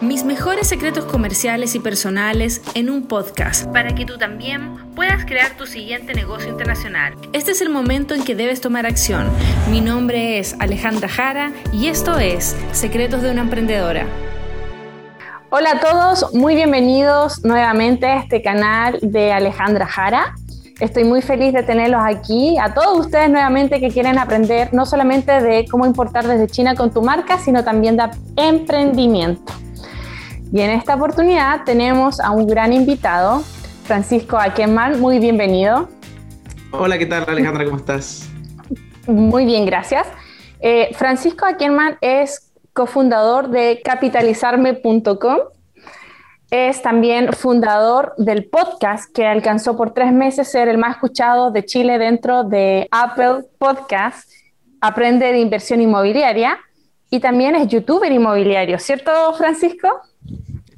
Mis 0.00 0.24
mejores 0.24 0.68
secretos 0.68 1.06
comerciales 1.06 1.74
y 1.74 1.80
personales 1.80 2.62
en 2.74 2.88
un 2.88 3.08
podcast 3.08 3.66
para 3.72 3.96
que 3.96 4.06
tú 4.06 4.16
también 4.16 4.76
puedas 4.94 5.24
crear 5.24 5.56
tu 5.56 5.66
siguiente 5.66 6.14
negocio 6.14 6.48
internacional. 6.48 7.14
Este 7.32 7.50
es 7.50 7.60
el 7.62 7.68
momento 7.68 8.14
en 8.14 8.22
que 8.22 8.36
debes 8.36 8.60
tomar 8.60 8.86
acción. 8.86 9.28
Mi 9.72 9.80
nombre 9.80 10.38
es 10.38 10.54
Alejandra 10.60 11.08
Jara 11.08 11.52
y 11.72 11.88
esto 11.88 12.16
es 12.16 12.54
Secretos 12.70 13.22
de 13.22 13.32
una 13.32 13.40
Emprendedora. 13.40 14.06
Hola 15.50 15.72
a 15.72 15.80
todos, 15.80 16.32
muy 16.32 16.54
bienvenidos 16.54 17.44
nuevamente 17.44 18.06
a 18.06 18.20
este 18.20 18.40
canal 18.40 19.00
de 19.02 19.32
Alejandra 19.32 19.86
Jara. 19.86 20.36
Estoy 20.78 21.02
muy 21.02 21.22
feliz 21.22 21.52
de 21.52 21.64
tenerlos 21.64 22.02
aquí, 22.04 22.56
a 22.56 22.72
todos 22.72 23.06
ustedes 23.06 23.28
nuevamente 23.30 23.80
que 23.80 23.88
quieren 23.88 24.16
aprender 24.16 24.72
no 24.72 24.86
solamente 24.86 25.40
de 25.40 25.66
cómo 25.68 25.86
importar 25.86 26.24
desde 26.24 26.46
China 26.46 26.76
con 26.76 26.92
tu 26.92 27.02
marca, 27.02 27.40
sino 27.40 27.64
también 27.64 27.96
de 27.96 28.04
emprendimiento. 28.36 29.52
Y 30.50 30.60
en 30.62 30.70
esta 30.70 30.94
oportunidad 30.94 31.64
tenemos 31.64 32.20
a 32.20 32.30
un 32.30 32.46
gran 32.46 32.72
invitado, 32.72 33.42
Francisco 33.84 34.38
Aquemal. 34.38 34.96
Muy 34.96 35.18
bienvenido. 35.18 35.90
Hola, 36.70 36.96
¿qué 36.96 37.04
tal 37.04 37.24
Alejandra? 37.28 37.66
¿Cómo 37.66 37.76
estás? 37.76 38.30
Muy 39.06 39.44
bien, 39.44 39.66
gracias. 39.66 40.06
Eh, 40.60 40.88
Francisco 40.94 41.44
Aquemal 41.44 41.98
es 42.00 42.50
cofundador 42.72 43.50
de 43.50 43.82
capitalizarme.com. 43.84 45.38
Es 46.50 46.80
también 46.80 47.30
fundador 47.34 48.14
del 48.16 48.48
podcast 48.48 49.12
que 49.14 49.26
alcanzó 49.26 49.76
por 49.76 49.92
tres 49.92 50.14
meses 50.14 50.50
ser 50.50 50.68
el 50.68 50.78
más 50.78 50.92
escuchado 50.92 51.50
de 51.50 51.66
Chile 51.66 51.98
dentro 51.98 52.44
de 52.44 52.88
Apple 52.90 53.44
Podcast, 53.58 54.30
Aprende 54.80 55.30
de 55.30 55.40
Inversión 55.40 55.82
Inmobiliaria. 55.82 56.58
Y 57.10 57.20
también 57.20 57.54
es 57.54 57.68
youtuber 57.68 58.10
inmobiliario, 58.12 58.78
¿cierto, 58.78 59.10
Francisco? 59.34 59.88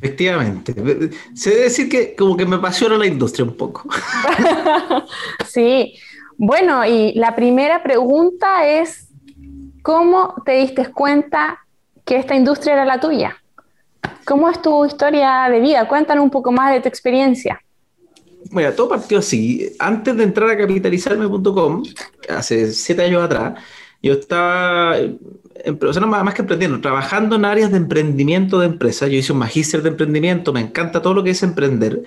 Efectivamente. 0.02 0.74
Se 1.34 1.50
debe 1.50 1.62
decir 1.64 1.88
que 1.88 2.15
como 2.16 2.37
que 2.37 2.46
me 2.46 2.56
apasiona 2.56 2.96
la 2.96 3.06
industria 3.06 3.45
un 3.45 3.54
poco. 3.54 3.88
sí. 5.46 5.95
Bueno, 6.38 6.87
y 6.87 7.12
la 7.15 7.37
primera 7.37 7.82
pregunta 7.82 8.66
es, 8.66 9.09
¿cómo 9.82 10.34
te 10.45 10.52
diste 10.52 10.90
cuenta 10.90 11.59
que 12.06 12.16
esta 12.16 12.34
industria 12.34 12.74
era 12.74 12.84
la 12.87 12.98
tuya? 12.98 13.37
¿Cómo 14.24 14.48
es 14.48 14.62
tu 14.62 14.87
historia 14.87 15.48
de 15.51 15.60
vida? 15.60 15.87
Cuéntanos 15.87 16.24
un 16.24 16.30
poco 16.30 16.51
más 16.51 16.73
de 16.73 16.80
tu 16.80 16.88
experiencia. 16.88 17.60
Bueno, 18.51 18.73
todo 18.73 18.88
partió 18.88 19.18
así. 19.18 19.71
Antes 19.78 20.16
de 20.16 20.24
entrar 20.24 20.48
a 20.48 20.56
capitalizarme.com, 20.56 21.82
hace 22.28 22.73
siete 22.73 23.02
años 23.02 23.23
atrás, 23.23 23.60
yo 24.02 24.15
estaba 24.15 24.96
o 25.66 25.92
sea, 25.92 26.06
más 26.06 26.34
que 26.34 26.42
emprendiendo, 26.42 26.80
trabajando 26.80 27.36
en 27.36 27.44
áreas 27.44 27.70
de 27.70 27.78
emprendimiento 27.78 28.58
de 28.60 28.66
empresas. 28.66 29.10
Yo 29.10 29.16
hice 29.16 29.32
un 29.32 29.38
magíster 29.38 29.82
de 29.82 29.90
emprendimiento, 29.90 30.52
me 30.52 30.60
encanta 30.60 31.02
todo 31.02 31.14
lo 31.14 31.24
que 31.24 31.30
es 31.30 31.42
emprender. 31.42 32.02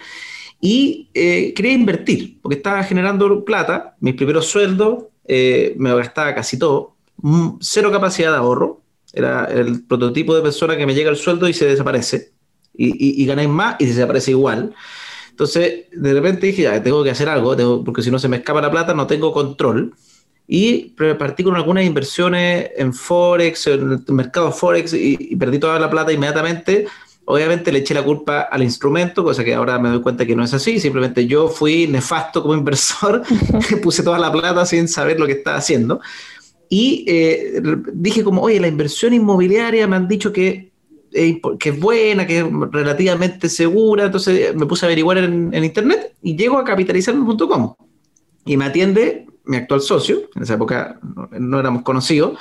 Y 0.62 1.10
eh, 1.14 1.54
quería 1.54 1.74
invertir, 1.74 2.40
porque 2.42 2.58
estaba 2.58 2.84
generando 2.84 3.44
plata, 3.44 3.96
mis 4.00 4.16
primeros 4.16 4.48
sueldos, 4.48 5.06
eh, 5.28 5.74
me 5.78 5.94
gastaba 5.94 6.34
casi 6.34 6.58
todo, 6.58 6.96
mm, 7.18 7.58
cero 7.60 7.92
capacidad 7.92 8.32
de 8.32 8.38
ahorro, 8.38 8.82
era 9.14 9.46
el 9.46 9.84
prototipo 9.84 10.34
de 10.36 10.42
persona 10.42 10.78
que 10.78 10.86
me 10.86 10.96
llega 10.96 11.10
el 11.10 11.18
sueldo 11.18 11.48
y 11.48 11.54
se 11.54 11.66
desaparece, 11.66 12.32
y, 12.76 13.22
y, 13.22 13.26
ganáis 13.26 13.50
más 13.50 13.76
y 13.80 13.86
se 13.86 13.94
desaparece 13.94 14.32
igual. 14.32 14.74
Entonces, 15.30 15.86
de 15.92 16.14
repente 16.14 16.48
dije, 16.48 16.64
ya, 16.64 16.82
tengo 16.82 17.04
que 17.04 17.12
hacer 17.12 17.30
algo, 17.30 17.84
porque 17.84 18.02
si 18.02 18.10
no 18.10 18.18
se 18.18 18.30
me 18.30 18.38
escapa 18.38 18.62
la 18.62 18.72
plata, 18.72 18.94
no 18.94 19.06
tengo 19.06 19.34
control 19.34 19.94
y 20.48 20.94
partí 21.18 21.44
con 21.44 21.56
algunas 21.56 21.86
inversiones 21.86 22.72
en 22.76 22.94
Forex, 22.94 23.68
en 23.68 24.04
el 24.08 24.14
mercado 24.14 24.52
Forex 24.52 24.94
y, 24.94 25.36
perdí 25.36 25.60
toda 25.60 25.80
la 25.80 25.90
plata 25.90 26.12
inmediatamente. 26.12 26.86
Obviamente 27.26 27.72
le 27.72 27.80
eché 27.80 27.94
la 27.94 28.04
culpa 28.04 28.42
al 28.42 28.64
instrumento, 28.64 29.24
cosa 29.24 29.46
que 29.46 29.54
ahora 29.54 29.80
me 29.80 29.88
doy 29.88 30.02
cuenta 30.02 30.26
que 30.26 30.36
no 30.36 30.44
es 30.44 30.54
así. 30.54 30.80
Simplemente 30.80 31.26
yo 31.26 31.48
fui 31.48 31.88
nefasto 31.88 32.42
como 32.42 32.54
inversor, 32.56 33.24
puse 33.82 34.04
toda 34.04 34.20
la 34.20 34.32
plata 34.32 34.66
sin 34.66 34.90
saber 34.90 35.20
lo 35.20 35.26
que 35.26 35.34
estaba 35.34 35.58
haciendo. 35.58 36.02
Y 36.68 37.06
eh, 37.08 37.62
dije 37.94 38.24
como, 38.24 38.42
oye, 38.42 38.60
la 38.60 38.68
inversión 38.68 39.14
inmobiliaria 39.14 39.88
me 39.88 39.96
han 39.96 40.10
dicho 40.10 40.34
que, 40.34 40.72
que 41.12 41.70
es 41.70 41.80
buena, 41.80 42.28
que 42.28 42.40
es 42.40 42.46
relativamente 42.72 43.48
segura. 43.48 44.06
Entonces 44.06 44.54
me 44.56 44.66
puse 44.66 44.86
a 44.86 44.88
averiguar 44.88 45.20
en, 45.20 45.54
en 45.54 45.64
internet 45.64 46.16
y 46.22 46.36
llego 46.36 46.58
a 46.58 46.66
capitalizarme.com. 46.66 47.76
Y 48.46 48.58
me 48.58 48.66
atiende 48.66 49.28
mi 49.46 49.58
actual 49.58 49.82
socio, 49.82 50.30
en 50.36 50.44
esa 50.44 50.54
época 50.56 51.00
no, 51.32 51.60
éramos 51.60 51.84
conocidos, 51.84 52.38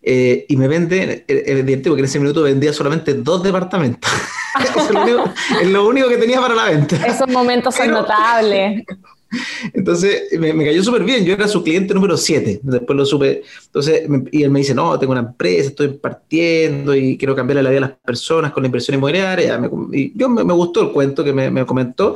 eh, 0.00 0.46
y 0.48 0.56
me 0.56 0.68
vende, 0.68 1.24
evidentemente, 1.26 1.90
porque 1.90 2.00
en 2.00 2.06
ese 2.06 2.20
minuto 2.20 2.42
vendía 2.42 2.72
solamente 2.72 3.14
dos 3.14 3.42
departamentos. 3.42 4.10
es, 5.60 5.68
lo 5.68 5.86
único, 5.86 6.08
que 6.08 6.16
tenía 6.16 6.40
para 6.40 6.54
la 6.54 6.64
venta. 6.64 6.96
Esos 7.06 7.28
momentos 7.28 7.74
son 7.74 7.90
notables. 7.90 8.84
Entonces 9.74 10.22
me, 10.38 10.64
cayó 10.64 10.82
súper 10.82 11.04
bien. 11.04 11.24
Yo 11.24 11.34
era 11.34 11.48
su 11.48 11.62
cliente 11.62 11.94
número 11.94 12.16
7. 12.16 12.60
Después 12.62 12.96
lo 12.96 13.04
supe. 13.04 13.42
Entonces, 13.66 14.08
y 14.32 14.42
él 14.42 14.50
me 14.50 14.60
dice: 14.60 14.74
No, 14.74 14.98
tengo 14.98 15.12
una 15.12 15.20
empresa, 15.20 15.68
estoy 15.68 15.88
partiendo 15.88 16.94
y 16.94 17.18
quiero 17.18 17.36
cambiarle 17.36 17.62
la 17.62 17.70
vida 17.70 17.78
a 17.78 17.88
las 17.88 17.98
personas 17.98 18.52
con 18.52 18.62
la 18.62 18.68
inversión 18.68 18.96
inmobiliaria. 18.96 19.60
y 19.92 20.16
yo 20.18 20.28
me, 20.28 20.52
gustó 20.54 20.82
el 20.82 20.92
cuento 20.92 21.22
que 21.22 21.32
me, 21.32 21.50
me 21.50 21.66
comentó. 21.66 22.14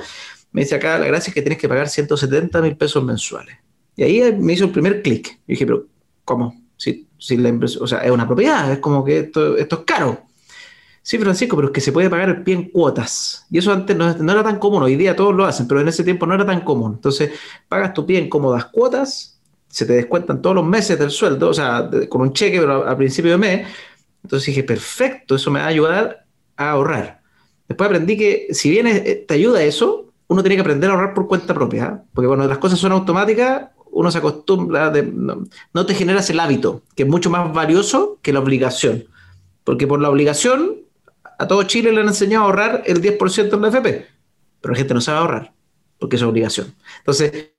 Me 0.53 0.62
dice 0.62 0.75
acá: 0.75 0.99
La 0.99 1.06
gracia 1.06 1.31
es 1.31 1.34
que 1.34 1.43
tienes 1.43 1.59
que 1.59 1.69
pagar 1.69 1.89
170 1.89 2.62
mil 2.62 2.77
pesos 2.77 3.04
mensuales. 3.04 3.56
Y 3.97 4.03
ahí 4.03 4.36
me 4.38 4.54
hizo 4.54 4.64
el 4.64 4.70
primer 4.70 5.03
clic. 5.03 5.38
Dije, 5.47 5.66
pero 5.66 5.86
¿cómo? 6.25 6.60
Si, 6.76 7.06
si 7.19 7.36
la 7.36 7.53
o 7.80 7.86
sea, 7.86 7.98
es 7.98 8.10
una 8.10 8.26
propiedad, 8.26 8.72
es 8.72 8.78
como 8.78 9.04
que 9.04 9.19
esto, 9.19 9.56
esto 9.56 9.76
es 9.80 9.82
caro. 9.84 10.22
Sí, 11.04 11.19
Francisco, 11.19 11.56
pero 11.56 11.69
es 11.69 11.72
que 11.75 11.80
se 11.80 11.91
puede 11.91 12.08
pagar 12.08 12.28
el 12.28 12.42
pie 12.44 12.54
en 12.54 12.70
cuotas. 12.70 13.44
Y 13.50 13.58
eso 13.58 13.72
antes 13.72 13.97
no, 13.97 14.08
era 14.08 14.42
tan 14.44 14.58
común, 14.58 14.84
hoy 14.84 14.94
día 14.94 15.16
todos 15.16 15.34
lo 15.34 15.44
hacen, 15.44 15.66
pero 15.66 15.80
en 15.80 15.88
ese 15.88 16.04
tiempo 16.04 16.26
no 16.26 16.34
era 16.34 16.47
tan 16.47 16.60
común. 16.60 16.92
Entonces, 16.94 17.32
pagas 17.69 17.92
tu 17.92 18.06
pie 18.06 18.19
en 18.19 18.28
cómodas 18.28 18.66
cuotas, 18.66 19.41
se 19.69 19.84
te 19.84 19.94
descuentan 19.94 20.41
todos 20.41 20.54
los 20.54 20.64
meses 20.64 20.98
del 20.98 21.10
sueldo, 21.10 21.48
o 21.48 21.54
sea, 21.54 21.91
con 22.09 22.20
un 22.20 22.32
cheque, 22.32 22.60
pero 22.60 22.86
al 22.86 22.97
principio 22.97 23.32
de 23.32 23.38
mes. 23.38 23.66
Entonces 24.22 24.47
dije, 24.47 24.62
perfecto, 24.62 25.34
eso 25.34 25.50
me 25.50 25.59
va 25.59 25.66
a 25.66 25.69
ayudar 25.69 26.24
a 26.56 26.70
ahorrar. 26.70 27.20
Después 27.66 27.86
aprendí 27.86 28.16
que 28.16 28.48
si 28.53 28.70
bien 28.70 28.86
eh, 28.86 29.24
te 29.26 29.34
ayuda 29.34 29.62
eso, 29.62 30.12
uno 30.28 30.42
tiene 30.42 30.54
que 30.56 30.60
aprender 30.60 30.88
a 30.91 30.92
ahorrar 30.92 31.14
por 31.14 31.26
cuenta 31.26 31.53
propia, 31.53 31.84
¿eh? 31.84 32.09
porque 32.14 32.28
cuando 32.28 32.47
las 32.47 32.59
cosas 32.59 32.78
son 32.78 32.92
automáticas, 32.92 33.70
uno 33.92 34.10
se 34.10 34.19
acostumbra, 34.19 34.91
de, 34.91 35.03
no, 35.03 35.86
te 35.86 35.94
generas 35.94 36.28
el 36.30 36.41
hábito, 36.41 36.82
que 36.97 37.04
es 37.04 37.08
mucho 37.08 37.30
más 37.30 37.53
valioso 37.53 38.19
que 38.22 38.32
la 38.32 38.41
obligación. 38.41 39.04
Porque 39.64 39.86
por 39.86 40.00
la 40.00 40.10
obligación, 40.10 40.78
a 41.38 41.47
todo 41.47 41.62
Chile 41.64 41.92
le 41.92 42.00
han 42.00 42.08
enseñado 42.08 42.44
a 42.44 42.47
ahorrar 42.47 42.82
el 42.86 43.00
10% 43.00 43.54
en 43.54 43.62
la 43.62 43.69
FP, 43.69 44.06
pero 44.60 44.72
la 44.72 44.78
gente 44.78 44.94
no 44.94 45.00
sabe 45.00 45.19
ahorrar, 45.19 45.53
porque 45.98 46.16
es 46.16 46.22
obligación. 46.22 46.75
Entonces, 46.98 47.53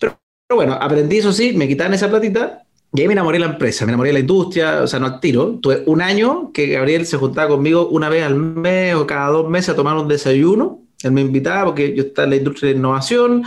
pero, 0.00 0.18
bueno, 0.50 0.74
aprendí 0.74 1.18
eso 1.18 1.32
sí, 1.32 1.52
me 1.52 1.68
quitaban 1.68 1.94
esa 1.94 2.08
platita 2.08 2.62
y 2.94 3.02
ahí 3.02 3.06
me 3.06 3.12
enamoré 3.12 3.38
de 3.38 3.44
la 3.44 3.52
empresa, 3.52 3.84
me 3.84 3.90
enamoré 3.90 4.08
de 4.08 4.14
la 4.14 4.20
industria, 4.20 4.82
o 4.82 4.86
sea, 4.86 4.98
no 4.98 5.06
al 5.06 5.20
tiro. 5.20 5.58
Tuve 5.60 5.82
un 5.84 6.00
año 6.00 6.50
que 6.52 6.68
Gabriel 6.68 7.04
se 7.04 7.18
juntaba 7.18 7.48
conmigo 7.48 7.88
una 7.88 8.08
vez 8.08 8.24
al 8.24 8.36
mes 8.36 8.94
o 8.94 9.06
cada 9.06 9.28
dos 9.28 9.48
meses 9.50 9.70
a 9.70 9.76
tomar 9.76 9.96
un 9.96 10.08
desayuno. 10.08 10.80
Él 11.02 11.12
me 11.12 11.20
invitaba 11.20 11.66
porque 11.66 11.94
yo 11.94 12.04
estaba 12.04 12.24
en 12.24 12.30
la 12.30 12.36
industria 12.36 12.72
de 12.72 12.78
innovación, 12.78 13.44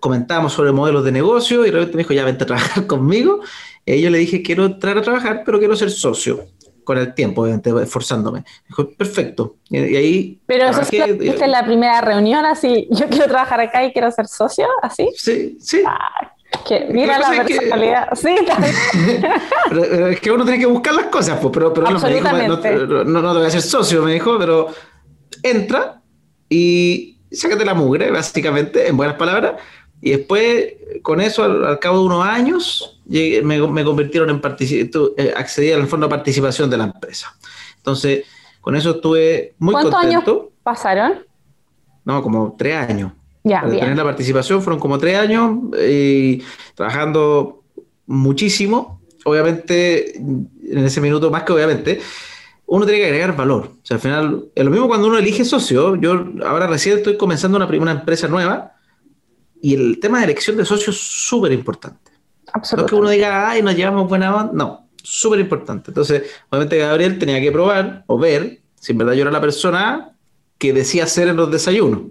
comentábamos 0.00 0.52
sobre 0.52 0.72
modelos 0.72 1.04
de 1.04 1.12
negocio 1.12 1.62
y 1.64 1.70
de 1.70 1.72
repente 1.72 1.96
me 1.96 2.02
dijo, 2.02 2.14
ya 2.14 2.24
vente 2.24 2.44
a 2.44 2.46
trabajar 2.46 2.86
conmigo. 2.88 3.40
Y 3.84 4.00
yo 4.00 4.10
le 4.10 4.18
dije, 4.18 4.42
quiero 4.42 4.66
entrar 4.66 4.98
a 4.98 5.02
trabajar, 5.02 5.42
pero 5.44 5.58
quiero 5.58 5.74
ser 5.74 5.90
socio 5.90 6.46
con 6.84 6.96
el 6.96 7.14
tiempo, 7.14 7.42
obviamente, 7.42 7.70
esforzándome. 7.82 8.44
Dijo, 8.66 8.88
perfecto. 8.96 9.56
Y, 9.68 9.76
ahí... 9.76 10.40
Pero 10.46 10.68
eso 10.68 10.80
es 10.80 10.90
en 10.92 11.50
la 11.50 11.64
primera 11.64 12.00
reunión, 12.00 12.46
así, 12.46 12.88
yo 12.90 13.08
quiero 13.08 13.26
trabajar 13.26 13.60
acá 13.60 13.84
y 13.84 13.92
quiero 13.92 14.10
ser 14.10 14.26
socio, 14.26 14.66
así. 14.82 15.10
Sí, 15.14 15.58
sí. 15.60 15.82
Ah, 15.86 16.32
que, 16.66 16.86
mira 16.90 17.18
la 17.18 17.44
personalidad. 17.44 18.08
Sí, 18.16 18.34
pero, 19.68 20.08
es 20.08 20.20
que 20.20 20.30
uno 20.30 20.44
tiene 20.44 20.60
que 20.60 20.66
buscar 20.66 20.94
las 20.94 21.06
cosas, 21.06 21.38
pues, 21.40 21.52
pero, 21.52 21.74
pero 21.74 21.90
no, 21.90 22.00
me 22.00 22.14
dijo, 22.14 22.30
no, 22.30 23.04
no, 23.04 23.20
no 23.20 23.32
te 23.32 23.38
voy 23.38 23.46
a 23.46 23.50
ser 23.50 23.62
socio, 23.62 24.02
me 24.02 24.14
dijo, 24.14 24.38
pero 24.38 24.68
entra 25.42 26.00
y 26.48 27.18
sácate 27.30 27.64
la 27.64 27.74
mugre, 27.74 28.10
básicamente, 28.10 28.88
en 28.88 28.96
buenas 28.96 29.16
palabras, 29.16 29.54
y 30.00 30.10
después, 30.10 30.74
con 31.02 31.20
eso, 31.20 31.44
al, 31.44 31.78
cabo 31.80 31.98
de 32.00 32.04
unos 32.06 32.24
años, 32.24 33.00
me, 33.06 33.58
convirtieron 33.60 34.30
en 34.30 34.40
eh, 35.16 35.34
accedí 35.36 35.72
al 35.72 35.86
fondo 35.88 36.06
de 36.06 36.10
participación 36.10 36.70
de 36.70 36.76
la 36.76 36.84
empresa. 36.84 37.36
Entonces, 37.76 38.24
con 38.60 38.76
eso 38.76 38.92
estuve 38.92 39.54
muy 39.58 39.72
¿Cuántos 39.72 39.94
años 39.94 40.24
pasaron? 40.62 41.26
No, 42.04 42.22
como 42.22 42.54
tres 42.56 42.76
años. 42.76 43.12
Ya, 43.42 43.62
Para 43.62 43.72
tener 43.72 43.96
la 43.96 44.04
participación 44.04 44.62
fueron 44.62 44.78
como 44.80 44.98
tres 44.98 45.18
años 45.18 45.58
y 45.88 46.42
trabajando 46.74 47.62
muchísimo. 48.06 49.00
Obviamente, 49.24 50.16
en 50.16 50.78
ese 50.78 51.00
minuto, 51.00 51.30
más 51.30 51.42
que 51.42 51.52
obviamente, 51.52 52.00
uno 52.66 52.84
tiene 52.84 53.00
que 53.00 53.06
agregar 53.06 53.36
valor. 53.36 53.72
O 53.82 53.86
sea, 53.86 53.96
al 53.96 54.00
final, 54.00 54.44
es 54.54 54.64
lo 54.64 54.70
mismo 54.70 54.86
cuando 54.86 55.08
uno 55.08 55.18
elige 55.18 55.44
socio. 55.44 55.96
Yo 55.96 56.26
ahora 56.44 56.66
recién 56.66 56.98
estoy 56.98 57.16
comenzando 57.16 57.56
una, 57.56 57.66
una 57.66 57.92
empresa 57.92 58.28
nueva 58.28 58.77
y 59.60 59.74
el 59.74 60.00
tema 60.00 60.18
de 60.18 60.24
elección 60.24 60.56
de 60.56 60.64
socios 60.64 60.96
es 60.96 61.02
súper 61.02 61.52
importante. 61.52 62.12
No 62.54 62.82
es 62.82 62.88
que 62.88 62.94
uno 62.94 63.10
diga, 63.10 63.50
ay, 63.50 63.62
nos 63.62 63.76
llevamos 63.76 64.08
buena 64.08 64.34
onda. 64.34 64.52
No, 64.52 64.88
súper 65.02 65.40
importante. 65.40 65.90
Entonces, 65.90 66.22
obviamente 66.48 66.78
Gabriel 66.78 67.18
tenía 67.18 67.40
que 67.40 67.52
probar 67.52 68.04
o 68.06 68.18
ver 68.18 68.60
Si 68.80 68.92
en 68.92 68.98
verdad 68.98 69.14
yo 69.14 69.22
era 69.22 69.30
la 69.30 69.40
persona 69.40 70.12
que 70.56 70.72
decía 70.72 71.04
hacer 71.04 71.28
en 71.28 71.36
los 71.36 71.50
desayunos. 71.50 72.02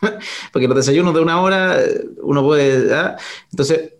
Porque 0.52 0.68
los 0.68 0.76
desayunos 0.76 1.14
de 1.14 1.20
una 1.20 1.40
hora 1.40 1.78
uno 2.22 2.42
puede... 2.42 2.94
¿ah? 2.94 3.16
Entonces, 3.50 3.92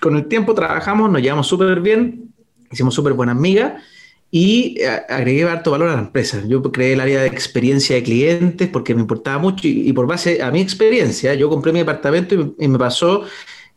con 0.00 0.16
el 0.16 0.26
tiempo 0.26 0.54
trabajamos, 0.54 1.10
nos 1.10 1.22
llevamos 1.22 1.46
súper 1.46 1.80
bien, 1.80 2.32
hicimos 2.70 2.94
súper 2.94 3.12
buenas 3.12 3.36
amigas 3.36 3.82
y 4.30 4.80
eh, 4.80 4.88
agregué 5.08 5.44
harto 5.44 5.72
valor 5.72 5.88
a 5.88 5.94
la 5.94 6.00
empresa. 6.00 6.42
Yo 6.46 6.62
creé 6.62 6.92
el 6.92 7.00
área 7.00 7.22
de 7.22 7.26
experiencia 7.26 7.96
de 7.96 8.02
clientes 8.02 8.68
porque 8.68 8.94
me 8.94 9.00
importaba 9.00 9.38
mucho 9.38 9.66
y, 9.66 9.92
por 9.92 10.06
base 10.06 10.42
a 10.42 10.50
mi 10.50 10.60
experiencia, 10.60 11.34
yo 11.34 11.48
compré 11.48 11.72
mi 11.72 11.80
departamento 11.80 12.34
y, 12.58 12.68
me 12.68 12.78
pasó 12.78 13.24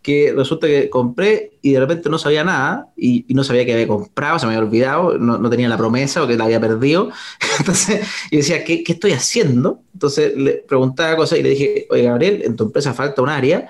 que 0.02 0.34
resulta 0.36 0.68
que 0.68 0.90
compré 0.90 1.54
y 1.62 1.72
de 1.72 1.80
repente 1.80 2.10
no 2.10 2.20
sabía 2.20 2.44
nada 2.44 2.90
y, 2.96 3.26
no 3.30 3.44
sabía 3.44 3.66
que 3.66 3.74
había 3.74 3.88
comprado, 3.88 4.38
se 4.38 4.46
me 4.46 4.54
había 4.54 4.68
olvidado, 4.68 5.18
no, 5.18 5.50
tenía 5.50 5.70
la 5.70 5.78
promesa 5.78 6.24
o 6.24 6.28
que 6.28 6.38
la 6.38 6.46
había 6.46 6.60
perdido. 6.60 7.10
Entonces 7.60 8.02
yo 8.32 8.38
decía, 8.38 8.64
¿qué, 8.64 8.84
¿qué, 8.84 8.94
estoy 8.94 9.14
haciendo? 9.14 9.82
Entonces 9.94 10.36
le 10.38 10.54
preguntaba 10.68 11.16
cosas 11.16 11.40
y 11.40 11.44
le 11.44 11.50
dije, 11.50 11.88
oye 11.90 12.04
Gabriel, 12.04 12.44
en 12.46 12.56
tu 12.56 12.66
empresa 12.66 12.94
falta 12.94 13.22
un 13.22 13.30
área 13.30 13.70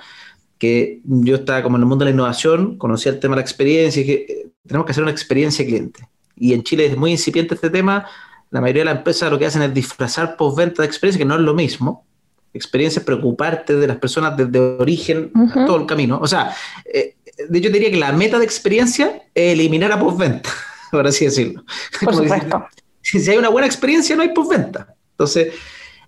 que 0.57 1.01
yo 1.03 1.35
estaba 1.35 1.63
como 1.63 1.77
en 1.77 1.83
el 1.83 1.87
mundo 1.87 2.05
de 2.05 2.11
la 2.11 2.15
innovación, 2.15 2.77
conocía 2.77 3.11
el 3.11 3.19
tema 3.19 3.35
de 3.35 3.41
la 3.41 3.41
experiencia 3.41 4.01
y 4.01 4.03
dije, 4.03 4.31
eh, 4.31 4.47
tenemos 4.65 4.85
que 4.85 4.91
hacer 4.91 5.03
una 5.03 5.11
experiencia 5.11 5.65
cliente 5.65 6.07
y 6.43 6.53
en 6.53 6.61
Chile 6.63 6.87
es 6.87 6.97
muy 6.97 7.11
incipiente 7.11 7.55
este 7.55 7.69
tema, 7.69 8.05
la 8.51 8.59
mayoría 8.59 8.81
de 8.81 8.85
las 8.87 8.97
empresas 8.97 9.31
lo 9.31 9.39
que 9.39 9.45
hacen 9.45 9.61
es 9.61 9.73
disfrazar 9.73 10.35
postventa 10.35 10.81
de 10.81 10.87
experiencia, 10.87 11.17
que 11.19 11.25
no 11.25 11.35
es 11.35 11.39
lo 11.39 11.53
mismo. 11.53 12.05
Experiencia 12.53 12.99
es 12.99 13.05
preocuparte 13.05 13.77
de 13.77 13.87
las 13.87 13.95
personas 13.95 14.35
desde 14.35 14.59
origen 14.59 15.31
a 15.55 15.65
todo 15.65 15.77
el 15.77 15.85
camino. 15.85 16.19
O 16.21 16.27
sea, 16.27 16.53
eh, 16.93 17.15
de 17.47 17.59
hecho 17.59 17.69
diría 17.69 17.89
que 17.89 17.95
la 17.95 18.11
meta 18.11 18.39
de 18.39 18.43
experiencia 18.43 19.23
es 19.33 19.53
eliminar 19.53 19.93
a 19.93 19.99
postventa, 19.99 20.49
por 20.91 21.07
así 21.07 21.23
decirlo. 21.23 21.63
Por 22.03 22.13
supuesto. 22.13 22.65
Si, 23.01 23.17
hay 23.29 23.37
una 23.37 23.49
buena 23.49 23.65
experiencia, 23.65 24.13
no 24.13 24.21
hay 24.21 24.33
postventa. 24.33 24.93
Entonces, 25.11 25.53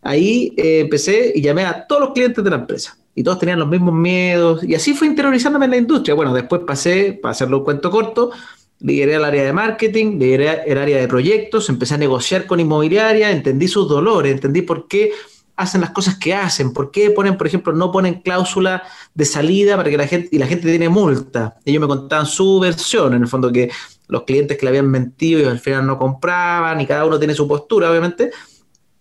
ahí 0.01 0.53
eh, 0.57 0.81
empecé 0.81 1.31
y 1.33 1.41
llamé 1.41 1.63
a 1.63 1.87
todos 1.87 2.01
los 2.01 2.11
clientes 2.11 2.43
de 2.43 2.49
la 2.49 2.57
empresa. 2.57 2.97
Y 3.15 3.23
todos 3.23 3.39
tenían 3.39 3.59
los 3.59 3.69
mismos 3.69 3.93
miedos. 3.93 4.65
Y 4.65 4.75
así 4.75 4.93
fue 4.93 5.07
interiorizándome 5.07 5.63
en 5.63 5.71
la 5.71 5.77
industria. 5.77 6.13
Bueno, 6.13 6.33
después 6.33 6.63
pasé, 6.67 7.17
para 7.21 7.31
hacerlo 7.31 7.59
un 7.59 7.63
cuento 7.63 7.89
corto, 7.89 8.31
lideré 8.79 9.15
el 9.15 9.25
área 9.25 9.43
de 9.43 9.53
marketing, 9.53 10.19
lideré 10.19 10.63
el 10.65 10.77
área 10.77 10.97
de 10.99 11.07
proyectos, 11.07 11.69
empecé 11.69 11.95
a 11.95 11.97
negociar 11.97 12.45
con 12.45 12.59
inmobiliaria, 12.59 13.31
entendí 13.31 13.67
sus 13.67 13.87
dolores, 13.87 14.31
entendí 14.31 14.61
por 14.61 14.87
qué 14.87 15.11
hacen 15.55 15.81
las 15.81 15.91
cosas 15.91 16.17
que 16.17 16.33
hacen, 16.33 16.73
por 16.73 16.91
qué 16.91 17.11
ponen, 17.11 17.37
por 17.37 17.47
ejemplo, 17.47 17.71
no 17.73 17.91
ponen 17.91 18.15
cláusula 18.15 18.83
de 19.13 19.25
salida 19.25 19.77
para 19.77 19.89
que 19.89 19.97
la 19.97 20.07
gente, 20.07 20.29
y 20.31 20.37
la 20.37 20.47
gente 20.47 20.67
tiene 20.67 20.89
multa. 20.89 21.57
Ellos 21.63 21.81
me 21.81 21.87
contaban 21.87 22.25
su 22.25 22.59
versión, 22.59 23.13
en 23.13 23.21
el 23.21 23.27
fondo 23.27 23.51
que 23.51 23.71
los 24.07 24.23
clientes 24.23 24.57
que 24.57 24.65
le 24.65 24.69
habían 24.69 24.89
mentido 24.89 25.39
y 25.41 25.45
al 25.45 25.59
final 25.59 25.87
no 25.87 25.97
compraban 25.97 26.79
y 26.81 26.85
cada 26.85 27.05
uno 27.05 27.17
tiene 27.17 27.33
su 27.33 27.47
postura, 27.47 27.89
obviamente. 27.89 28.31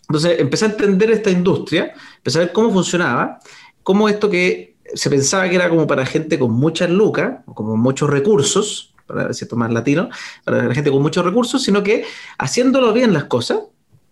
Entonces 0.08 0.38
empecé 0.38 0.66
a 0.66 0.68
entender 0.68 1.10
esta 1.10 1.30
industria, 1.30 1.92
empecé 2.16 2.38
a 2.38 2.42
ver 2.42 2.52
cómo 2.52 2.70
funcionaba, 2.70 3.40
cómo 3.82 4.08
esto 4.08 4.30
que 4.30 4.76
se 4.94 5.10
pensaba 5.10 5.48
que 5.48 5.56
era 5.56 5.68
como 5.68 5.86
para 5.86 6.06
gente 6.06 6.38
con 6.38 6.52
muchas 6.52 6.90
lucas, 6.90 7.38
como 7.54 7.76
muchos 7.76 8.08
recursos, 8.08 8.93
para 9.06 9.32
cierto 9.32 9.56
más 9.56 9.72
latino, 9.72 10.08
para 10.44 10.66
la 10.66 10.74
gente 10.74 10.90
con 10.90 11.02
muchos 11.02 11.24
recursos, 11.24 11.62
sino 11.62 11.82
que 11.82 12.04
haciéndolo 12.38 12.92
bien 12.92 13.12
las 13.12 13.24
cosas 13.24 13.58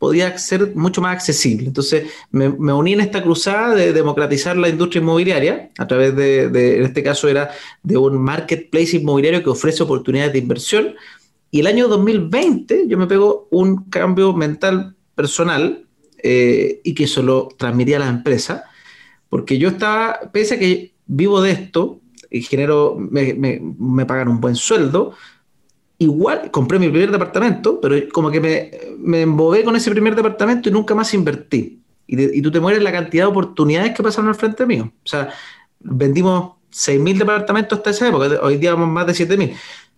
podía 0.02 0.36
ser 0.36 0.74
mucho 0.74 1.00
más 1.00 1.14
accesible. 1.14 1.64
Entonces 1.68 2.10
me, 2.32 2.48
uní 2.48 2.94
en 2.94 3.02
esta 3.02 3.22
cruzada 3.22 3.72
de 3.76 3.92
democratizar 3.92 4.56
la 4.56 4.68
industria 4.68 5.00
inmobiliaria 5.00 5.70
a 5.78 5.86
través 5.86 6.16
de, 6.16 6.46
en 6.76 6.82
este 6.82 7.04
caso 7.04 7.28
era 7.28 7.50
de 7.84 7.96
un 7.96 8.20
marketplace 8.20 8.96
inmobiliario 8.96 9.44
que 9.44 9.50
ofrece 9.50 9.84
oportunidades 9.84 10.32
de 10.32 10.40
inversión. 10.40 10.94
Y 11.52 11.60
el 11.60 11.68
año 11.68 11.86
2020 11.86 12.88
yo 12.88 12.98
me 12.98 13.06
pego 13.06 13.46
un 13.52 13.88
cambio 13.90 14.32
mental 14.32 14.96
personal 15.14 15.86
eh, 16.20 16.80
y 16.82 16.94
que 16.94 17.04
eso 17.04 17.22
lo 17.22 17.50
transmitía 17.56 17.98
a 17.98 18.00
la 18.00 18.08
empresa, 18.08 18.64
porque 19.28 19.56
yo 19.56 19.68
estaba, 19.68 20.32
pese 20.32 20.54
a 20.54 20.58
que 20.58 20.94
vivo 21.06 21.40
de 21.40 21.52
esto, 21.52 22.00
genero, 22.40 22.96
me, 22.98 23.34
me, 23.34 24.06
pagan 24.06 24.28
un 24.28 24.40
buen 24.40 24.56
sueldo. 24.56 25.12
Igual 25.98 26.50
compré 26.50 26.78
mi 26.78 26.88
primer 26.88 27.10
departamento, 27.10 27.80
pero 27.80 27.96
como 28.12 28.30
que 28.30 28.40
me, 28.40 28.70
me 28.98 29.22
embobé 29.22 29.62
con 29.62 29.76
ese 29.76 29.90
primer 29.90 30.16
departamento 30.16 30.68
y 30.68 30.72
nunca 30.72 30.94
más 30.94 31.12
invertí. 31.14 31.80
Y, 32.06 32.38
y, 32.38 32.42
tú 32.42 32.50
te 32.50 32.60
mueres 32.60 32.82
la 32.82 32.90
cantidad 32.90 33.24
de 33.24 33.30
oportunidades 33.30 33.94
que 33.94 34.02
pasaron 34.02 34.28
al 34.28 34.34
frente 34.34 34.66
mío. 34.66 34.92
O 35.04 35.08
sea, 35.08 35.28
vendimos 35.80 36.54
6.000 36.72 37.18
departamentos 37.18 37.78
hasta 37.78 37.90
esa 37.90 38.08
época, 38.08 38.28
hoy 38.42 38.56
día 38.56 38.74
más 38.74 39.06
de 39.06 39.12
7.000. 39.12 39.54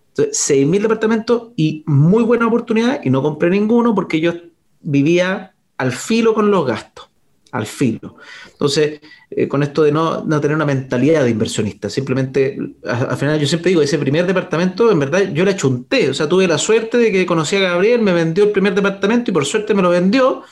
Entonces, 0.09 0.51
6.000 0.51 0.83
departamentos 0.83 1.49
y 1.57 1.83
muy 1.87 2.23
buena 2.25 2.47
oportunidad 2.47 3.01
y 3.03 3.11
no 3.11 3.23
compré 3.23 3.51
ninguno 3.51 3.95
porque 3.95 4.21
yo 4.21 4.33
vivía 4.81 5.55
al 5.77 5.93
filo 5.93 6.35
con 6.35 6.51
los 6.51 6.67
gastos, 6.67 7.11
al 7.55 7.67
filo. 7.67 8.17
Entonces, 8.51 9.01
eh, 9.31 9.47
con 9.47 9.63
esto 9.63 9.85
de 9.85 9.93
no, 9.93 10.25
tener 10.41 10.57
una 10.57 10.65
mentalidad 10.65 11.23
de 11.23 11.31
inversionista. 11.31 11.89
Simplemente, 11.89 12.59
al 12.85 13.17
final 13.17 13.39
yo 13.39 13.47
siempre 13.47 13.69
digo, 13.69 13.81
ese 13.81 13.97
primer 13.97 14.27
departamento, 14.27 14.91
en 14.91 14.99
verdad, 14.99 15.33
yo 15.33 15.45
le 15.45 15.55
chunté. 15.55 16.11
O 16.11 16.15
sea, 16.15 16.29
tuve 16.29 16.49
la 16.49 16.59
suerte 16.59 16.99
de 16.99 17.13
que 17.13 17.25
conocí 17.25 17.55
a 17.55 17.61
Gabriel, 17.61 18.03
me 18.03 18.13
vendió 18.13 18.43
el 18.43 18.51
primer 18.51 18.75
departamento 18.75 19.31
y 19.31 19.35
por 19.35 19.47
suerte 19.47 19.73
me 19.73 19.83
lo 19.83 19.91
vendió, 19.91 20.43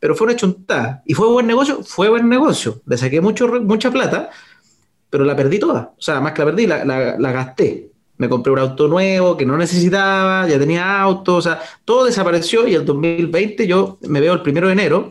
pero 0.00 0.16
fue 0.16 0.26
una 0.26 0.34
chuntada. 0.34 1.04
¿Y 1.06 1.14
fue 1.14 1.28
buen 1.28 1.46
negocio? 1.46 1.84
Fue 1.84 2.08
buen 2.08 2.28
negocio. 2.28 2.82
Le 2.86 2.98
saqué 2.98 3.20
mucho, 3.20 3.46
mucha 3.46 3.92
plata, 3.92 4.30
pero 5.10 5.24
la 5.24 5.36
perdí 5.36 5.60
toda. 5.60 5.94
O 5.96 6.02
sea, 6.02 6.20
más 6.20 6.32
que 6.32 6.40
la 6.40 6.46
perdí, 6.46 6.66
la, 6.66 6.84
la 6.84 7.32
gasté. 7.32 7.88
Me 8.16 8.28
compré 8.28 8.52
un 8.52 8.58
auto 8.58 8.88
nuevo 8.88 9.36
que 9.36 9.46
no 9.46 9.56
necesitaba, 9.56 10.48
ya 10.48 10.58
tenía 10.58 11.00
auto, 11.00 11.36
o 11.36 11.42
sea, 11.42 11.62
todo 11.84 12.04
desapareció 12.04 12.66
y 12.66 12.74
el 12.74 12.84
2020 12.84 13.66
yo 13.68 13.98
me 14.08 14.20
veo 14.20 14.32
el 14.32 14.42
primero 14.42 14.66
de 14.66 14.72
enero 14.72 15.10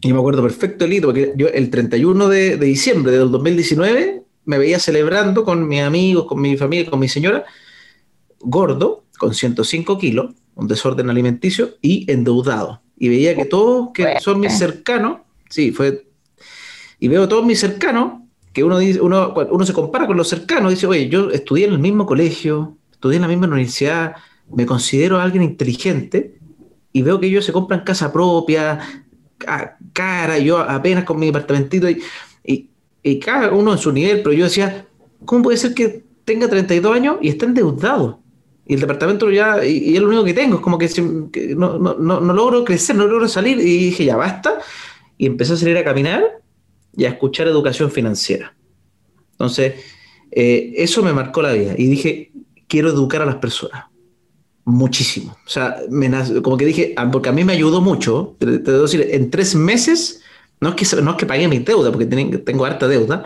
y 0.00 0.12
me 0.12 0.18
acuerdo 0.18 0.42
perfecto 0.42 0.84
el 0.84 0.92
hito, 0.94 1.08
porque 1.08 1.32
yo 1.36 1.48
el 1.48 1.70
31 1.70 2.28
de, 2.28 2.56
de 2.56 2.66
diciembre 2.66 3.12
del 3.12 3.30
2019 3.30 4.22
me 4.44 4.58
veía 4.58 4.78
celebrando 4.78 5.44
con 5.44 5.68
mis 5.68 5.82
amigos, 5.82 6.26
con 6.26 6.40
mi 6.40 6.56
familia, 6.56 6.90
con 6.90 7.00
mi 7.00 7.08
señora, 7.08 7.44
gordo, 8.40 9.04
con 9.18 9.34
105 9.34 9.98
kilos, 9.98 10.32
un 10.54 10.66
desorden 10.66 11.10
alimenticio 11.10 11.76
y 11.82 12.10
endeudado. 12.10 12.80
Y 12.96 13.08
veía 13.08 13.34
que 13.34 13.44
todos 13.44 13.90
que 13.94 14.18
son 14.20 14.40
mis 14.40 14.56
cercanos, 14.56 15.18
sí, 15.48 15.72
fue. 15.72 16.06
Y 16.98 17.08
veo 17.08 17.28
todos 17.28 17.44
mis 17.44 17.60
cercanos, 17.60 18.22
que 18.52 18.64
uno, 18.64 18.78
dice, 18.78 19.00
uno, 19.00 19.34
uno 19.50 19.66
se 19.66 19.72
compara 19.72 20.06
con 20.06 20.16
los 20.16 20.28
cercanos, 20.28 20.70
dice, 20.70 20.86
oye, 20.86 21.08
yo 21.08 21.30
estudié 21.30 21.66
en 21.66 21.72
el 21.72 21.78
mismo 21.78 22.04
colegio, 22.06 22.76
estudié 22.90 23.16
en 23.16 23.22
la 23.22 23.28
misma 23.28 23.46
universidad, 23.46 24.16
me 24.54 24.66
considero 24.66 25.20
alguien 25.20 25.42
inteligente, 25.42 26.38
y 26.92 27.02
veo 27.02 27.20
que 27.20 27.26
ellos 27.26 27.44
se 27.44 27.52
compran 27.52 27.84
casa 27.84 28.12
propia, 28.12 28.80
cara, 29.92 30.38
yo 30.38 30.58
apenas 30.58 31.04
con 31.04 31.18
mi 31.18 31.26
departamentito 31.26 31.88
y, 31.88 32.02
y, 33.02 33.18
cada 33.18 33.52
uno 33.52 33.72
en 33.72 33.78
su 33.78 33.92
nivel, 33.92 34.22
pero 34.22 34.32
yo 34.32 34.44
decía, 34.44 34.86
¿cómo 35.24 35.44
puede 35.44 35.56
ser 35.58 35.74
que 35.74 36.04
tenga 36.24 36.48
32 36.48 36.94
años 36.94 37.16
y 37.20 37.28
esté 37.28 37.46
endeudado? 37.46 38.20
Y 38.66 38.74
el 38.74 38.80
departamento 38.80 39.30
ya, 39.30 39.64
y, 39.64 39.96
es 39.96 40.00
lo 40.00 40.08
único 40.08 40.24
que 40.24 40.34
tengo, 40.34 40.56
es 40.56 40.60
como 40.60 40.78
que, 40.78 40.88
no, 41.56 41.78
no, 41.78 41.94
no, 41.94 42.20
no, 42.20 42.32
logro 42.32 42.64
crecer, 42.64 42.96
no 42.96 43.06
logro 43.06 43.26
salir, 43.28 43.58
y 43.58 43.78
dije, 43.86 44.04
ya 44.04 44.16
basta, 44.16 44.58
y 45.18 45.26
empecé 45.26 45.54
a 45.54 45.56
salir 45.56 45.76
a 45.76 45.84
caminar 45.84 46.22
y 46.96 47.04
a 47.04 47.08
escuchar 47.08 47.48
educación 47.48 47.90
financiera. 47.90 48.54
Entonces, 49.32 49.74
eh, 50.30 50.72
eso 50.76 51.02
me 51.02 51.12
marcó 51.12 51.42
la 51.42 51.52
vida, 51.52 51.74
y 51.76 51.86
dije, 51.86 52.32
quiero 52.68 52.90
educar 52.90 53.22
a 53.22 53.26
las 53.26 53.36
personas 53.36 53.89
muchísimo. 54.64 55.36
O 55.46 55.48
sea, 55.48 55.76
como 56.42 56.56
que 56.56 56.64
dije, 56.64 56.94
porque 57.12 57.28
a 57.28 57.32
mí 57.32 57.44
me 57.44 57.52
ayudó 57.52 57.80
mucho, 57.80 58.36
te, 58.38 58.46
debo 58.58 58.82
decir, 58.82 59.06
en 59.10 59.30
tres 59.30 59.54
meses, 59.54 60.22
no 60.60 60.70
es 60.70 60.74
que, 60.74 61.02
no 61.02 61.12
es 61.12 61.16
que 61.16 61.26
pagué 61.26 61.48
mi 61.48 61.58
deuda, 61.58 61.90
porque 61.90 62.06
tengo 62.06 62.64
harta 62.64 62.88
deuda, 62.88 63.24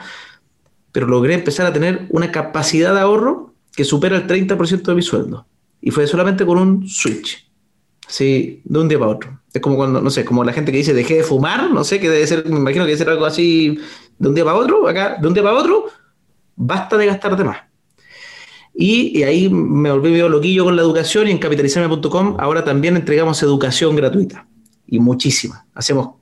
pero 0.92 1.06
logré 1.06 1.34
empezar 1.34 1.66
a 1.66 1.72
tener 1.72 2.06
una 2.10 2.30
capacidad 2.30 2.94
de 2.94 3.00
ahorro 3.00 3.54
que 3.74 3.84
supera 3.84 4.16
el 4.16 4.26
30% 4.26 4.82
de 4.82 4.94
mi 4.94 5.02
sueldo. 5.02 5.46
Y 5.80 5.90
fue 5.90 6.06
solamente 6.06 6.46
con 6.46 6.58
un 6.58 6.88
switch. 6.88 7.50
Así, 8.06 8.62
de 8.64 8.78
un 8.78 8.88
día 8.88 8.98
para 8.98 9.10
otro. 9.10 9.40
Es 9.52 9.60
como 9.60 9.76
cuando, 9.76 10.00
no 10.00 10.10
sé, 10.10 10.24
como 10.24 10.44
la 10.44 10.52
gente 10.52 10.70
que 10.70 10.78
dice 10.78 10.94
dejé 10.94 11.16
de 11.16 11.22
fumar, 11.24 11.70
no 11.70 11.84
sé, 11.84 11.98
que 11.98 12.08
debe 12.08 12.26
ser, 12.26 12.48
me 12.48 12.56
imagino 12.56 12.84
que 12.84 12.88
debe 12.88 12.98
ser 12.98 13.08
algo 13.08 13.24
así 13.24 13.78
de 14.18 14.28
un 14.28 14.34
día 14.34 14.44
para 14.44 14.56
otro, 14.56 14.86
acá, 14.86 15.16
de 15.20 15.26
un 15.26 15.34
día 15.34 15.42
para 15.42 15.56
otro, 15.56 15.86
basta 16.54 16.96
de 16.96 17.06
gastarte 17.06 17.44
más. 17.44 17.58
Y, 18.74 19.22
ahí 19.22 19.48
me 19.48 19.90
volví 19.92 20.10
medio 20.10 20.28
loquillo 20.28 20.64
con 20.64 20.74
la 20.74 20.82
educación 20.82 21.28
y 21.28 21.30
en 21.30 21.38
capitalizarme.com 21.38 22.36
ahora 22.40 22.64
también 22.64 22.96
entregamos 22.96 23.40
educación 23.42 23.94
gratuita 23.94 24.48
y 24.86 24.98
muchísima. 24.98 25.64
Hacemos 25.74 26.16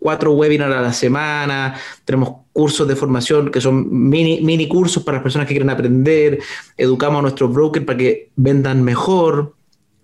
cuatro 0.00 0.32
webinars 0.32 0.74
a 0.74 0.80
la 0.80 0.92
semana, 0.92 1.76
tenemos 2.04 2.30
cursos 2.52 2.88
de 2.88 2.96
formación 2.96 3.50
que 3.50 3.60
son 3.60 3.86
mini, 3.90 4.40
mini 4.40 4.66
cursos 4.66 5.04
para 5.04 5.18
las 5.18 5.22
personas 5.22 5.46
que 5.46 5.54
quieren 5.54 5.70
aprender, 5.70 6.40
educamos 6.76 7.20
a 7.20 7.22
nuestros 7.22 7.52
brokers 7.52 7.86
para 7.86 7.98
que 7.98 8.30
vendan 8.34 8.82
mejor. 8.82 9.54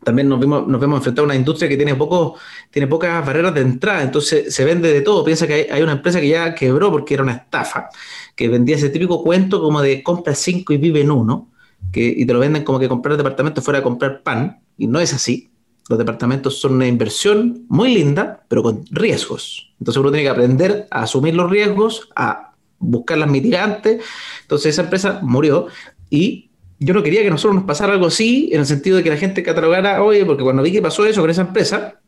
También 0.04 0.28
nos, 0.28 0.40
vimos, 0.40 0.66
nos 0.66 0.80
vemos 0.80 0.98
enfrentados 0.98 1.26
a 1.26 1.32
una 1.32 1.36
industria 1.36 1.68
que 1.68 1.76
tiene, 1.76 1.94
poco, 1.96 2.36
tiene 2.70 2.86
pocas 2.86 3.26
barreras 3.26 3.52
de 3.52 3.60
entrada, 3.62 4.02
entonces 4.02 4.54
se 4.54 4.64
vende 4.64 4.90
de 4.90 5.02
todo. 5.02 5.24
Piensa 5.24 5.46
que 5.46 5.54
hay, 5.54 5.66
hay 5.70 5.82
una 5.82 5.92
empresa 5.92 6.20
que 6.20 6.28
ya 6.28 6.54
quebró 6.54 6.90
porque 6.90 7.14
era 7.14 7.22
una 7.24 7.32
estafa, 7.32 7.90
que 8.34 8.48
vendía 8.48 8.76
ese 8.76 8.88
típico 8.90 9.22
cuento 9.22 9.60
como 9.60 9.82
de 9.82 10.02
compra 10.02 10.34
cinco 10.34 10.72
y 10.72 10.78
vive 10.78 11.00
en 11.00 11.10
uno 11.10 11.50
que, 11.92 12.14
y 12.16 12.26
te 12.26 12.32
lo 12.32 12.38
venden 12.38 12.64
como 12.64 12.78
que 12.78 12.88
comprar 12.88 13.16
departamento 13.16 13.62
fuera 13.62 13.80
a 13.80 13.82
comprar 13.82 14.22
pan, 14.22 14.60
y 14.76 14.86
no 14.86 15.00
es 15.00 15.12
así. 15.12 15.50
los 15.88 15.98
departamentos 15.98 16.60
son 16.60 16.74
una 16.74 16.86
inversión 16.86 17.64
muy 17.68 17.92
linda, 17.92 18.44
pero 18.48 18.62
con 18.62 18.84
riesgos. 18.90 19.72
Entonces 19.80 20.00
uno 20.00 20.10
tiene 20.10 20.22
que 20.22 20.28
aprender 20.28 20.86
a 20.90 21.02
asumir 21.02 21.34
los 21.34 21.50
riesgos, 21.50 22.08
a 22.14 22.54
buscar 22.78 23.18
las 23.18 23.28
mitigantes. 23.28 24.02
Entonces 24.42 24.74
esa 24.74 24.82
empresa 24.82 25.18
murió 25.22 25.66
y 26.08 26.50
yo 26.78 26.94
no 26.94 27.02
quería 27.02 27.22
que 27.22 27.30
nosotros 27.30 27.56
nos 27.56 27.64
pasara 27.64 27.92
algo 27.92 28.06
así, 28.06 28.50
en 28.52 28.60
el 28.60 28.66
sentido 28.66 28.96
de 28.96 29.02
que 29.02 29.10
la 29.10 29.16
gente 29.16 29.42
catalogara, 29.42 30.02
oye, 30.02 30.24
porque 30.24 30.42
cuando 30.42 30.62
vi 30.62 30.72
que 30.72 30.80
pasó 30.80 31.04
eso 31.04 31.20
con 31.20 31.30
esa 31.30 31.42
empresa, 31.42 32.00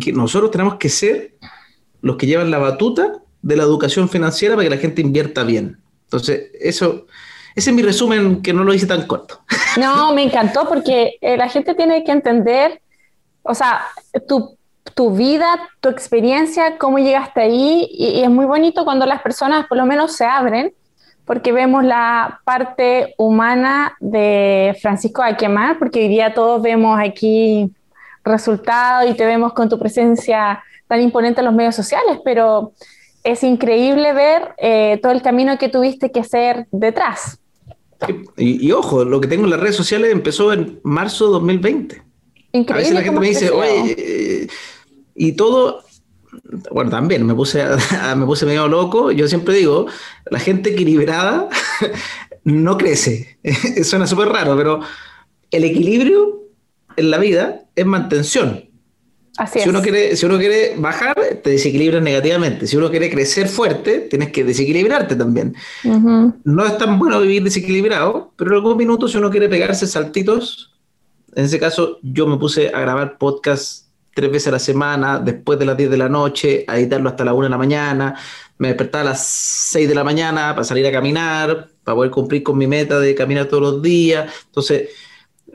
que 0.00 0.12
nosotros 0.12 0.50
tenemos 0.50 0.76
que 0.76 0.88
ser 0.88 1.36
los 2.00 2.16
que 2.16 2.26
llevan 2.26 2.50
la 2.50 2.58
batuta 2.58 3.22
de 3.42 3.56
la 3.56 3.64
educación 3.64 4.08
financiera 4.08 4.54
para 4.54 4.68
que 4.68 4.74
la 4.74 4.80
gente 4.80 5.02
invierta 5.02 5.42
bien. 5.42 5.80
Entonces, 6.04 6.50
eso, 6.60 7.06
ese 7.54 7.70
es 7.70 7.76
mi 7.76 7.82
resumen 7.82 8.42
que 8.42 8.52
no 8.52 8.64
lo 8.64 8.74
hice 8.74 8.86
tan 8.86 9.06
corto. 9.06 9.40
No, 9.76 10.14
me 10.14 10.22
encantó 10.22 10.68
porque 10.68 11.18
eh, 11.20 11.36
la 11.36 11.48
gente 11.48 11.74
tiene 11.74 12.04
que 12.04 12.12
entender 12.12 12.80
o 13.44 13.54
sea, 13.54 13.82
tu, 14.26 15.10
vida, 15.10 15.68
tu 15.80 15.88
experiencia, 15.88 16.78
cómo 16.78 16.98
llegaste 16.98 17.42
ahí, 17.42 17.88
y, 17.90 18.22
es 18.22 18.30
muy 18.30 18.46
bonito 18.46 18.84
cuando 18.84 19.06
las 19.06 19.22
personas 19.22 19.66
por 19.66 19.78
lo 19.78 19.86
menos 19.86 20.16
se 20.16 20.24
abren, 20.24 20.72
porque 21.24 21.52
vemos 21.52 21.84
la 21.84 22.40
parte 22.44 23.14
humana 23.16 23.96
de 24.00 24.76
Francisco 24.80 25.22
Aquemar, 25.22 25.78
porque 25.78 26.00
hoy 26.00 26.08
día 26.08 26.34
todos 26.34 26.60
vemos 26.62 26.98
aquí 26.98 27.70
resultados 28.24 29.10
y 29.10 29.14
te 29.14 29.26
vemos 29.26 29.52
con 29.52 29.68
tu 29.68 29.78
presencia 29.78 30.62
tan 30.86 31.00
imponente 31.00 31.40
en 31.40 31.46
los 31.46 31.54
medios 31.54 31.74
sociales, 31.74 32.18
pero 32.24 32.72
es 33.22 33.42
increíble 33.42 34.12
ver 34.12 34.54
eh, 34.58 34.98
todo 35.02 35.12
el 35.12 35.22
camino 35.22 35.56
que 35.58 35.68
tuviste 35.68 36.10
que 36.10 36.20
hacer 36.20 36.66
detrás. 36.70 37.38
Y, 38.36 38.66
y, 38.66 38.72
ojo, 38.72 39.04
lo 39.04 39.20
que 39.20 39.28
tengo 39.28 39.44
en 39.44 39.50
las 39.50 39.60
redes 39.60 39.76
sociales 39.76 40.12
empezó 40.12 40.52
en 40.52 40.80
marzo 40.82 41.26
de 41.26 41.32
2020. 41.32 42.02
A 42.68 42.76
veces 42.76 42.94
la 42.94 43.02
gente 43.02 43.18
me 43.18 43.28
dice, 43.28 43.50
oye, 43.50 43.96
eh, 43.98 44.48
y 45.16 45.32
todo, 45.32 45.82
bueno, 46.70 46.90
también 46.90 47.26
me 47.26 47.34
puse, 47.34 47.64
me 48.16 48.26
puse 48.26 48.46
medio 48.46 48.68
loco. 48.68 49.10
Yo 49.10 49.26
siempre 49.26 49.54
digo, 49.54 49.86
la 50.30 50.38
gente 50.38 50.70
equilibrada 50.70 51.48
no 52.44 52.78
crece. 52.78 53.38
Suena 53.82 54.06
súper 54.06 54.28
raro, 54.28 54.56
pero 54.56 54.80
el 55.50 55.64
equilibrio 55.64 56.42
en 56.96 57.10
la 57.10 57.18
vida 57.18 57.64
es 57.74 57.86
mantención. 57.86 58.68
Así 59.36 59.58
si, 59.58 59.58
es. 59.60 59.66
Uno 59.66 59.82
quiere, 59.82 60.16
si 60.16 60.26
uno 60.26 60.38
quiere 60.38 60.74
bajar, 60.76 61.14
te 61.42 61.50
desequilibras 61.50 62.02
negativamente. 62.02 62.66
Si 62.66 62.76
uno 62.76 62.90
quiere 62.90 63.10
crecer 63.10 63.48
fuerte, 63.48 64.00
tienes 64.00 64.30
que 64.30 64.44
desequilibrarte 64.44 65.16
también. 65.16 65.54
No 66.44 66.66
es 66.66 66.78
tan 66.78 66.98
bueno 66.98 67.20
vivir 67.20 67.42
desequilibrado, 67.42 68.32
pero 68.36 68.50
en 68.50 68.56
algún 68.56 68.76
minuto, 68.76 69.08
si 69.08 69.16
uno 69.16 69.30
quiere 69.30 69.48
pegarse 69.48 69.86
saltitos, 69.86 70.72
en 71.34 71.44
ese 71.46 71.58
caso, 71.58 71.98
yo 72.02 72.26
me 72.26 72.36
puse 72.36 72.68
a 72.68 72.80
grabar 72.80 73.18
podcast 73.18 73.84
tres 74.14 74.30
veces 74.30 74.48
a 74.48 74.52
la 74.52 74.58
semana, 74.60 75.18
después 75.18 75.58
de 75.58 75.64
las 75.64 75.76
10 75.76 75.90
de 75.90 75.96
la 75.96 76.08
noche, 76.08 76.64
a 76.68 76.78
editarlo 76.78 77.08
hasta 77.08 77.24
la 77.24 77.34
1 77.34 77.44
de 77.44 77.50
la 77.50 77.58
mañana. 77.58 78.14
Me 78.58 78.68
despertaba 78.68 79.02
a 79.02 79.04
las 79.06 79.26
6 79.72 79.88
de 79.88 79.94
la 79.94 80.04
mañana 80.04 80.52
para 80.54 80.62
salir 80.62 80.86
a 80.86 80.92
caminar, 80.92 81.68
para 81.82 81.96
poder 81.96 82.12
cumplir 82.12 82.44
con 82.44 82.56
mi 82.56 82.68
meta 82.68 83.00
de 83.00 83.14
caminar 83.14 83.46
todos 83.46 83.62
los 83.62 83.82
días. 83.82 84.32
Entonces, 84.46 84.90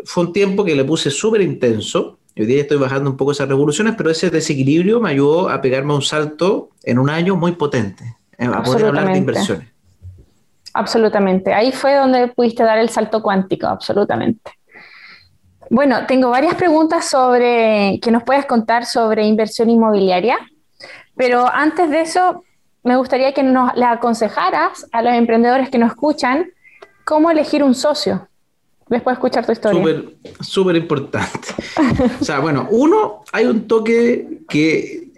fue 0.04 0.26
un 0.26 0.34
tiempo 0.34 0.66
que 0.66 0.76
le 0.76 0.84
puse 0.84 1.10
súper 1.10 1.42
intenso. 1.42 2.19
Hoy 2.40 2.46
día 2.46 2.62
estoy 2.62 2.78
bajando 2.78 3.10
un 3.10 3.18
poco 3.18 3.34
esas 3.34 3.50
revoluciones, 3.50 3.96
pero 3.98 4.10
ese 4.10 4.30
desequilibrio 4.30 5.02
me 5.02 5.10
ayudó 5.10 5.50
a 5.50 5.60
pegarme 5.60 5.94
un 5.94 6.02
salto 6.02 6.70
en 6.84 6.98
un 6.98 7.10
año 7.10 7.36
muy 7.36 7.52
potente, 7.52 8.16
eh, 8.38 8.46
a 8.46 8.64
poder 8.64 8.86
hablar 8.86 9.12
de 9.12 9.18
inversiones. 9.18 9.68
Absolutamente. 10.74 11.54
Ahí 11.54 11.74
fue 11.74 11.96
donde 11.96 12.30
pudiste 12.30 12.64
dar 12.64 12.78
el 12.78 12.88
salto 12.88 13.22
cuántico, 13.22 13.68
absolutamente. 13.68 14.54
Bueno, 15.70 16.06
tengo 16.08 16.30
varias 16.30 16.56
preguntas 16.56 17.10
sobre 17.10 18.00
que 18.02 18.10
nos 18.10 18.24
puedas 18.24 18.46
contar 18.46 18.86
sobre 18.86 19.26
inversión 19.26 19.70
inmobiliaria, 19.70 20.38
pero 21.18 21.46
antes 21.46 21.90
de 21.90 22.00
eso, 22.00 22.46
me 22.84 22.96
gustaría 22.96 23.34
que 23.34 23.44
nos 23.44 23.76
le 23.76 23.84
aconsejaras 23.84 24.88
a 24.94 25.02
los 25.02 25.14
emprendedores 25.14 25.70
que 25.70 25.78
nos 25.78 25.90
escuchan 25.90 26.50
cómo 27.04 27.30
elegir 27.32 27.66
un 27.66 27.76
socio 27.76 28.29
después 28.90 29.14
de 29.16 29.20
escuchar 29.20 29.46
tu 29.46 29.52
historia. 29.52 29.80
Súper, 29.80 30.18
súper 30.42 30.76
importante. 30.76 31.50
o 32.20 32.24
sea, 32.24 32.40
bueno, 32.40 32.68
uno, 32.72 33.24
hay 33.32 33.46
un 33.46 33.68
toque 33.68 34.42
que 34.48 35.10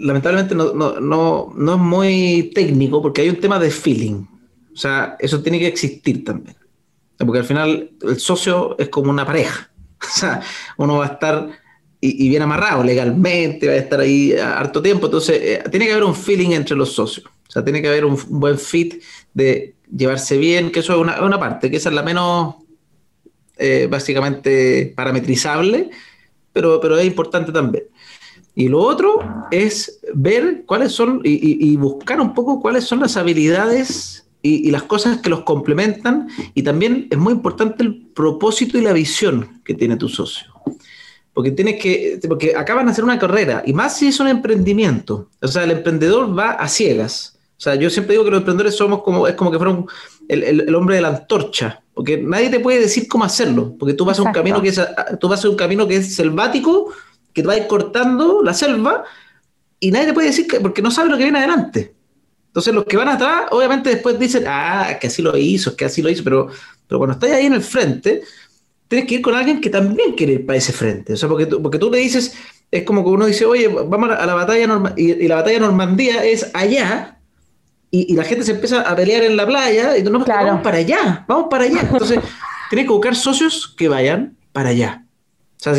lamentablemente 0.00 0.54
no, 0.54 0.72
no, 0.72 1.00
no, 1.00 1.52
no 1.54 1.74
es 1.74 1.78
muy 1.78 2.50
técnico 2.54 3.00
porque 3.00 3.22
hay 3.22 3.28
un 3.28 3.40
tema 3.40 3.58
de 3.58 3.70
feeling. 3.70 4.24
O 4.72 4.76
sea, 4.76 5.16
eso 5.18 5.42
tiene 5.42 5.58
que 5.58 5.66
existir 5.66 6.24
también. 6.24 6.56
Porque 7.18 7.38
al 7.38 7.44
final 7.44 7.90
el 8.02 8.18
socio 8.18 8.76
es 8.78 8.88
como 8.88 9.10
una 9.10 9.26
pareja. 9.26 9.68
O 10.02 10.18
sea, 10.18 10.42
uno 10.78 10.98
va 10.98 11.04
a 11.04 11.08
estar 11.10 11.48
y, 12.00 12.28
bien 12.28 12.42
amarrado 12.42 12.82
legalmente, 12.82 13.68
va 13.68 13.74
a 13.74 13.76
estar 13.76 14.00
ahí 14.00 14.32
harto 14.32 14.82
tiempo. 14.82 15.06
Entonces, 15.06 15.40
eh, 15.40 15.64
tiene 15.70 15.86
que 15.86 15.92
haber 15.92 16.04
un 16.04 16.16
feeling 16.16 16.50
entre 16.50 16.76
los 16.76 16.92
socios. 16.92 17.26
O 17.26 17.50
sea, 17.50 17.62
tiene 17.62 17.80
que 17.80 17.88
haber 17.88 18.04
un, 18.04 18.18
buen 18.28 18.58
fit 18.58 19.00
de 19.32 19.76
llevarse 19.96 20.36
bien, 20.36 20.72
que 20.72 20.80
eso 20.80 20.94
es 20.94 20.98
una, 20.98 21.38
parte, 21.38 21.70
que 21.70 21.76
esa 21.76 21.90
es 21.90 21.94
la 21.94 22.02
menos 22.02 22.56
eh, 23.62 23.86
básicamente 23.86 24.92
parametrizable, 24.96 25.90
pero, 26.52 26.80
pero 26.80 26.98
es 26.98 27.06
importante 27.06 27.52
también. 27.52 27.84
Y 28.54 28.68
lo 28.68 28.80
otro 28.80 29.20
es 29.50 30.00
ver 30.12 30.64
cuáles 30.66 30.92
son 30.92 31.20
y, 31.24 31.76
buscar 31.76 32.20
un 32.20 32.34
poco 32.34 32.60
cuáles 32.60 32.84
son 32.84 33.00
las 33.00 33.16
habilidades 33.16 34.26
y, 34.42 34.70
las 34.70 34.82
cosas 34.82 35.18
que 35.18 35.30
los 35.30 35.42
complementan. 35.42 36.28
Y 36.54 36.62
también 36.62 37.06
es 37.10 37.18
muy 37.18 37.32
importante 37.32 37.82
el 37.82 38.08
propósito 38.14 38.76
y 38.76 38.82
la 38.82 38.92
visión 38.92 39.62
que 39.64 39.74
tiene 39.74 39.96
tu 39.96 40.08
socio. 40.08 40.52
Porque 41.32 41.52
tienes 41.52 41.80
que, 41.80 42.20
porque 42.28 42.54
acaban 42.56 42.86
de 42.86 42.92
hacer 42.92 43.04
una 43.04 43.18
carrera, 43.18 43.62
y 43.64 43.72
más 43.72 43.96
si 43.96 44.08
es 44.08 44.20
un 44.20 44.28
emprendimiento. 44.28 45.30
O 45.40 45.48
sea, 45.48 45.64
el 45.64 45.70
emprendedor 45.70 46.36
va 46.36 46.50
a 46.50 46.68
ciegas. 46.68 47.38
O 47.56 47.60
sea, 47.62 47.76
yo 47.76 47.88
siempre 47.90 48.14
digo 48.14 48.24
que 48.24 48.32
los 48.32 48.40
emprendedores 48.40 48.74
somos 48.74 49.02
como, 49.02 49.28
es 49.28 49.34
como 49.34 49.50
que 49.50 49.56
fueron 49.56 49.86
el, 50.28 50.42
el, 50.42 50.74
hombre 50.74 50.96
de 50.96 51.02
la 51.02 51.08
antorcha, 51.08 51.81
porque 51.94 52.18
nadie 52.18 52.50
te 52.50 52.60
puede 52.60 52.80
decir 52.80 53.06
cómo 53.08 53.24
hacerlo, 53.24 53.76
porque 53.78 53.94
tú 53.94 54.04
vas 54.04 54.18
a 54.18 54.22
un 54.22 54.32
camino 54.32 54.62
que 54.62 54.68
es, 54.68 54.80
tú 55.20 55.28
vas 55.28 55.44
a 55.44 55.48
un 55.48 55.56
camino 55.56 55.86
que 55.86 55.96
es 55.96 56.14
selvático, 56.14 56.92
que 57.32 57.42
te 57.42 57.48
va 57.48 57.54
a 57.54 57.58
ir 57.58 57.66
cortando 57.66 58.42
la 58.42 58.54
selva, 58.54 59.04
y 59.78 59.90
nadie 59.90 60.06
te 60.06 60.14
puede 60.14 60.28
decir 60.28 60.46
que, 60.46 60.60
porque 60.60 60.82
no 60.82 60.90
sabe 60.90 61.10
lo 61.10 61.16
que 61.16 61.24
viene 61.24 61.38
adelante. 61.38 61.94
Entonces 62.46 62.74
los 62.74 62.84
que 62.84 62.96
van 62.96 63.08
atrás, 63.08 63.44
obviamente 63.50 63.90
después 63.90 64.18
dicen, 64.18 64.44
ah, 64.46 64.98
que 65.00 65.06
así 65.06 65.22
lo 65.22 65.36
hizo, 65.36 65.74
que 65.74 65.86
así 65.86 66.02
lo 66.02 66.10
hizo, 66.10 66.22
pero, 66.22 66.48
pero 66.86 66.98
cuando 66.98 67.14
estás 67.14 67.30
ahí 67.30 67.46
en 67.46 67.54
el 67.54 67.62
frente, 67.62 68.22
tienes 68.88 69.08
que 69.08 69.14
ir 69.14 69.22
con 69.22 69.34
alguien 69.34 69.60
que 69.60 69.70
también 69.70 70.12
quiere 70.12 70.34
ir 70.34 70.46
para 70.46 70.58
ese 70.58 70.72
frente. 70.72 71.14
O 71.14 71.16
sea, 71.16 71.28
porque 71.28 71.46
tú, 71.46 71.62
porque 71.62 71.78
tú 71.78 71.90
le 71.90 71.98
dices, 71.98 72.34
es 72.70 72.84
como 72.84 73.02
que 73.02 73.10
uno 73.10 73.24
dice, 73.24 73.46
oye, 73.46 73.68
vamos 73.68 74.10
a 74.10 74.26
la, 74.26 74.34
batalla 74.34 74.94
y, 74.96 75.28
la 75.28 75.36
batalla 75.36 75.60
Normandía 75.60 76.24
es 76.24 76.50
allá, 76.52 77.18
y, 77.94 78.14
la 78.16 78.24
gente 78.24 78.42
se 78.42 78.52
empieza 78.52 78.80
a 78.80 78.96
pelear 78.96 79.22
en 79.22 79.36
la 79.36 79.46
playa, 79.46 79.98
y 79.98 80.02
no, 80.02 80.10
vamos 80.10 80.62
para 80.62 80.78
allá, 80.78 81.26
vamos 81.28 81.48
para 81.50 81.64
allá. 81.64 81.82
Entonces, 81.82 82.18
tienes 82.70 82.86
que 82.86 82.92
buscar 82.92 83.14
socios 83.14 83.74
que 83.76 83.86
vayan 83.86 84.34
para 84.52 84.70
allá. 84.70 85.04
O 85.58 85.62
sea, 85.62 85.74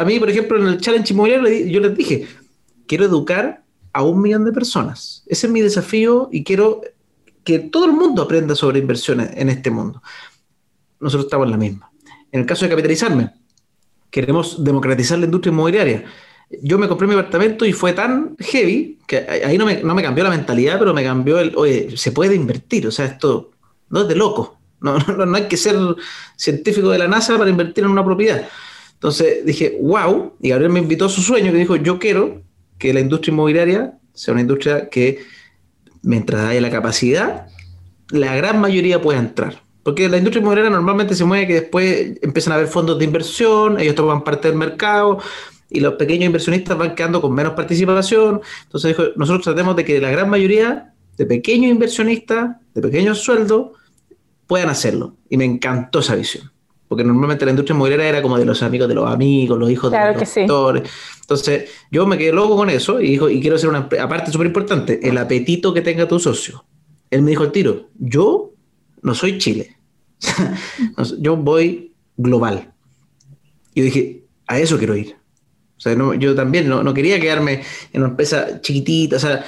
a 0.00 0.04
mí, 0.04 0.18
por 0.18 0.30
ejemplo, 0.30 0.58
en 0.58 0.66
el 0.66 0.80
challenge 0.80 1.12
inmobiliario, 1.12 1.66
yo 1.70 1.80
les 1.80 1.94
dije, 1.94 2.26
quiero 2.86 3.04
educar 3.04 3.62
a 3.92 4.02
un 4.02 4.22
millón 4.22 4.46
de 4.46 4.52
personas. 4.52 5.22
Ese 5.26 5.46
es 5.46 5.52
mi 5.52 5.60
desafío 5.60 6.30
y 6.32 6.42
quiero 6.42 6.80
que 7.44 7.58
todo 7.58 7.84
el 7.84 7.92
mundo 7.92 8.22
aprenda 8.22 8.54
sobre 8.54 8.78
inversiones 8.78 9.30
en 9.34 9.50
este 9.50 9.70
mundo. 9.70 10.02
Nosotros 11.00 11.26
estamos 11.26 11.46
en 11.46 11.50
la 11.50 11.56
misma. 11.58 11.92
En 12.32 12.40
el 12.40 12.46
caso 12.46 12.64
de 12.64 12.70
capitalizarme, 12.70 13.30
queremos 14.10 14.64
democratizar 14.64 15.18
la 15.18 15.26
industria 15.26 15.52
inmobiliaria. 15.52 16.04
Yo 16.62 16.78
me 16.78 16.88
compré 16.88 17.06
mi 17.06 17.14
apartamento 17.14 17.66
y 17.66 17.72
fue 17.72 17.92
tan 17.92 18.36
heavy 18.38 18.98
que 19.06 19.18
ahí 19.18 19.58
no 19.58 19.66
me, 19.66 19.82
no 19.82 19.94
me 19.94 20.02
cambió 20.02 20.24
la 20.24 20.30
mentalidad, 20.30 20.78
pero 20.78 20.94
me 20.94 21.04
cambió 21.04 21.38
el, 21.38 21.52
oye, 21.56 21.96
se 21.96 22.12
puede 22.12 22.34
invertir, 22.34 22.86
o 22.86 22.90
sea, 22.90 23.06
esto 23.06 23.50
no 23.90 24.02
es 24.02 24.08
de 24.08 24.14
loco. 24.14 24.58
No, 24.80 24.98
no, 25.16 25.26
no, 25.26 25.36
hay 25.36 25.48
que 25.48 25.56
ser 25.56 25.76
científico 26.36 26.90
de 26.90 26.98
la 26.98 27.08
NASA 27.08 27.36
para 27.36 27.50
invertir 27.50 27.84
en 27.84 27.90
una 27.90 28.04
propiedad. 28.04 28.48
Entonces 28.94 29.44
dije, 29.44 29.78
wow, 29.80 30.34
y 30.40 30.50
Gabriel 30.50 30.72
me 30.72 30.80
invitó 30.80 31.06
a 31.06 31.08
su 31.08 31.22
sueño, 31.22 31.52
que 31.52 31.58
dijo, 31.58 31.76
yo 31.76 31.98
quiero 31.98 32.42
que 32.78 32.92
la 32.92 33.00
industria 33.00 33.32
inmobiliaria 33.32 33.98
sea 34.12 34.32
una 34.32 34.40
industria 34.40 34.88
que, 34.88 35.24
mientras 36.02 36.48
haya 36.48 36.60
la 36.60 36.70
capacidad, 36.70 37.46
la 38.10 38.34
gran 38.36 38.60
mayoría 38.60 39.00
pueda 39.00 39.18
entrar. 39.18 39.62
Porque 39.82 40.08
la 40.08 40.18
industria 40.18 40.40
inmobiliaria 40.40 40.70
normalmente 40.70 41.14
se 41.14 41.24
mueve 41.24 41.46
que 41.46 41.54
después 41.54 42.18
empiezan 42.22 42.52
a 42.52 42.56
haber 42.56 42.68
fondos 42.68 42.98
de 42.98 43.04
inversión, 43.04 43.78
ellos 43.80 43.94
toman 43.94 44.24
parte 44.24 44.48
del 44.48 44.56
mercado 44.56 45.20
y 45.70 45.80
los 45.80 45.94
pequeños 45.94 46.26
inversionistas 46.26 46.76
van 46.76 46.94
quedando 46.94 47.20
con 47.20 47.34
menos 47.34 47.54
participación. 47.54 48.40
Entonces 48.64 48.96
dijo, 48.96 49.10
nosotros 49.16 49.44
tratemos 49.44 49.76
de 49.76 49.84
que 49.84 50.00
la 50.00 50.10
gran 50.10 50.30
mayoría 50.30 50.94
de 51.16 51.26
pequeños 51.26 51.70
inversionistas, 51.70 52.56
de 52.74 52.82
pequeños 52.82 53.18
sueldos, 53.18 53.72
puedan 54.46 54.70
hacerlo. 54.70 55.16
Y 55.28 55.36
me 55.36 55.44
encantó 55.44 55.98
esa 55.98 56.14
visión 56.14 56.50
porque 56.88 57.04
normalmente 57.04 57.44
la 57.44 57.50
industria 57.50 57.74
inmobiliaria 57.74 58.08
era 58.08 58.22
como 58.22 58.38
de 58.38 58.46
los 58.46 58.62
amigos 58.62 58.88
de 58.88 58.94
los 58.94 59.08
amigos, 59.10 59.58
los 59.58 59.70
hijos 59.70 59.92
de 59.92 59.98
los 59.98 60.34
doctores. 60.34 60.90
Entonces, 61.20 61.70
yo 61.90 62.06
me 62.06 62.16
quedé 62.16 62.32
loco 62.32 62.56
con 62.56 62.70
eso 62.70 63.00
y, 63.00 63.10
dijo, 63.10 63.28
y 63.28 63.40
quiero 63.40 63.56
hacer 63.56 63.68
una 63.68 63.88
aparte 64.00 64.32
súper 64.32 64.46
importante, 64.46 65.06
el 65.06 65.18
apetito 65.18 65.74
que 65.74 65.82
tenga 65.82 66.08
tu 66.08 66.18
socio. 66.18 66.64
Él 67.10 67.22
me 67.22 67.30
dijo 67.30 67.44
el 67.44 67.52
tiro, 67.52 67.90
yo 67.98 68.52
no 69.02 69.14
soy 69.14 69.36
Chile, 69.36 69.76
yo 71.18 71.36
voy 71.36 71.92
global. 72.16 72.72
Y 73.74 73.82
dije, 73.82 74.24
a 74.46 74.58
eso 74.58 74.78
quiero 74.78 74.96
ir. 74.96 75.17
O 75.78 75.80
sea, 75.80 75.96
yo 76.18 76.34
también 76.34 76.68
no, 76.68 76.92
quería 76.92 77.20
quedarme 77.20 77.62
en 77.92 78.02
una 78.02 78.10
empresa 78.10 78.60
chiquitita. 78.60 79.16
O 79.16 79.20
sea, 79.20 79.44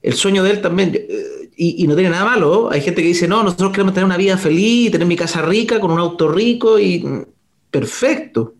el 0.00 0.14
sueño 0.14 0.44
de 0.44 0.50
él 0.52 0.60
también, 0.62 0.92
eh, 0.94 1.50
y, 1.56 1.86
no 1.88 1.96
tiene 1.96 2.10
nada 2.10 2.24
malo. 2.24 2.70
Hay 2.70 2.80
gente 2.80 3.02
que 3.02 3.08
dice, 3.08 3.26
no, 3.26 3.42
nosotros 3.42 3.72
queremos 3.72 3.92
tener 3.92 4.04
una 4.04 4.16
vida 4.16 4.38
feliz, 4.38 4.92
tener 4.92 5.06
mi 5.06 5.16
casa 5.16 5.42
rica, 5.42 5.80
con 5.80 5.90
un 5.90 5.98
auto 5.98 6.28
rico, 6.28 6.78
y 6.78 7.00
mm, 7.00 7.24
perfecto. 7.70 8.54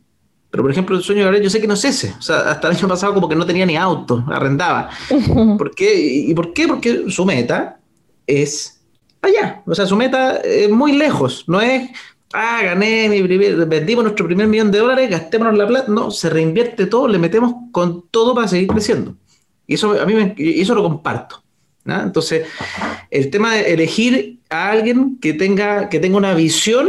Pero, 0.51 0.65
por 0.65 0.73
ejemplo, 0.73 0.97
el 0.97 1.03
sueño 1.03 1.21
de 1.21 1.25
Gabriel, 1.27 1.45
yo 1.45 1.51
sé 1.51 1.61
que 1.61 1.69
no 1.69 1.75
es 1.75 1.85
ese. 1.85 2.15
O 2.19 2.23
sea, 2.23 2.51
hasta 2.51 2.69
el 2.69 2.77
año 2.77 2.89
pasado 2.89 3.15
como 3.15 3.29
que 3.29 3.37
no 3.37 3.47
tenía 3.47 3.67
ni 3.67 3.77
auto, 3.77 4.25
arrendaba. 4.29 4.91
¿Por 5.59 5.75
qué? 5.75 5.95
¿Y 5.97 6.35
por 6.35 6.53
qué? 6.53 6.67
Porque 6.67 7.05
su 7.09 7.25
meta 7.25 7.79
es 8.27 8.81
allá. 9.23 9.63
O 9.67 9.75
sea, 9.75 9.87
su 9.87 9.97
meta 9.97 10.39
es 10.39 10.71
muy 10.71 10.93
lejos. 10.93 11.45
No 11.47 11.61
es, 11.61 11.91
ah, 12.33 12.61
gané 12.63 13.09
mi 13.09 13.23
primer, 13.23 13.67
vendimos 13.67 14.05
nuestro 14.05 14.27
primer 14.27 14.47
millón 14.47 14.71
de 14.71 14.79
dólares, 14.79 15.11
gastémonos 15.11 15.57
la 15.57 15.67
plata. 15.67 15.91
No, 15.91 16.11
se 16.11 16.31
reinvierte 16.31 16.87
todo, 16.87 17.09
le 17.09 17.19
metemos 17.19 17.55
con 17.73 18.09
todo 18.11 18.35
para 18.35 18.49
seguir 18.49 18.69
creciendo. 18.69 19.17
Y 19.67 19.75
eso 19.75 20.01
a 20.01 20.07
mí 20.07 20.15
me, 20.15 20.35
eso 20.37 20.75
lo 20.75 20.83
comparto. 20.83 21.43
Entonces, 21.85 22.49
el 23.11 23.31
tema 23.31 23.55
de 23.55 23.73
elegir 23.73 24.41
a 24.51 24.71
alguien 24.71 25.19
que 25.21 25.35
tenga, 25.35 25.89
que 25.89 26.01
tenga 26.01 26.17
una 26.17 26.35
visión 26.35 26.89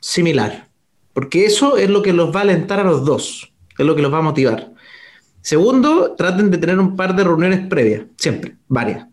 similar, 0.00 0.68
porque 1.12 1.46
eso 1.46 1.76
es 1.76 1.88
lo 1.88 2.02
que 2.02 2.12
los 2.12 2.34
va 2.34 2.40
a 2.40 2.42
alentar 2.42 2.80
a 2.80 2.84
los 2.84 3.04
dos, 3.04 3.52
es 3.78 3.86
lo 3.86 3.94
que 3.94 4.02
los 4.02 4.12
va 4.12 4.18
a 4.18 4.22
motivar. 4.22 4.72
Segundo, 5.42 6.16
traten 6.16 6.50
de 6.50 6.58
tener 6.58 6.78
un 6.80 6.96
par 6.96 7.14
de 7.14 7.22
reuniones 7.22 7.66
previas, 7.68 8.02
siempre, 8.16 8.56
varias 8.66 9.11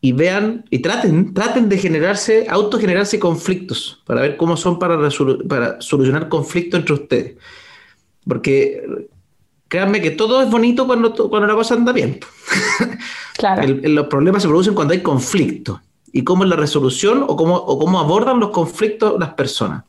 y 0.00 0.12
vean 0.12 0.64
y 0.70 0.78
traten, 0.78 1.34
traten 1.34 1.68
de 1.68 1.78
generarse, 1.78 2.46
autogenerarse 2.48 3.18
conflictos 3.18 4.02
para 4.06 4.20
ver 4.20 4.36
cómo 4.36 4.56
son 4.56 4.78
para, 4.78 4.96
para 5.48 5.80
solucionar 5.80 6.28
conflictos 6.28 6.80
entre 6.80 6.94
ustedes. 6.94 7.36
Porque 8.26 8.82
créanme 9.66 10.00
que 10.00 10.10
todo 10.10 10.42
es 10.42 10.50
bonito 10.50 10.86
cuando, 10.86 11.12
cuando 11.12 11.46
la 11.46 11.54
cosa 11.54 11.74
anda 11.74 11.92
bien. 11.92 12.20
Claro. 13.38 13.62
los 13.68 14.08
problemas 14.08 14.42
se 14.42 14.48
producen 14.48 14.74
cuando 14.74 14.94
hay 14.94 15.00
conflicto. 15.00 15.80
Y 16.12 16.24
cómo 16.24 16.42
es 16.42 16.50
la 16.50 16.56
resolución 16.56 17.24
o 17.24 17.36
cómo, 17.36 17.54
o 17.54 17.78
cómo 17.78 18.00
abordan 18.00 18.40
los 18.40 18.50
conflictos 18.50 19.14
las 19.20 19.34
personas. 19.34 19.84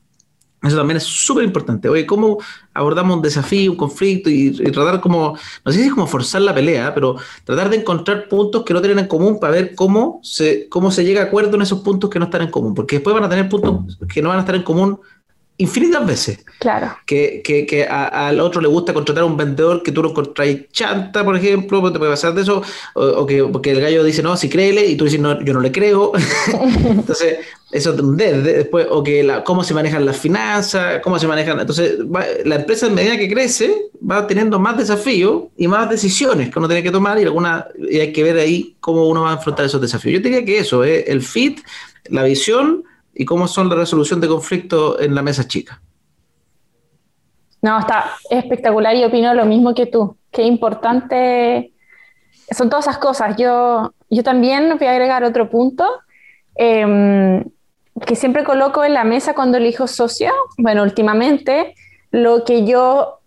Eso 0.62 0.76
también 0.76 0.98
es 0.98 1.04
súper 1.04 1.46
importante. 1.46 1.88
Oye, 1.88 2.06
¿cómo 2.06 2.38
abordamos 2.74 3.16
un 3.16 3.22
desafío, 3.22 3.72
un 3.72 3.78
conflicto 3.78 4.30
y, 4.30 4.52
tratar 4.52 5.00
como, 5.00 5.38
no 5.64 5.72
sé 5.72 5.80
si 5.80 5.86
es 5.86 5.94
como 5.94 6.06
forzar 6.06 6.42
la 6.42 6.54
pelea, 6.54 6.94
pero 6.94 7.16
tratar 7.46 7.70
de 7.70 7.78
encontrar 7.78 8.28
puntos 8.28 8.64
que 8.66 8.74
no 8.74 8.82
tienen 8.82 9.00
en 9.00 9.08
común 9.08 9.40
para 9.40 9.54
ver 9.54 9.74
cómo 9.76 10.20
se, 10.22 10.68
cómo 10.68 10.92
se 10.92 11.06
llega 11.06 11.22
a 11.22 11.26
acuerdo 11.26 11.56
en 11.56 11.62
esos 11.62 11.80
puntos 11.80 12.10
que 12.10 12.20
no 12.20 12.26
están 12.26 12.42
en 12.42 12.52
común? 12.52 12.74
Porque 12.74 12.98
después 12.98 13.14
van 13.14 13.24
a 13.24 13.30
tener 13.30 13.48
puntos 13.48 13.98
que 14.14 14.22
no 14.22 14.30
van 14.30 14.40
a 14.40 14.42
estar 14.42 14.56
en 14.56 14.64
común 14.64 15.00
infinitas 15.60 16.06
veces. 16.06 16.40
Claro. 16.58 16.98
Que, 17.06 17.42
que, 17.44 17.66
que 17.66 17.86
al 17.86 18.40
otro 18.40 18.62
le 18.62 18.68
gusta 18.68 18.94
contratar 18.94 19.24
a 19.24 19.26
un 19.26 19.38
vendedor 19.38 19.84
que 19.84 19.92
tú 19.92 20.02
lo 20.02 20.10
encontrás 20.10 20.48
chanta, 20.72 21.24
por 21.24 21.36
ejemplo, 21.36 21.82
pues 21.82 21.94
te 21.94 22.00
puede 22.00 22.12
pasar 22.12 22.34
de 22.34 22.42
eso, 22.42 22.64
o, 22.96 23.26
que 23.26 23.44
porque 23.44 23.72
el 23.72 23.82
gallo 23.82 24.04
dice, 24.04 24.24
no, 24.24 24.36
si 24.38 24.50
créele, 24.50 24.86
y 24.86 24.96
tú 24.96 25.06
dices, 25.06 25.20
no, 25.20 25.42
yo 25.44 25.54
no 25.54 25.60
le 25.60 25.72
creo. 25.72 26.14
Entonces, 26.86 27.40
eso 27.72 27.94
después, 27.94 28.88
o 28.90 29.04
que 29.04 29.22
la, 29.22 29.44
cómo 29.44 29.64
se 29.64 29.74
manejan 29.74 30.06
las 30.06 30.18
finanzas, 30.18 31.02
cómo 31.04 31.20
se 31.20 31.28
manejan. 31.28 31.60
Entonces, 31.60 31.98
la 32.46 32.56
empresa, 32.56 32.88
en 32.88 32.96
medida 32.96 33.18
que 33.18 33.30
crece, 33.30 33.90
va 34.10 34.26
teniendo 34.28 34.60
más 34.60 34.78
desafíos 34.78 35.44
y 35.58 35.68
más 35.68 35.90
decisiones 35.90 36.50
que 36.50 36.58
uno 36.58 36.70
tiene 36.70 36.84
que 36.84 36.92
tomar, 36.92 37.20
y, 37.20 37.24
alguna, 37.24 37.68
y 37.78 38.00
hay 38.00 38.14
que 38.14 38.24
ver 38.24 38.38
ahí 38.38 38.78
cómo 38.80 39.08
uno 39.08 39.24
va 39.24 39.32
a 39.32 39.36
enfrentar 39.36 39.66
esos 39.66 39.82
desafíos. 39.82 40.14
Yo 40.14 40.22
diría 40.22 40.46
que 40.46 40.60
eso, 40.60 40.86
es 40.86 41.08
el 41.08 41.22
fit, 41.22 41.60
la 42.10 42.24
visión 42.24 42.86
y 43.14 43.26
cómo 43.26 43.48
son 43.48 43.70
la 43.70 43.76
resolución 43.76 44.22
de 44.22 44.28
conflictos 44.28 45.02
en 45.02 45.16
la 45.16 45.22
mesa 45.22 45.48
chica. 45.48 45.82
No, 47.62 47.80
está 47.80 48.12
espectacular 48.30 48.96
y 48.96 49.04
opino 49.04 49.34
lo 49.34 49.46
mismo 49.46 49.74
que 49.74 49.86
tú. 49.86 50.16
Qué 50.32 50.44
importante 50.44 51.74
son 52.52 52.70
todas 52.70 52.86
esas 52.86 52.98
cosas. 52.98 53.36
Yo, 53.38 53.94
yo 54.10 54.24
también 54.24 54.78
voy 54.78 54.88
a 54.88 54.92
agregar 54.92 55.24
otro 55.24 55.50
punto 55.50 55.86
em, 56.56 57.44
que 58.06 58.16
siempre 58.16 58.44
coloco 58.44 58.84
en 58.84 58.94
la 58.94 59.04
mesa 59.04 59.34
cuando 59.34 59.58
elijo 59.58 59.88
socio. 59.88 60.32
Bueno, 60.58 60.84
últimamente 60.84 61.76
lo 62.12 62.44
que 62.46 62.66
yo 62.66 63.20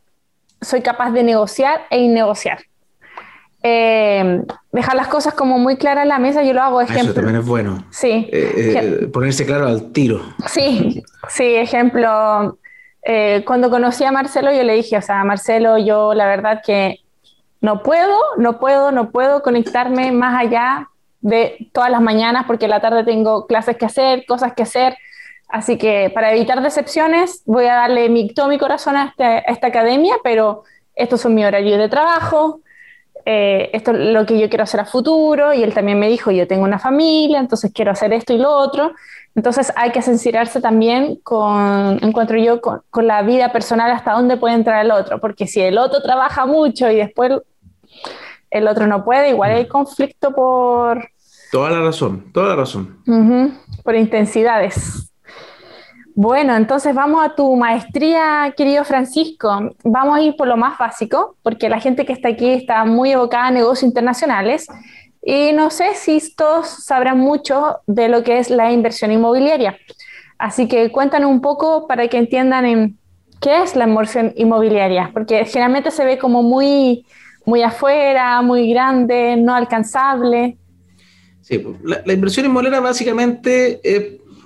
soy 0.61 0.81
capaz 0.81 1.11
de 1.11 1.23
negociar 1.23 1.83
e 1.91 2.01
innegociar. 2.01 2.61
Eh, 3.65 4.43
dejar 4.73 4.97
las 4.97 5.07
cosas 5.07 5.35
como 5.35 5.59
muy 5.59 5.77
claras 5.77 6.03
en 6.03 6.09
la 6.09 6.19
mesa, 6.19 6.43
yo 6.43 6.53
lo 6.53 6.63
hago 6.63 6.81
ejemplo. 6.81 7.05
Eso 7.05 7.15
también 7.15 7.37
es 7.37 7.47
bueno. 7.47 7.85
Sí. 7.91 8.29
Eh, 8.33 9.03
eh, 9.03 9.07
ponerse 9.13 9.47
claro 9.47 9.69
al 9.69 9.93
tiro. 9.93 10.21
Sí, 10.47 11.03
sí, 11.29 11.55
ejemplo. 11.55 12.59
cuando 13.45 13.71
conocí 13.71 14.05
a 14.05 14.13
Marcelo, 14.13 14.53
yo 14.53 14.63
le 14.65 14.75
dije, 14.75 14.97
o 14.97 15.03
sea, 15.03 15.23
Marcelo, 15.25 15.79
yo 15.79 16.15
la 16.15 16.27
verdad 16.27 16.63
que 16.65 17.01
no 17.61 17.83
puedo, 17.83 18.19
no 18.39 18.59
puedo, 18.59 18.91
no 18.91 19.11
puedo 19.11 19.43
conectarme 19.43 20.11
más 20.11 20.41
allá 20.41 20.89
de 21.21 21.69
todas 21.73 21.91
las 21.91 22.03
mañanas 22.03 22.45
porque 22.47 22.67
la 22.67 22.81
tarde 22.81 23.05
tengo 23.05 23.47
clases 23.47 23.77
que 23.77 23.87
hacer, 23.87 24.25
cosas 24.27 24.55
que 24.55 24.65
hacer. 24.65 24.97
Así 25.49 25.79
que 25.79 26.11
para 26.13 26.33
evitar 26.33 26.61
decepciones, 26.63 27.43
voy 27.47 27.67
a 27.67 27.75
darle 27.75 28.09
mi, 28.09 28.29
todo 28.29 28.49
mi 28.49 28.59
corazón 28.59 28.97
a, 28.97 29.05
este, 29.07 29.25
a 29.25 29.39
esta 29.39 29.69
academia, 29.69 30.17
pero 30.25 30.65
estos 30.95 31.21
son 31.21 31.35
mis 31.35 31.47
horarios 31.47 31.79
de 31.79 31.89
trabajo, 31.89 32.61
eh, 33.25 33.71
esto 33.73 33.93
es 33.93 33.99
lo 34.13 34.27
que 34.27 34.39
yo 34.39 34.49
quiero 34.49 34.65
hacer 34.65 34.81
a 34.81 34.85
futuro, 34.85 35.53
y 35.55 35.63
él 35.63 35.73
también 35.73 35.99
me 35.99 36.09
dijo, 36.09 36.31
yo 36.31 36.47
tengo 36.47 36.65
una 36.65 36.79
familia, 36.79 37.39
entonces 37.39 37.71
quiero 37.73 37.93
hacer 37.93 38.13
esto 38.13 38.33
y 38.33 38.39
lo 38.39 38.51
otro. 38.51 38.93
Entonces 39.35 39.73
hay 39.77 39.93
que 39.93 40.03
sincerarse 40.03 40.61
también 40.61 41.17
con, 41.23 41.99
encuentro 42.03 42.37
yo, 42.39 42.61
con, 42.61 43.07
la 43.07 43.23
vida 43.23 43.53
personal 43.53 43.91
hasta 43.91 44.13
dónde 44.13 44.37
puede 44.37 44.55
entrar 44.55 44.85
el 44.85 44.91
otro, 44.91 45.21
porque 45.21 45.47
si 45.47 45.61
el 45.61 45.79
otro 45.79 46.03
trabaja 46.03 46.47
mucho 46.47 46.91
y 46.91 46.97
después 46.97 47.33
el 48.51 48.69
otro 48.69 48.87
no 48.87 49.05
puede, 49.05 49.31
igual 49.31 49.53
hay 49.53 49.67
conflicto 49.67 50.33
por... 50.35 51.09
Toda 51.51 51.71
la 51.71 51.81
razón, 51.81 52.33
toda 52.33 52.49
la 52.49 52.57
razón. 52.57 52.99
por 53.85 53.95
intensidades. 53.95 55.12
Bueno, 56.15 56.55
entonces 56.57 56.95
vamos 56.95 57.25
a 57.25 57.35
tu 57.35 57.57
maestría, 57.57 58.53
querido 58.57 58.85
Francisco. 58.85 59.71
Vamos 59.83 60.19
a 60.19 60.23
ir 60.23 60.37
por 60.37 60.47
lo 60.47 60.59
más 60.59 60.77
básico, 60.79 61.37
porque 61.43 61.71
la 61.71 61.81
gente 61.81 62.05
que 62.05 62.13
está 62.13 62.29
aquí 62.29 62.51
está 62.51 62.85
muy 62.85 63.13
evocada 63.13 63.47
a 63.47 63.51
negocios 63.51 63.85
internacionales. 63.85 64.67
Y 65.25 65.53
no 65.53 65.71
sé 65.71 65.95
si 65.95 66.21
todos 66.35 66.69
sabrán 66.69 67.19
mucho 67.19 67.79
de 67.87 68.09
lo 68.09 68.23
que 68.25 68.39
es 68.39 68.51
la 68.51 68.73
inversión 68.73 69.11
inmobiliaria. 69.11 69.79
Así 70.39 70.69
que 70.69 70.91
cuéntanos 70.91 71.31
un 71.31 71.41
poco 71.41 71.87
para 71.87 72.09
que 72.09 72.19
entiendan 72.19 72.67
en 72.67 72.99
qué 73.41 73.63
es 73.63 73.75
la 73.75 73.87
inversión 73.87 74.33
inmobiliaria, 74.37 75.11
porque 75.15 75.45
generalmente 75.47 75.91
se 75.91 76.05
ve 76.05 76.19
como 76.19 76.43
muy, 76.43 77.07
muy 77.47 77.63
afuera, 77.63 78.43
muy 78.43 78.71
grande, 78.71 79.37
no 79.37 79.55
alcanzable. 79.55 80.59
Sí, 81.41 81.63
la, 81.85 82.13
inversión 82.13 82.47
inmobiliaria 82.47 82.81
básicamente 82.81 83.81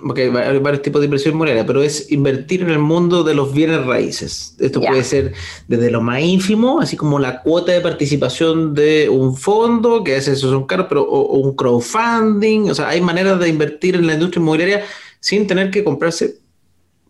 porque 0.01 0.23
hay 0.23 0.59
varios 0.59 0.81
tipos 0.81 1.01
de 1.01 1.05
inversión 1.05 1.33
inmobiliaria, 1.33 1.65
pero 1.65 1.81
es 1.81 2.11
invertir 2.11 2.61
en 2.61 2.69
el 2.69 2.79
mundo 2.79 3.23
de 3.23 3.33
los 3.33 3.53
bienes 3.53 3.85
raíces. 3.85 4.55
Esto 4.59 4.81
puede 4.81 5.03
ser 5.03 5.33
desde 5.67 5.89
lo 5.89 6.01
más 6.01 6.21
ínfimo, 6.21 6.79
así 6.79 6.95
como 6.95 7.19
la 7.19 7.41
cuota 7.41 7.71
de 7.71 7.81
participación 7.81 8.73
de 8.73 9.09
un 9.09 9.35
fondo, 9.35 10.03
que 10.03 10.13
a 10.13 10.15
veces 10.15 10.39
son 10.39 10.65
caros, 10.65 10.87
pero 10.89 11.03
o, 11.03 11.37
un 11.39 11.55
crowdfunding. 11.55 12.69
O 12.69 12.75
sea, 12.75 12.89
hay 12.89 13.01
maneras 13.01 13.39
de 13.39 13.49
invertir 13.49 13.95
en 13.95 14.07
la 14.07 14.13
industria 14.13 14.41
inmobiliaria 14.41 14.83
sin 15.19 15.47
tener 15.47 15.71
que 15.71 15.83
comprarse 15.83 16.37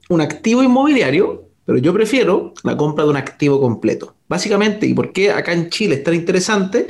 un 0.10 0.22
activo 0.22 0.64
inmobiliario, 0.64 1.50
pero 1.66 1.80
yo 1.80 1.94
prefiero 1.94 2.54
la 2.64 2.78
compra 2.78 3.04
de 3.04 3.10
un 3.10 3.18
activo 3.18 3.60
completo. 3.60 4.16
Básicamente, 4.30 4.88
¿y 4.88 4.94
por 4.94 5.12
qué 5.12 5.32
acá 5.32 5.52
en 5.52 5.70
Chile 5.70 5.96
es 5.96 6.04
tan 6.04 6.14
interesante? 6.14 6.88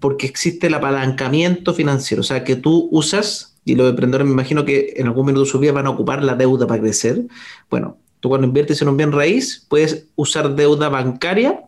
Porque 0.00 0.26
existe 0.26 0.68
el 0.68 0.74
apalancamiento 0.74 1.74
financiero, 1.74 2.20
o 2.20 2.24
sea, 2.24 2.44
que 2.44 2.56
tú 2.56 2.88
usas 2.90 3.57
y 3.68 3.74
los 3.74 3.90
emprendedores 3.90 4.26
me 4.26 4.32
imagino 4.32 4.64
que 4.64 4.94
en 4.96 5.06
algún 5.06 5.26
minuto 5.26 5.44
de 5.44 5.50
su 5.50 5.58
vida 5.58 5.72
van 5.72 5.86
a 5.86 5.90
ocupar 5.90 6.24
la 6.24 6.34
deuda 6.34 6.66
para 6.66 6.80
crecer. 6.80 7.22
Bueno, 7.68 7.98
tú 8.20 8.30
cuando 8.30 8.46
inviertes 8.46 8.80
en 8.80 8.88
un 8.88 8.96
bien 8.96 9.12
raíz 9.12 9.66
puedes 9.68 10.06
usar 10.16 10.54
deuda 10.54 10.88
bancaria 10.88 11.64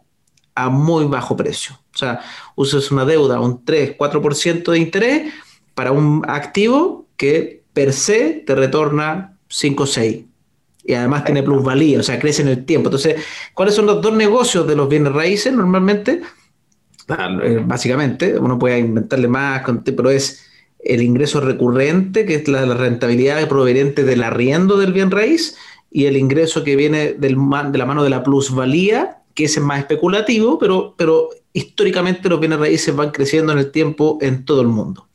a 0.55 0.71
muy 0.71 1.05
bajo 1.05 1.37
precio. 1.37 1.79
O 1.95 1.99
sea, 1.99 2.21
usas 2.57 2.91
una 2.91 3.05
deuda 3.05 3.37
a 3.37 3.41
un 3.41 3.65
3, 3.67 3.99
4% 3.99 4.73
de 4.73 4.79
interés 4.79 5.33
para 5.75 5.93
un 5.93 6.25
activo 6.27 7.07
que 7.19 7.65
per 7.75 7.93
se 7.93 8.45
te 8.47 8.55
retorna 8.55 9.37
5 9.49 9.83
o 9.83 9.87
6. 9.87 10.25
Y 10.85 10.95
además 10.95 11.25
tiene 11.25 11.43
plusvalía, 11.43 12.01
o 12.01 12.03
sea, 12.03 12.19
crece 12.19 12.41
en 12.41 12.49
el 12.49 12.65
tiempo. 12.65 12.89
Entonces, 12.89 13.23
¿cuáles 13.53 13.75
son 13.75 13.85
los 13.85 14.01
dos 14.01 14.15
negocios 14.15 14.67
de 14.67 14.75
los 14.75 14.89
bienes 14.89 15.13
raíces 15.13 15.53
normalmente? 15.53 16.23
Eh, 17.43 17.63
básicamente, 17.63 18.39
uno 18.39 18.59
puede 18.59 18.79
inventarle 18.79 19.29
más, 19.29 19.63
pero 19.85 20.09
es 20.09 20.50
el 20.85 21.03
ingreso 21.03 21.41
recurrente, 21.41 22.25
que 22.27 22.37
es 22.37 22.49
la, 22.49 22.65
rentabilidad 22.75 23.47
proveniente 23.49 24.05
del 24.05 24.23
arriendo 24.23 24.79
del 24.79 24.93
bien 24.93 25.11
raíz, 25.11 25.57
y 25.91 26.07
el 26.07 26.17
ingreso 26.17 26.65
que 26.65 26.77
viene 26.77 27.15
del, 27.15 27.37
de 27.73 27.79
la 27.79 27.87
mano 27.87 28.05
de 28.05 28.11
la 28.11 28.23
plusvalía, 28.23 29.19
que 29.35 29.45
es 29.45 29.61
más 29.61 29.81
especulativo, 29.81 30.59
pero, 30.59 30.95
pero 30.97 31.31
históricamente 31.53 32.29
los 32.29 32.41
bienes 32.41 32.59
raíces 32.59 32.95
van 32.95 33.11
creciendo 33.11 33.53
en 33.53 33.59
el 33.59 33.71
tiempo 33.71 34.19
en 34.21 34.45
todo 34.45 34.61
el 34.61 34.69
mundo. 34.69 35.09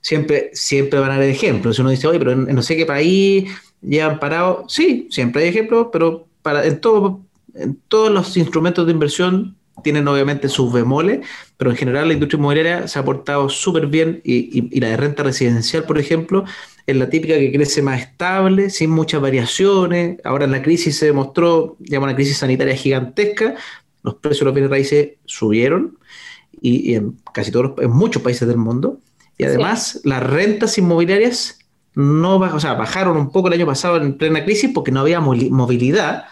Siempre, 0.00 0.50
siempre 0.54 1.00
van 1.00 1.10
a 1.10 1.16
haber 1.16 1.30
ejemplos. 1.30 1.76
Si 1.76 1.82
uno 1.82 1.90
dice, 1.90 2.06
oye, 2.06 2.18
pero 2.18 2.32
en, 2.32 2.54
no 2.54 2.62
sé 2.62 2.76
qué 2.76 2.86
país 2.86 3.50
llevan 3.82 4.18
parado, 4.18 4.64
sí, 4.68 5.08
siempre 5.10 5.42
hay 5.42 5.48
ejemplos, 5.48 5.88
pero 5.92 6.26
para, 6.42 6.64
en, 6.66 6.80
todo, 6.80 7.20
en 7.54 7.78
todos 7.88 8.10
los 8.10 8.36
instrumentos 8.36 8.86
de 8.86 8.92
inversión 8.92 9.57
tienen 9.82 10.06
obviamente 10.08 10.48
sus 10.48 10.72
bemoles, 10.72 11.26
pero 11.56 11.70
en 11.70 11.76
general 11.76 12.08
la 12.08 12.14
industria 12.14 12.38
inmobiliaria 12.38 12.88
se 12.88 12.98
ha 12.98 13.04
portado 13.04 13.48
súper 13.48 13.86
bien 13.86 14.20
y, 14.24 14.78
la 14.80 14.88
de 14.88 14.96
renta 14.96 15.22
residencial, 15.22 15.84
por 15.84 15.98
ejemplo, 15.98 16.44
es 16.86 16.96
la 16.96 17.10
típica 17.10 17.34
que 17.34 17.52
crece 17.52 17.82
más 17.82 18.00
estable, 18.00 18.70
sin 18.70 18.90
muchas 18.90 19.20
variaciones. 19.20 20.18
Ahora 20.24 20.44
en 20.44 20.52
la 20.52 20.62
crisis 20.62 20.96
se 20.96 21.06
demostró, 21.06 21.76
llama 21.80 22.06
una 22.06 22.14
crisis 22.14 22.38
sanitaria 22.38 22.74
gigantesca, 22.74 23.54
los 24.02 24.14
precios 24.14 24.40
de 24.40 24.44
los 24.46 24.54
bienes 24.54 24.70
raíces 24.70 25.10
subieron 25.26 25.98
y, 26.60 26.94
en 26.94 27.16
casi 27.32 27.50
todos, 27.50 27.72
en 27.78 27.90
muchos 27.90 28.22
países 28.22 28.46
del 28.48 28.56
mundo. 28.56 29.00
Y 29.36 29.44
además 29.44 30.00
las 30.04 30.22
rentas 30.22 30.78
inmobiliarias 30.78 31.58
no 31.94 32.36
o 32.36 32.60
sea, 32.60 32.74
bajaron 32.74 33.16
un 33.16 33.32
poco 33.32 33.48
el 33.48 33.54
año 33.54 33.66
pasado 33.66 33.96
en 33.96 34.16
plena 34.16 34.44
crisis 34.44 34.70
porque 34.72 34.92
no 34.92 35.00
había 35.00 35.20
movilidad, 35.20 36.26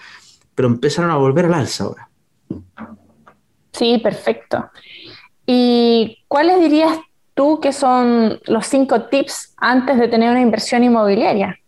pero 0.55 0.69
empezaron 0.69 1.11
a 1.11 1.17
volver 1.17 1.47
al 1.47 1.55
alza 1.55 1.85
ahora. 1.85 2.09
Sí, 3.77 3.99
perfecto. 3.99 4.71
¿Y 5.47 6.19
cuáles 6.29 6.61
dirías 6.61 6.99
tú 7.35 7.61
que 7.61 7.73
son 7.73 8.41
los 8.47 8.67
cinco 8.67 9.03
tips 9.03 9.55
antes 9.59 9.99
de 9.99 10.09
tener 10.09 10.31
una 10.31 10.41
inversión 10.41 10.83
inmobiliaria? 10.83 11.59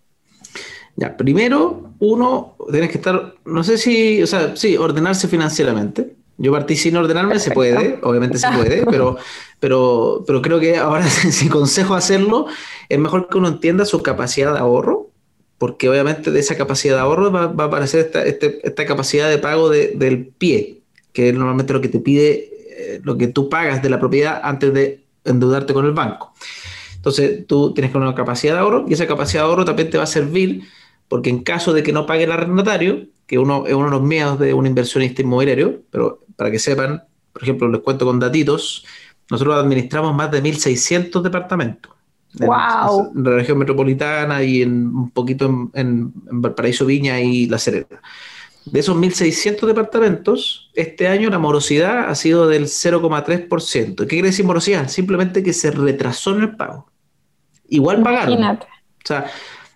Ya, 0.97 1.17
primero, 1.17 1.93
uno, 2.01 2.57
tienes 2.71 2.91
que 2.91 2.99
estar, 2.99 3.35
no 3.45 3.63
sé 3.63 3.79
si, 3.79 4.23
o 4.23 4.27
sea, 4.27 4.57
sí, 4.57 4.77
ordenarse 4.77 5.29
financieramente. 5.29 6.17
Yo 6.39 6.53
partí 6.53 6.77
sin 6.77 6.97
ordenarme, 6.97 7.39
se 7.39 7.51
puede, 7.51 7.99
obviamente 8.03 8.39
se 8.39 8.49
puede, 8.51 8.87
pero, 8.87 9.17
pero, 9.61 10.25
pero 10.27 10.41
creo 10.41 10.61
que 10.61 10.77
ahora 10.77 11.05
si 11.09 11.49
consejo 11.49 11.95
hacerlo, 11.95 12.47
es 12.89 12.99
mejor 12.99 13.29
que 13.29 13.39
uno 13.39 13.49
entienda 13.49 13.85
su 13.85 14.03
capacidad 14.03 14.53
de 14.53 14.61
ahorro, 14.61 15.11
porque 15.59 15.89
obviamente 15.89 16.31
de 16.31 16.41
esa 16.41 16.57
capacidad 16.57 16.95
de 16.95 17.01
ahorro 17.01 17.33
va, 17.33 17.43
a 17.43 17.67
aparecer 17.67 18.07
esta, 18.07 18.25
este, 18.25 18.61
esta, 18.67 18.87
capacidad 18.87 19.29
de 19.29 19.39
pago 19.39 19.69
del 19.69 20.33
pie, 20.39 20.78
que 21.19 21.31
es 21.31 21.35
normalmente 21.35 21.73
lo 21.73 21.81
que 21.81 21.89
te 21.89 21.99
pide, 21.99 22.49
eh, 22.71 23.01
lo 23.03 23.19
que 23.19 23.27
tú 23.27 23.49
pagas 23.49 23.83
de 23.83 23.91
la 23.91 23.99
propiedad 23.99 24.41
antes 24.41 24.73
de 24.73 25.03
endeudarte 25.25 25.75
con 25.75 25.85
el 25.85 25.91
banco. 25.91 26.33
Entonces 26.95 27.45
tú 27.45 27.75
tienes 27.75 27.91
que 27.91 27.99
una 27.99 28.15
capacidad 28.15 28.55
de 28.55 28.61
ahorro 28.61 28.85
y 28.89 28.93
esa 28.93 29.09
capacidad 29.09 29.43
de 29.43 29.49
ahorro 29.49 29.65
también 29.65 29.91
te 29.91 29.99
va 29.99 30.05
a 30.05 30.07
servir 30.07 30.63
porque 31.09 31.29
en 31.29 31.43
caso 31.43 31.73
de 31.73 31.83
que 31.83 31.93
no 31.93 32.07
pague 32.07 32.23
el 32.23 32.31
arrendatario, 32.31 33.09
que 33.27 33.37
uno 33.37 33.67
es 33.67 33.75
uno 33.75 33.87
de 33.87 33.91
los 33.91 34.03
miedos 34.03 34.39
de 34.39 34.55
un 34.55 34.65
inversionista 34.65 35.21
inmobiliario, 35.21 35.83
pero 35.91 36.25
para 36.37 36.53
que 36.53 36.61
sepan, 36.61 37.03
por 37.33 37.43
ejemplo, 37.43 37.67
les 37.67 37.81
cuento 37.81 38.07
con 38.07 38.21
datitos, 38.21 38.87
nosotros 39.29 39.57
administramos 39.57 40.15
más 40.15 40.31
de 40.31 40.41
1.600 40.41 41.21
departamentos. 41.21 41.91
Wow. 42.35 43.11
En, 43.17 43.25
la 43.25 43.31
región 43.33 43.59
metropolitana 43.59 44.45
y 44.45 44.63
en 44.63 44.87
un 44.87 45.11
poquito 45.11 45.47
en, 45.47 45.73
en, 45.75 46.13
Valparaíso 46.41 46.87
Viña 46.87 47.21
y 47.21 47.47
La 47.47 47.59
Serena. 47.59 48.01
De 48.65 48.81
esos 48.81 48.97
1.600 48.97 49.67
departamentos, 49.67 50.71
este 50.75 51.09
año 51.09 51.31
la 51.31 51.39
morosidad 51.39 52.11
ha 52.11 52.15
sido 52.15 52.49
del 52.49 52.65
0,3%. 52.65 53.97
¿Qué 53.97 54.07
quiere 54.07 54.29
decir 54.29 54.45
morosidad? 54.45 54.89
Simplemente 54.89 55.43
que 55.43 55.53
se 55.53 55.71
retrasó 55.71 56.35
en 56.35 56.43
el 56.43 56.57
pago. 56.57 56.91
Igual 57.69 58.03
pagaron. 58.03 58.35
Imagínate. 58.35 58.67
O 58.67 59.07
sea, 59.07 59.31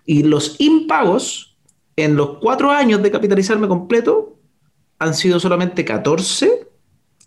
y 0.05 0.25
los 0.25 0.57
impagos 0.61 1.57
en 1.97 2.17
los 2.17 2.39
cuatro 2.39 2.71
años 2.71 3.03
de 3.03 3.11
capitalizarme 3.11 3.69
completo 3.69 4.37
han 4.99 5.15
sido 5.15 5.41
solamente 5.41 5.85
14. 5.85 6.69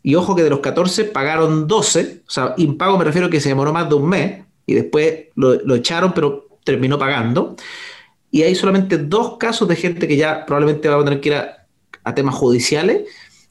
Y 0.04 0.16
ojo 0.16 0.36
que 0.36 0.44
de 0.44 0.50
los 0.50 0.60
14 0.60 1.06
pagaron 1.06 1.68
12. 1.68 2.24
O 2.28 2.30
sea, 2.30 2.54
impago 2.58 2.98
me 2.98 3.06
refiero 3.06 3.28
a 3.28 3.30
que 3.30 3.42
se 3.42 3.50
demoró 3.50 3.74
más 3.74 3.90
de 3.90 3.96
un 3.96 4.08
mes 4.08 4.46
y 4.66 4.74
después 4.74 5.26
lo, 5.36 5.76
echaron, 5.76 6.14
pero 6.14 6.48
terminó 6.64 6.98
pagando. 6.98 7.56
Y 8.36 8.44
hay 8.44 8.54
solamente 8.54 8.98
dos 8.98 9.38
casos 9.38 9.66
de 9.66 9.78
gente 9.78 10.10
que 10.10 10.18
ya 10.18 10.46
probablemente 10.46 10.90
va 10.90 11.00
a 11.00 11.06
tener 11.06 11.22
que 11.22 11.30
ir 11.30 11.36
a, 11.36 12.14
temas 12.16 12.36
judiciales, 12.36 13.04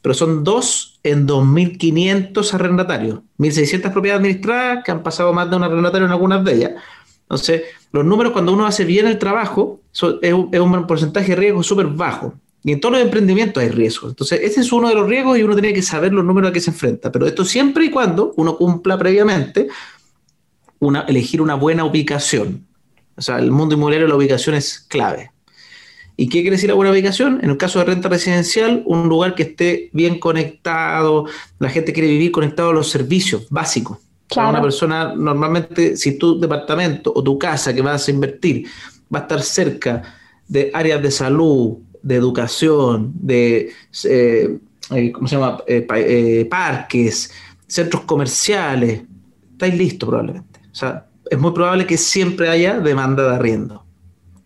pero 0.02 0.14
son 0.14 0.44
dos 0.44 1.00
en 1.02 1.26
2.500 1.26 2.52
arrendatarios. 2.52 3.20
1.600 3.38 3.90
propiedades 3.90 4.20
administradas 4.20 4.84
que 4.84 4.92
han 4.92 5.02
pasado 5.02 5.32
más 5.32 5.48
de 5.48 5.56
un 5.56 5.62
arrendatario 5.62 6.04
en 6.04 6.12
algunas 6.12 6.44
de 6.44 6.52
ellas. 6.52 6.72
Entonces, 7.22 7.62
los 7.92 8.04
números 8.04 8.34
cuando 8.34 8.52
uno 8.52 8.66
hace 8.66 8.84
bien 8.84 9.06
el 9.06 9.18
trabajo 9.18 9.80
es, 10.20 10.34
un, 10.34 10.86
porcentaje 10.86 11.30
de 11.30 11.36
riesgo 11.36 11.62
súper 11.62 11.86
bajo. 11.86 12.34
Y 12.62 12.72
en 12.72 12.80
todos 12.80 12.96
los 12.96 13.02
emprendimientos 13.02 13.62
hay 13.62 13.70
riesgos. 13.70 14.10
Entonces, 14.10 14.40
ese 14.42 14.60
es 14.60 14.70
uno 14.70 14.90
de 14.90 14.96
los 14.96 15.08
riesgos 15.08 15.38
y 15.38 15.44
uno 15.44 15.54
tiene 15.54 15.72
que 15.72 15.80
saber 15.80 16.12
los 16.12 16.26
números 16.26 16.50
a 16.50 16.52
que 16.52 16.60
se 16.60 16.72
enfrenta. 16.72 17.10
Pero 17.10 17.26
esto 17.26 17.42
siempre 17.42 17.86
y 17.86 17.90
cuando 17.90 18.34
uno 18.36 18.54
cumpla 18.58 18.98
previamente 18.98 19.66
una, 20.78 21.06
elegir 21.08 21.40
una 21.40 21.54
buena 21.54 21.86
ubicación. 21.86 22.66
O 23.16 23.22
sea, 23.22 23.38
el 23.38 23.50
mundo 23.50 23.74
inmobiliario 23.74 24.08
la 24.08 24.16
ubicación 24.16 24.54
es 24.54 24.78
clave. 24.78 25.30
¿Y 26.16 26.28
qué 26.28 26.42
quiere 26.42 26.56
decir 26.56 26.68
la 26.68 26.76
buena 26.76 26.92
ubicación? 26.92 27.40
En 27.42 27.50
el 27.50 27.56
caso 27.56 27.80
de 27.80 27.86
renta 27.86 28.08
residencial, 28.08 28.82
un 28.86 29.08
lugar 29.08 29.34
que 29.34 29.42
esté 29.42 29.90
bien 29.92 30.20
conectado, 30.20 31.26
la 31.58 31.68
gente 31.70 31.92
quiere 31.92 32.08
vivir 32.08 32.30
conectado 32.30 32.70
a 32.70 32.72
los 32.72 32.88
servicios 32.88 33.48
básicos. 33.50 33.98
Claro. 34.28 34.50
Una 34.50 34.62
persona, 34.62 35.14
normalmente, 35.14 35.96
si 35.96 36.16
tu 36.16 36.38
departamento 36.38 37.12
o 37.14 37.22
tu 37.22 37.38
casa 37.38 37.74
que 37.74 37.82
vas 37.82 38.06
a 38.06 38.10
invertir 38.10 38.66
va 39.12 39.20
a 39.20 39.22
estar 39.22 39.42
cerca 39.42 40.02
de 40.46 40.70
áreas 40.72 41.02
de 41.02 41.10
salud, 41.10 41.78
de 42.02 42.14
educación, 42.14 43.12
de 43.14 43.72
eh, 44.04 44.58
eh, 44.90 45.12
¿cómo 45.12 45.26
se 45.26 45.36
llama? 45.36 45.58
Eh, 45.66 46.46
parques, 46.48 47.30
centros 47.66 48.02
comerciales, 48.04 49.02
estáis 49.52 49.74
listos 49.74 50.08
probablemente. 50.08 50.60
O 50.70 50.74
sea, 50.74 51.06
es 51.34 51.40
muy 51.40 51.52
probable 51.52 51.86
que 51.86 51.96
siempre 51.96 52.48
haya 52.48 52.80
demanda 52.80 53.28
de 53.28 53.34
arriendo. 53.36 53.84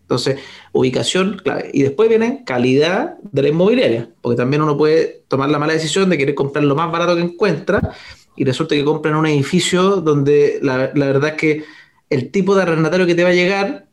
Entonces, 0.01 0.39
ubicación 0.71 1.39
clave. 1.43 1.69
Y 1.71 1.83
después 1.83 2.09
viene 2.09 2.43
calidad 2.45 3.17
de 3.21 3.43
la 3.43 3.49
inmobiliaria, 3.49 4.09
porque 4.21 4.37
también 4.37 4.61
uno 4.61 4.75
puede 4.75 5.23
tomar 5.27 5.49
la 5.49 5.59
mala 5.59 5.73
decisión 5.73 6.09
de 6.09 6.17
querer 6.17 6.35
comprar 6.35 6.63
lo 6.63 6.75
más 6.75 6.91
barato 6.91 7.15
que 7.15 7.21
encuentra 7.21 7.93
y 8.35 8.43
resulta 8.43 8.73
que 8.73 8.83
compra 8.83 9.11
en 9.11 9.17
un 9.17 9.27
edificio 9.27 9.97
donde 9.97 10.59
la, 10.61 10.91
verdad 10.95 11.31
es 11.31 11.35
que 11.35 11.63
el 12.09 12.31
tipo 12.31 12.55
de 12.55 12.63
arrendatario 12.63 13.05
que 13.05 13.13
te 13.13 13.23
va 13.23 13.29
a 13.29 13.33
llegar 13.33 13.85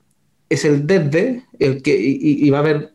es 0.48 0.64
el 0.64 0.86
desde, 0.86 1.44
el 1.58 1.82
que, 1.82 1.96
y, 1.98 2.48
va 2.48 2.58
a 2.58 2.60
haber, 2.60 2.92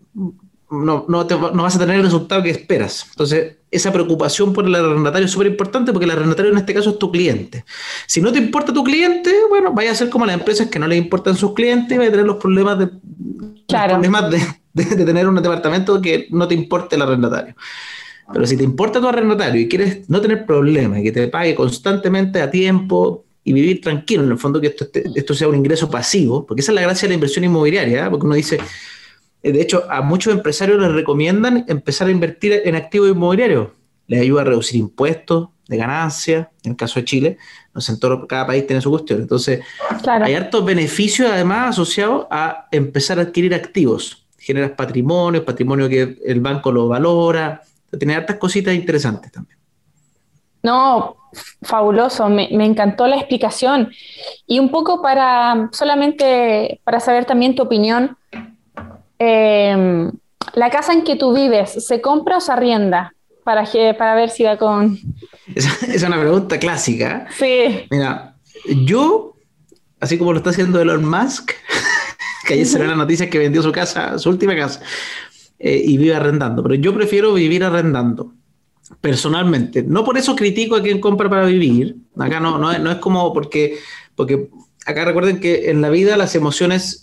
no, 0.72 1.06
no, 1.08 1.24
no, 1.26 1.64
vas 1.64 1.76
a 1.76 1.80
tener 1.80 1.98
el 1.98 2.04
resultado 2.04 2.42
que 2.42 2.50
esperas. 2.50 3.06
Entonces, 3.10 3.58
esa 3.70 3.92
preocupación 3.92 4.54
por 4.54 4.66
el 4.66 4.74
arrendatario 4.74 5.26
es 5.26 5.32
súper 5.32 5.48
importante 5.48 5.92
porque 5.92 6.06
el 6.06 6.12
arrendatario 6.12 6.52
en 6.52 6.58
este 6.58 6.74
caso 6.74 6.92
es 6.92 7.00
tu 7.00 7.12
cliente. 7.12 7.66
Si 8.08 8.22
no 8.22 8.32
te 8.32 8.40
importa 8.40 8.74
tu 8.74 8.84
cliente, 8.84 9.34
bueno, 9.50 9.74
vaya 9.74 9.92
a 9.92 9.96
ser 9.96 10.10
como 10.10 10.26
las 10.26 10.36
empresas 10.36 10.70
que 10.70 10.80
no 10.80 10.88
les 10.88 10.98
importan 10.98 11.36
sus 11.36 11.54
clientes 11.54 11.94
y 11.94 11.98
vaya 11.98 12.10
a 12.10 12.12
tener 12.12 12.26
los 12.26 12.38
problemas 12.38 12.80
de, 12.80 12.90
problemas 13.68 14.32
de, 14.32 14.42
de 14.74 15.06
tener 15.06 15.28
un 15.28 15.36
departamento 15.36 16.02
que 16.02 16.28
no 16.32 16.48
te 16.48 16.56
importe 16.56 16.96
el 16.96 17.02
arrendatario. 17.02 17.56
Pero 18.34 18.46
si 18.46 18.56
te 18.56 18.64
importa 18.64 19.02
tu 19.02 19.08
arrendatario 19.08 19.62
y 19.62 19.68
quieres 19.68 20.10
no 20.10 20.22
tener 20.22 20.46
problemas 20.46 21.00
y 21.00 21.04
que 21.04 21.12
te 21.12 21.28
pague 21.28 21.54
constantemente 21.54 22.42
a 22.42 22.50
tiempo 22.50 23.26
y 23.44 23.54
vivir 23.54 23.82
tranquilo, 23.82 24.24
en 24.24 24.32
el 24.32 24.38
fondo 24.38 24.62
que 24.62 24.68
esto, 24.68 24.88
esto 25.16 25.34
sea 25.34 25.48
un 25.50 25.56
ingreso 25.56 25.90
pasivo, 25.90 26.46
porque 26.46 26.62
esa 26.62 26.72
es 26.72 26.76
la 26.76 26.82
gracia 26.82 27.08
de 27.08 27.10
la 27.10 27.16
inversión 27.16 27.44
inmobiliaria, 27.44 28.06
¿eh? 28.06 28.10
porque 28.10 28.26
uno 28.26 28.36
dice, 28.36 28.60
de 29.44 29.62
hecho, 29.62 29.86
a 29.90 30.02
muchos 30.02 30.34
empresarios 30.34 30.80
les 30.80 30.92
recomiendan 30.92 31.66
empezar 31.68 32.08
a 32.08 32.12
invertir 32.12 32.62
en 32.66 32.76
activos 32.76 33.10
inmobiliarios. 33.10 33.70
Les 34.08 34.22
ayuda 34.22 34.42
a 34.42 34.46
reducir 34.46 34.80
impuestos 34.80 35.50
de 35.68 35.78
ganancia, 35.78 36.52
en 36.64 36.72
el 36.72 36.78
caso 36.78 37.00
de 37.00 37.06
Chile, 37.06 37.38
no 37.74 37.80
sé, 37.80 37.94
en 37.94 38.00
todo, 38.00 38.28
cada 38.28 38.46
país 38.46 38.68
tiene 38.68 38.82
su 38.82 38.90
cuestión. 38.90 39.22
Entonces, 39.22 39.62
hay 40.06 40.36
hartos 40.36 40.66
beneficios 40.66 41.32
además 41.32 41.70
asociados 41.70 42.28
a 42.30 42.68
empezar 42.72 43.20
a 43.20 43.24
adquirir 43.24 43.56
activos. 43.56 44.28
Generas 44.38 44.72
patrimonio, 44.72 45.46
patrimonio 45.46 45.88
que 45.88 46.18
el 46.26 46.42
banco 46.42 46.72
lo 46.72 46.88
valora, 46.88 47.62
tiene 47.98 48.16
hartas 48.16 48.38
cositas 48.38 48.74
interesantes 48.74 49.32
también. 49.32 49.58
No, 50.64 51.16
fabuloso, 51.62 52.30
me, 52.30 52.50
encantó 52.66 53.08
la 53.08 53.18
explicación. 53.18 53.92
Y 54.46 54.60
un 54.60 54.70
poco 54.70 55.02
para, 55.02 55.70
solamente 55.72 56.82
para 56.84 57.00
saber 57.00 57.26
también 57.26 57.56
tu 57.56 57.64
opinión, 57.64 58.18
em, 59.22 60.12
¿la 60.54 60.70
casa 60.70 60.94
en 60.94 61.04
que 61.04 61.16
tú 61.16 61.34
vives 61.34 61.86
se 61.86 62.02
compra 62.02 62.38
o 62.38 62.42
se 62.42 62.52
arrienda? 62.52 63.14
Para, 63.44 63.66
para 63.98 64.16
ver 64.16 64.30
si 64.30 64.44
va 64.44 64.58
con... 64.58 65.00
Esa 65.56 65.86
es 65.88 66.04
una 66.04 66.20
pregunta 66.20 66.60
clásica. 66.60 67.28
Sí. 67.38 67.86
Mira, 67.90 68.36
yo, 68.86 69.36
así 70.00 70.18
como 70.18 70.32
lo 70.32 70.38
está 70.38 70.52
haciendo 70.52 70.80
Elon 70.80 71.04
Musk, 71.04 71.52
que 72.48 72.54
ayer 72.54 72.66
salió 72.66 72.88
la 72.88 72.96
noticia 72.96 73.30
que 73.30 73.40
vendió 73.40 73.62
su 73.62 73.72
casa, 73.72 74.18
su 74.20 74.30
última 74.30 74.56
casa, 74.56 74.82
eh, 75.60 75.82
y 75.86 75.98
vive 75.98 76.16
arrendando. 76.16 76.64
Pero 76.64 76.76
yo 76.76 76.94
prefiero 76.94 77.34
vivir 77.34 77.64
arrendando, 77.64 78.34
personalmente. 79.00 79.84
No 79.84 80.04
por 80.04 80.18
eso 80.18 80.36
critico 80.36 80.76
a 80.76 80.82
quien 80.82 81.00
compra 81.00 81.30
para 81.30 81.46
vivir. 81.46 81.98
Acá 82.18 82.40
no, 82.40 82.58
no, 82.58 82.72
es, 82.72 82.98
como 82.98 83.34
porque, 83.34 83.78
porque 84.16 84.50
acá 84.86 85.06
recuerden 85.06 85.40
que 85.40 85.70
en 85.70 85.82
la 85.82 85.90
vida 85.90 86.18
las 86.18 86.36
emociones 86.36 87.01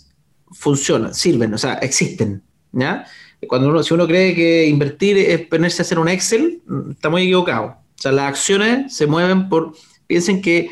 funcionan, 0.51 1.13
sirven, 1.13 1.53
o 1.53 1.57
sea, 1.57 1.75
existen. 1.75 2.43
¿ya? 2.71 3.05
Cuando 3.47 3.69
uno, 3.69 3.83
si 3.83 3.93
uno 3.93 4.07
cree 4.07 4.35
que 4.35 4.67
invertir 4.67 5.17
es 5.17 5.47
ponerse 5.47 5.81
a 5.81 5.83
hacer 5.83 5.99
un 5.99 6.09
Excel, 6.09 6.61
está 6.91 7.09
muy 7.09 7.23
equivocado. 7.23 7.65
O 7.67 8.01
sea, 8.01 8.11
las 8.11 8.27
acciones 8.29 8.95
se 8.95 9.07
mueven 9.07 9.49
por. 9.49 9.73
Piensen 10.07 10.41
que 10.41 10.69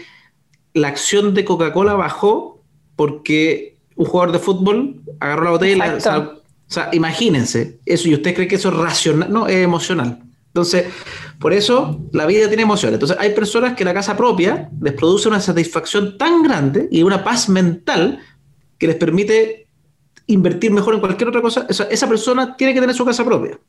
la 0.74 0.88
acción 0.88 1.34
de 1.34 1.46
Coca-Cola 1.46 1.94
bajó 1.94 2.64
porque 2.96 3.78
un 3.96 4.06
jugador 4.06 4.32
de 4.32 4.40
fútbol 4.40 5.02
agarró 5.20 5.44
la 5.46 5.52
botella 5.52 5.74
y 5.74 5.78
la, 5.78 6.38
o 6.70 6.74
sea, 6.74 6.90
imagínense 6.92 7.80
eso 7.86 8.10
y 8.10 8.14
usted 8.14 8.36
cree 8.36 8.48
que 8.48 8.56
eso 8.56 8.70
es 8.70 8.76
racional, 8.76 9.32
no, 9.32 9.48
es 9.48 9.64
emocional. 9.64 10.22
Entonces, 10.48 10.86
por 11.40 11.54
eso 11.54 12.02
la 12.12 12.26
vida 12.26 12.48
tiene 12.48 12.64
emociones. 12.64 12.96
Entonces, 12.96 13.18
hay 13.20 13.34
personas 13.34 13.76
que 13.76 13.86
la 13.86 13.94
casa 13.94 14.18
propia 14.18 14.70
les 14.82 14.94
produce 14.94 15.28
una 15.28 15.40
satisfacción 15.40 16.18
tan 16.18 16.44
grande 16.44 16.88
y 16.92 17.04
una 17.04 17.24
paz 17.24 17.48
mental 17.48 18.20
que 18.78 18.88
les 18.88 18.96
permite 18.96 19.67
invertir 20.28 20.72
mejor 20.72 20.94
en 20.94 21.00
cualquier 21.00 21.30
otra 21.30 21.42
cosa. 21.42 21.66
Esa, 21.70 21.86
esa 21.86 22.08
persona 22.08 22.56
tiene 22.56 22.74
que 22.74 22.82
tener 22.82 22.96
su 22.96 23.06
casa 23.06 23.26
propia. 23.26 23.60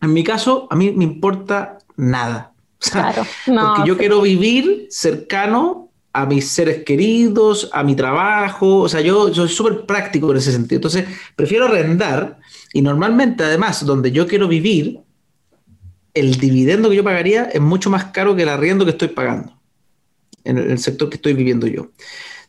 En 0.00 0.12
mi 0.12 0.22
caso, 0.24 0.66
a 0.70 0.76
mí 0.76 0.92
me 0.92 1.04
importa 1.04 1.78
nada. 1.96 2.52
O 2.82 2.86
sea, 2.86 3.12
Claro. 3.12 3.26
No, 3.46 3.74
porque 3.74 3.88
yo 3.88 3.94
sí. 3.94 3.98
quiero 4.00 4.22
vivir 4.22 4.86
cercano 4.88 5.90
a 6.14 6.24
mis 6.24 6.48
seres 6.48 6.82
queridos, 6.82 7.68
a 7.74 7.82
mi 7.84 7.94
trabajo. 7.94 8.78
O 8.78 8.88
sea, 8.88 9.02
yo 9.02 9.34
soy 9.34 9.48
súper 9.50 9.84
práctico 9.84 10.30
en 10.30 10.38
ese 10.38 10.50
sentido. 10.50 10.78
Entonces, 10.78 11.04
prefiero 11.36 11.66
arrendar 11.66 12.38
y 12.72 12.80
normalmente, 12.80 13.44
además, 13.44 13.84
donde 13.84 14.12
yo 14.12 14.26
quiero 14.26 14.48
vivir, 14.48 15.00
el 16.14 16.36
dividendo 16.36 16.88
que 16.88 16.96
yo 16.96 17.04
pagaría 17.04 17.44
es 17.44 17.60
mucho 17.60 17.90
más 17.90 18.06
caro 18.06 18.34
que 18.34 18.42
el 18.42 18.48
arriendo 18.48 18.84
que 18.84 18.92
estoy 18.92 19.08
pagando 19.08 19.60
en 20.44 20.58
el 20.58 20.78
sector 20.78 21.08
que 21.08 21.16
estoy 21.16 21.34
viviendo 21.34 21.66
yo. 21.66 21.90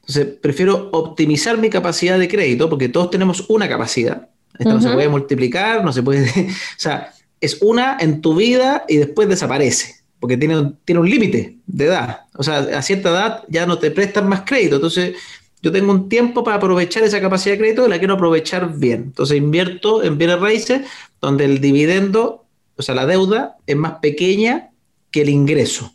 Entonces, 0.01 0.35
prefiero 0.41 0.89
optimizar 0.91 1.57
mi 1.57 1.69
capacidad 1.69 2.19
de 2.19 2.27
crédito 2.27 2.69
porque 2.69 2.89
todos 2.89 3.09
tenemos 3.09 3.45
una 3.49 3.69
capacidad. 3.69 4.29
Esta 4.57 4.73
no 4.73 4.81
se 4.81 4.91
puede 4.91 5.09
multiplicar, 5.09 5.83
no 5.83 5.93
se 5.93 6.03
puede. 6.03 6.29
O 6.49 6.79
sea, 6.79 7.13
es 7.39 7.57
una 7.61 7.97
en 7.99 8.21
tu 8.21 8.35
vida 8.35 8.85
y 8.87 8.97
después 8.97 9.27
desaparece 9.27 10.01
porque 10.21 10.37
tiene, 10.37 10.73
tiene 10.85 11.01
un 11.01 11.09
límite 11.09 11.57
de 11.65 11.85
edad. 11.85 12.21
O 12.35 12.43
sea, 12.43 12.59
a 12.59 12.81
cierta 12.83 13.09
edad 13.09 13.43
ya 13.49 13.65
no 13.65 13.79
te 13.79 13.89
prestan 13.89 14.29
más 14.29 14.43
crédito. 14.45 14.75
Entonces, 14.75 15.15
yo 15.63 15.71
tengo 15.71 15.91
un 15.91 16.09
tiempo 16.09 16.43
para 16.43 16.57
aprovechar 16.57 17.03
esa 17.03 17.19
capacidad 17.19 17.55
de 17.55 17.59
crédito 17.59 17.87
y 17.87 17.89
la 17.89 17.97
quiero 17.97 18.13
aprovechar 18.13 18.77
bien. 18.77 19.01
Entonces, 19.07 19.37
invierto 19.37 20.03
en 20.03 20.19
bienes 20.19 20.39
raíces 20.39 20.81
donde 21.19 21.45
el 21.45 21.59
dividendo, 21.59 22.45
o 22.77 22.81
sea, 22.83 22.93
la 22.93 23.07
deuda 23.07 23.57
es 23.65 23.75
más 23.75 23.93
pequeña 23.93 24.69
que 25.09 25.21
el 25.21 25.29
ingreso. 25.29 25.91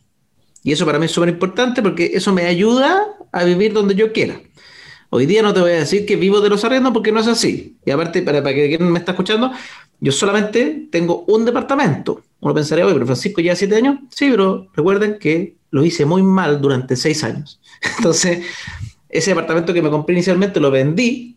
Y 0.64 0.72
eso 0.72 0.84
para 0.84 0.98
mí 0.98 1.06
es 1.06 1.12
súper 1.12 1.28
importante 1.28 1.80
porque 1.80 2.10
eso 2.14 2.32
me 2.32 2.46
ayuda 2.46 3.06
a 3.38 3.44
vivir 3.44 3.72
donde 3.72 3.94
yo 3.94 4.12
quiera. 4.12 4.40
Hoy 5.10 5.26
día 5.26 5.42
no 5.42 5.54
te 5.54 5.60
voy 5.60 5.72
a 5.72 5.78
decir 5.78 6.04
que 6.04 6.16
vivo 6.16 6.40
de 6.40 6.48
los 6.48 6.64
arriendos 6.64 6.92
porque 6.92 7.12
no 7.12 7.20
es 7.20 7.26
así. 7.26 7.76
Y 7.84 7.90
aparte, 7.90 8.22
para, 8.22 8.42
para 8.42 8.54
que 8.54 8.68
quien 8.68 8.90
me 8.90 8.98
está 8.98 9.12
escuchando, 9.12 9.52
yo 10.00 10.12
solamente 10.12 10.88
tengo 10.90 11.24
un 11.28 11.44
departamento. 11.44 12.22
Uno 12.40 12.54
pensaría, 12.54 12.84
oye, 12.84 12.94
pero 12.94 13.06
Francisco 13.06 13.40
ya 13.40 13.54
siete 13.54 13.76
años. 13.76 14.00
Sí, 14.10 14.28
pero 14.30 14.68
recuerden 14.74 15.18
que 15.18 15.56
lo 15.70 15.84
hice 15.84 16.04
muy 16.04 16.22
mal 16.22 16.60
durante 16.60 16.96
seis 16.96 17.22
años. 17.22 17.60
Entonces, 17.98 18.44
ese 19.08 19.30
departamento 19.30 19.72
que 19.72 19.82
me 19.82 19.90
compré 19.90 20.14
inicialmente 20.14 20.60
lo 20.60 20.70
vendí. 20.70 21.36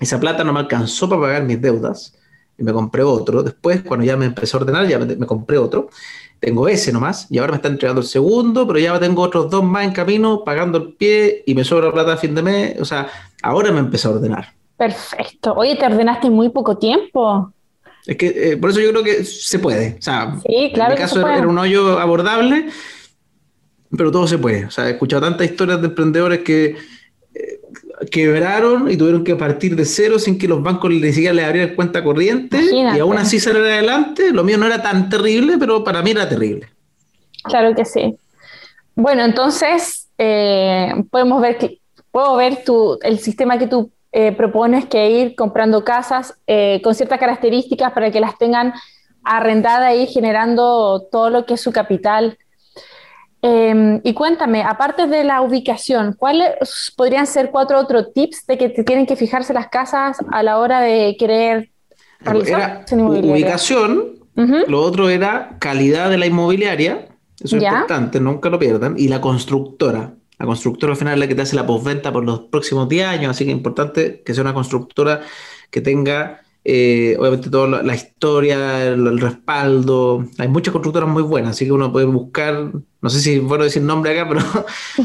Esa 0.00 0.18
plata 0.18 0.42
no 0.42 0.52
me 0.52 0.60
alcanzó 0.60 1.08
para 1.08 1.20
pagar 1.20 1.44
mis 1.44 1.60
deudas. 1.60 2.14
Y 2.62 2.64
me 2.64 2.72
compré 2.72 3.02
otro. 3.02 3.42
Después, 3.42 3.82
cuando 3.82 4.06
ya 4.06 4.16
me 4.16 4.26
empecé 4.26 4.56
a 4.56 4.60
ordenar, 4.60 4.86
ya 4.86 4.96
me, 4.96 5.16
me 5.16 5.26
compré 5.26 5.58
otro. 5.58 5.90
Tengo 6.38 6.68
ese 6.68 6.92
nomás. 6.92 7.26
Y 7.28 7.38
ahora 7.38 7.50
me 7.50 7.56
está 7.56 7.66
entregando 7.66 8.00
el 8.02 8.06
segundo, 8.06 8.68
pero 8.68 8.78
ya 8.78 8.96
tengo 9.00 9.20
otros 9.22 9.50
dos 9.50 9.64
más 9.64 9.84
en 9.84 9.90
camino, 9.90 10.44
pagando 10.44 10.78
el 10.78 10.92
pie 10.94 11.42
y 11.44 11.56
me 11.56 11.64
sobra 11.64 11.92
plata 11.92 12.12
a 12.12 12.16
fin 12.16 12.36
de 12.36 12.42
mes. 12.42 12.80
O 12.80 12.84
sea, 12.84 13.08
ahora 13.42 13.72
me 13.72 13.80
empecé 13.80 14.06
a 14.06 14.12
ordenar. 14.12 14.52
Perfecto. 14.76 15.54
Oye, 15.54 15.74
te 15.74 15.86
ordenaste 15.86 16.28
en 16.28 16.34
muy 16.34 16.50
poco 16.50 16.78
tiempo. 16.78 17.52
Es 18.06 18.16
que 18.16 18.52
eh, 18.52 18.56
por 18.56 18.70
eso 18.70 18.80
yo 18.80 18.90
creo 18.90 19.02
que 19.02 19.24
se 19.24 19.58
puede. 19.58 19.96
O 19.98 20.02
sea, 20.02 20.36
Sí, 20.46 20.70
claro 20.72 20.92
en 20.92 20.98
mi 20.98 21.02
caso 21.02 21.20
era 21.26 21.48
un 21.48 21.58
hoyo 21.58 21.98
abordable, 21.98 22.68
pero 23.96 24.12
todo 24.12 24.28
se 24.28 24.38
puede. 24.38 24.66
O 24.66 24.70
sea, 24.70 24.86
he 24.88 24.92
escuchado 24.92 25.22
tantas 25.22 25.50
historias 25.50 25.80
de 25.80 25.88
emprendedores 25.88 26.40
que 26.40 26.76
eh, 27.34 27.60
quebraron 28.10 28.90
y 28.90 28.96
tuvieron 28.96 29.24
que 29.24 29.36
partir 29.36 29.76
de 29.76 29.84
cero 29.84 30.18
sin 30.18 30.38
que 30.38 30.48
los 30.48 30.62
bancos 30.62 30.90
ni 30.90 31.12
siquiera 31.12 31.34
les 31.34 31.44
abrieran 31.44 31.74
cuenta 31.74 32.02
corriente 32.02 32.58
Imagínate. 32.58 32.98
y 32.98 33.00
aún 33.00 33.18
así 33.18 33.38
salir 33.40 33.62
adelante. 33.62 34.32
Lo 34.32 34.44
mío 34.44 34.58
no 34.58 34.66
era 34.66 34.82
tan 34.82 35.08
terrible, 35.08 35.58
pero 35.58 35.84
para 35.84 36.02
mí 36.02 36.10
era 36.10 36.28
terrible. 36.28 36.68
Claro 37.44 37.74
que 37.74 37.84
sí. 37.84 38.16
Bueno, 38.94 39.24
entonces 39.24 40.08
eh, 40.18 40.92
podemos 41.10 41.40
ver 41.40 41.58
que 41.58 41.80
puedo 42.10 42.36
ver 42.36 42.64
tu, 42.64 42.98
el 43.02 43.18
sistema 43.18 43.58
que 43.58 43.66
tú 43.66 43.90
eh, 44.12 44.32
propones 44.32 44.84
que 44.86 45.10
ir 45.10 45.34
comprando 45.34 45.84
casas 45.84 46.34
eh, 46.46 46.80
con 46.84 46.94
ciertas 46.94 47.18
características 47.18 47.92
para 47.92 48.10
que 48.10 48.20
las 48.20 48.36
tengan 48.36 48.74
arrendadas 49.24 49.94
y 49.94 50.02
ir 50.02 50.08
generando 50.08 51.08
todo 51.10 51.30
lo 51.30 51.46
que 51.46 51.54
es 51.54 51.60
su 51.60 51.72
capital. 51.72 52.36
Eh, 53.44 54.00
y 54.04 54.14
cuéntame, 54.14 54.62
aparte 54.62 55.08
de 55.08 55.24
la 55.24 55.42
ubicación, 55.42 56.14
¿cuáles 56.16 56.52
podrían 56.96 57.26
ser 57.26 57.50
cuatro 57.50 57.78
otros 57.80 58.12
tips 58.14 58.46
de 58.46 58.56
que 58.56 58.68
te 58.68 58.84
tienen 58.84 59.04
que 59.04 59.16
fijarse 59.16 59.52
las 59.52 59.68
casas 59.68 60.18
a 60.30 60.42
la 60.44 60.58
hora 60.58 60.80
de 60.80 61.16
querer 61.18 61.70
realizar 62.20 62.84
Era 62.88 63.04
ubicación, 63.04 64.12
lo 64.68 64.80
otro 64.80 65.08
era 65.08 65.56
calidad 65.58 66.08
de 66.08 66.18
la 66.18 66.26
inmobiliaria, 66.26 67.08
eso 67.42 67.56
es 67.56 67.62
Ya. 67.62 67.70
importante, 67.70 68.20
nunca 68.20 68.48
lo 68.48 68.58
pierdan, 68.60 68.94
y 68.96 69.08
la 69.08 69.20
constructora. 69.20 70.14
La 70.38 70.46
constructora 70.46 70.92
al 70.92 70.96
final 70.96 71.14
es 71.14 71.20
la 71.20 71.26
que 71.28 71.34
te 71.34 71.42
hace 71.42 71.56
la 71.56 71.66
postventa 71.66 72.12
por 72.12 72.24
los 72.24 72.40
próximos 72.42 72.88
10 72.88 73.06
años, 73.06 73.30
así 73.30 73.44
que 73.44 73.50
es 73.50 73.56
importante 73.56 74.22
que 74.24 74.34
sea 74.34 74.42
una 74.42 74.54
constructora 74.54 75.20
que 75.70 75.80
tenga, 75.80 76.40
eh, 76.64 77.16
obviamente, 77.18 77.50
toda 77.50 77.82
la, 77.82 77.94
historia, 77.94 78.84
el, 78.86 79.06
el 79.06 79.18
respaldo. 79.20 80.24
Hay 80.38 80.48
muchas 80.48 80.72
constructoras 80.72 81.08
muy 81.08 81.22
buenas, 81.22 81.50
así 81.52 81.64
que 81.64 81.72
uno 81.72 81.90
puede 81.92 82.06
buscar, 82.06 82.70
no 83.00 83.10
sé 83.10 83.20
si 83.20 83.34
es 83.34 83.42
bueno 83.42 83.64
decir 83.64 83.82
nombre 83.82 84.18
acá, 84.18 84.28
pero, 84.28 84.40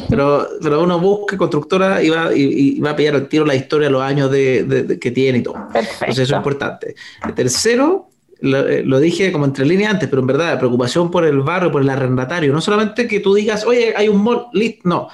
pero, 0.09 0.47
pero 0.61 0.83
uno 0.83 0.99
busca 0.99 1.35
constructora 1.37 2.03
y 2.03 2.09
va, 2.09 2.33
y, 2.35 2.43
y 2.77 2.79
va 2.79 2.91
a 2.91 2.95
pillar 2.95 3.15
al 3.15 3.27
tiro 3.27 3.45
la 3.45 3.55
historia, 3.55 3.89
los 3.89 4.01
años 4.01 4.29
de, 4.31 4.63
de- 4.63 4.83
de- 4.83 4.99
que 4.99 5.11
tiene 5.11 5.39
y 5.39 5.43
todo. 5.43 5.55
Entonces 5.55 5.89
eso 5.99 6.07
es 6.09 6.15
Perfecto. 6.15 6.35
importante. 6.37 6.95
El 7.25 7.33
tercero, 7.33 8.09
lo, 8.41 8.67
eh, 8.67 8.83
lo 8.83 8.99
dije 8.99 9.31
como 9.31 9.45
entre 9.45 9.65
líneas 9.65 9.93
antes, 9.93 10.07
pero 10.09 10.21
en 10.21 10.27
verdad, 10.27 10.53
la 10.53 10.59
preocupación 10.59 11.09
por 11.09 11.25
el 11.25 11.39
barrio, 11.41 11.71
por 11.71 11.81
el 11.81 11.89
arrendatario. 11.89 12.53
No 12.53 12.61
solamente 12.61 13.07
que 13.07 13.19
tú 13.19 13.33
digas, 13.33 13.65
oye, 13.65 13.93
hay 13.97 14.09
un 14.09 14.23
mall, 14.23 14.45
listo. 14.53 14.87
No. 14.87 15.07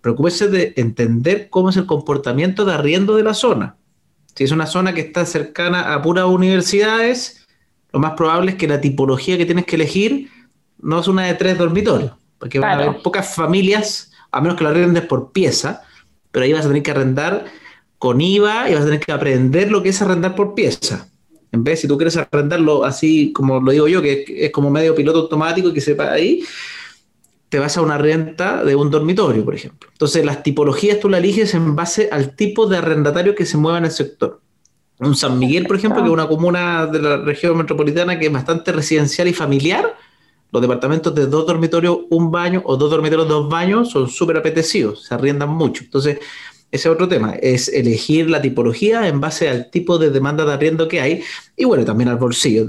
Preocúpese 0.00 0.48
de 0.48 0.72
entender 0.76 1.48
cómo 1.50 1.68
es 1.70 1.76
el 1.76 1.86
comportamiento 1.86 2.64
de 2.64 2.72
arriendo 2.74 3.16
de 3.16 3.22
la 3.22 3.34
zona. 3.34 3.76
Si 4.34 4.44
es 4.44 4.50
una 4.50 4.66
zona 4.66 4.94
que 4.94 5.00
está 5.00 5.24
cercana 5.26 5.94
a 5.94 6.02
puras 6.02 6.26
universidades, 6.26 7.46
lo 7.92 8.00
más 8.00 8.12
probable 8.12 8.52
es 8.52 8.56
que 8.56 8.66
la 8.66 8.80
tipología 8.80 9.38
que 9.38 9.46
tienes 9.46 9.64
que 9.64 9.76
elegir 9.76 10.30
no 10.80 11.00
es 11.00 11.08
una 11.08 11.24
de 11.24 11.34
tres 11.34 11.56
dormitorios, 11.56 12.12
porque 12.38 12.58
van 12.58 12.70
a 12.70 12.82
haber 12.82 13.02
pocas 13.02 13.34
familias, 13.34 14.10
a 14.32 14.40
menos 14.40 14.56
que 14.56 14.64
lo 14.64 14.70
arrendes 14.70 15.04
por 15.04 15.32
pieza, 15.32 15.82
pero 16.32 16.44
ahí 16.44 16.52
vas 16.52 16.64
a 16.64 16.68
tener 16.68 16.82
que 16.82 16.90
arrendar 16.90 17.44
con 17.98 18.20
IVA 18.20 18.68
y 18.68 18.74
vas 18.74 18.82
a 18.82 18.86
tener 18.86 19.00
que 19.00 19.12
aprender 19.12 19.70
lo 19.70 19.82
que 19.82 19.90
es 19.90 20.02
arrendar 20.02 20.34
por 20.34 20.54
pieza. 20.54 21.08
En 21.52 21.62
vez, 21.62 21.80
si 21.80 21.88
tú 21.88 21.96
quieres 21.96 22.16
arrendarlo 22.16 22.84
así 22.84 23.32
como 23.32 23.60
lo 23.60 23.70
digo 23.70 23.86
yo, 23.86 24.02
que 24.02 24.12
es, 24.12 24.24
es 24.28 24.50
como 24.50 24.70
medio 24.70 24.94
piloto 24.94 25.20
automático 25.20 25.68
y 25.68 25.72
que 25.72 25.80
sepa 25.80 26.10
ahí, 26.10 26.42
te 27.54 27.60
vas 27.60 27.76
a 27.76 27.82
una 27.82 27.98
renta 27.98 28.64
de 28.64 28.74
un 28.74 28.90
dormitorio, 28.90 29.44
por 29.44 29.54
ejemplo. 29.54 29.88
Entonces, 29.92 30.24
las 30.26 30.42
tipologías 30.42 30.98
tú 30.98 31.08
las 31.08 31.20
eliges 31.20 31.54
en 31.54 31.76
base 31.76 32.08
al 32.10 32.34
tipo 32.34 32.66
de 32.66 32.78
arrendatario 32.78 33.36
que 33.36 33.46
se 33.46 33.56
mueva 33.56 33.78
en 33.78 33.84
el 33.84 33.92
sector. 33.92 34.40
Un 34.98 35.14
San 35.14 35.38
Miguel, 35.38 35.68
por 35.68 35.76
ejemplo, 35.76 36.02
que 36.02 36.08
es 36.08 36.12
una 36.12 36.26
comuna 36.26 36.86
de 36.86 37.00
la 37.00 37.18
región 37.18 37.56
metropolitana 37.56 38.18
que 38.18 38.26
es 38.26 38.32
bastante 38.32 38.72
residencial 38.72 39.28
y 39.28 39.32
familiar, 39.32 39.94
los 40.50 40.62
departamentos 40.62 41.14
de 41.14 41.28
dos 41.28 41.46
dormitorios, 41.46 41.96
un 42.10 42.32
baño 42.32 42.60
o 42.64 42.76
dos 42.76 42.90
dormitorios, 42.90 43.28
dos 43.28 43.48
baños 43.48 43.88
son 43.88 44.08
súper 44.08 44.36
apetecidos, 44.38 45.04
se 45.04 45.14
arriendan 45.14 45.50
mucho. 45.50 45.84
Entonces, 45.84 46.18
ese 46.74 46.88
es 46.88 46.94
otro 46.94 47.06
tema, 47.06 47.34
es 47.40 47.68
elegir 47.68 48.28
la 48.28 48.42
tipología 48.42 49.06
en 49.06 49.20
base 49.20 49.48
al 49.48 49.70
tipo 49.70 49.96
de 49.96 50.10
demanda 50.10 50.44
de 50.44 50.52
arriendo 50.52 50.88
que 50.88 51.00
hay 51.00 51.22
y 51.56 51.64
bueno, 51.64 51.84
también 51.84 52.08
al 52.08 52.16
bolsillo. 52.16 52.66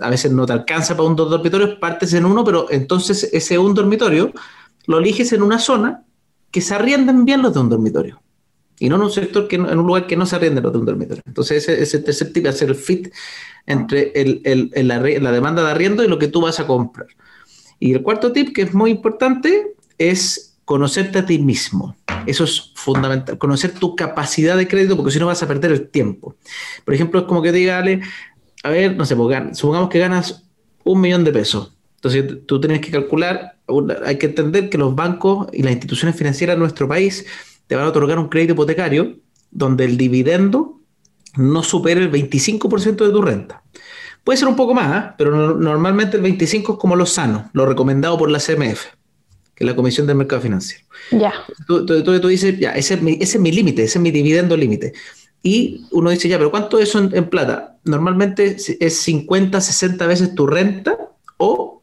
a 0.00 0.10
veces 0.10 0.32
no 0.32 0.44
te 0.44 0.52
alcanza 0.52 0.96
para 0.96 1.08
un 1.08 1.14
dos 1.14 1.30
dormitorios, 1.30 1.76
partes 1.78 2.12
en 2.14 2.24
uno, 2.24 2.44
pero 2.44 2.66
entonces 2.70 3.30
ese 3.32 3.56
un 3.56 3.72
dormitorio 3.72 4.32
lo 4.86 4.98
eliges 4.98 5.32
en 5.32 5.42
una 5.44 5.60
zona 5.60 6.04
que 6.50 6.60
se 6.60 6.74
arrienden 6.74 7.24
bien 7.24 7.40
los 7.40 7.54
de 7.54 7.60
un 7.60 7.68
dormitorio 7.68 8.20
y 8.80 8.88
no 8.88 8.96
en 8.96 9.02
un 9.02 9.10
sector 9.12 9.46
que 9.46 9.58
no- 9.58 9.70
en 9.70 9.78
un 9.78 9.86
lugar 9.86 10.08
que 10.08 10.16
no 10.16 10.26
se 10.26 10.34
arrienden 10.34 10.64
los 10.64 10.72
de 10.72 10.78
un 10.80 10.84
dormitorio. 10.86 11.22
Entonces 11.24 11.62
ese, 11.68 11.80
ese 11.80 12.00
tercer 12.00 12.32
tip 12.32 12.46
es 12.46 12.56
hacer 12.56 12.70
el 12.70 12.74
fit 12.74 13.12
entre 13.66 14.12
la 14.82 15.32
demanda 15.32 15.62
de 15.62 15.70
arriendo 15.70 16.02
y 16.02 16.08
lo 16.08 16.18
que 16.18 16.26
tú 16.26 16.40
vas 16.40 16.58
a 16.58 16.66
comprar. 16.66 17.06
Y 17.78 17.92
el 17.92 18.02
cuarto 18.02 18.32
tip, 18.32 18.52
que 18.54 18.62
es 18.62 18.74
muy 18.74 18.90
importante, 18.90 19.74
es 19.98 20.53
conocerte 20.64 21.18
a 21.18 21.26
ti 21.26 21.38
mismo. 21.38 21.96
Eso 22.26 22.44
es 22.44 22.72
fundamental, 22.74 23.36
conocer 23.38 23.72
tu 23.72 23.94
capacidad 23.96 24.56
de 24.56 24.66
crédito, 24.66 24.96
porque 24.96 25.12
si 25.12 25.18
no 25.18 25.26
vas 25.26 25.42
a 25.42 25.48
perder 25.48 25.72
el 25.72 25.88
tiempo. 25.90 26.36
Por 26.84 26.94
ejemplo, 26.94 27.20
es 27.20 27.26
como 27.26 27.42
que 27.42 27.52
diga, 27.52 27.78
Ale, 27.78 28.00
a 28.62 28.70
ver, 28.70 28.96
no 28.96 29.04
sé, 29.04 29.14
pues, 29.14 29.58
supongamos 29.58 29.90
que 29.90 29.98
ganas 29.98 30.44
un 30.84 31.00
millón 31.00 31.24
de 31.24 31.32
pesos. 31.32 31.74
Entonces 31.96 32.46
tú 32.46 32.60
tienes 32.60 32.80
que 32.80 32.90
calcular, 32.90 33.56
hay 34.04 34.18
que 34.18 34.26
entender 34.26 34.68
que 34.68 34.76
los 34.78 34.94
bancos 34.94 35.48
y 35.52 35.62
las 35.62 35.72
instituciones 35.72 36.16
financieras 36.16 36.56
de 36.56 36.60
nuestro 36.60 36.86
país 36.88 37.24
te 37.66 37.76
van 37.76 37.86
a 37.86 37.88
otorgar 37.88 38.18
un 38.18 38.28
crédito 38.28 38.52
hipotecario 38.52 39.16
donde 39.50 39.84
el 39.86 39.96
dividendo 39.96 40.80
no 41.36 41.62
supere 41.62 42.02
el 42.02 42.10
25% 42.10 43.04
de 43.06 43.10
tu 43.10 43.22
renta. 43.22 43.62
Puede 44.22 44.36
ser 44.38 44.48
un 44.48 44.56
poco 44.56 44.74
más, 44.74 44.86
¿ah? 44.92 45.14
pero 45.18 45.30
no- 45.30 45.54
normalmente 45.54 46.16
el 46.16 46.22
25% 46.22 46.72
es 46.74 46.78
como 46.78 46.96
lo 46.96 47.06
sano, 47.06 47.50
lo 47.54 47.66
recomendado 47.66 48.16
por 48.18 48.30
la 48.30 48.38
CMF, 48.38 48.86
que 49.54 49.64
es 49.64 49.66
la 49.70 49.76
Comisión 49.76 50.06
del 50.06 50.16
Mercado 50.16 50.42
Financiero. 50.42 50.84
Ya. 51.10 51.32
Tú, 51.66 51.84
tú- 51.86 52.02
tú- 52.02 52.20
tú 52.20 52.28
dices, 52.28 52.58
ya, 52.58 52.72
ese 52.72 52.94
es 52.94 53.02
mi, 53.02 53.12
ese 53.12 53.36
es 53.36 53.40
mi 53.40 53.52
límite, 53.52 53.84
ese 53.84 53.98
es 53.98 54.02
mi 54.02 54.10
dividendo 54.10 54.56
límite. 54.56 54.92
Y 55.42 55.82
uno 55.90 56.10
dice, 56.10 56.28
ya, 56.28 56.38
pero 56.38 56.50
¿cuánto 56.50 56.78
es 56.78 56.88
eso 56.88 56.98
en, 56.98 57.14
en 57.14 57.28
plata? 57.28 57.76
Normalmente 57.84 58.56
es 58.80 58.96
50, 58.96 59.60
60 59.60 60.06
veces 60.06 60.34
tu 60.34 60.46
renta 60.46 60.96
o 61.36 61.82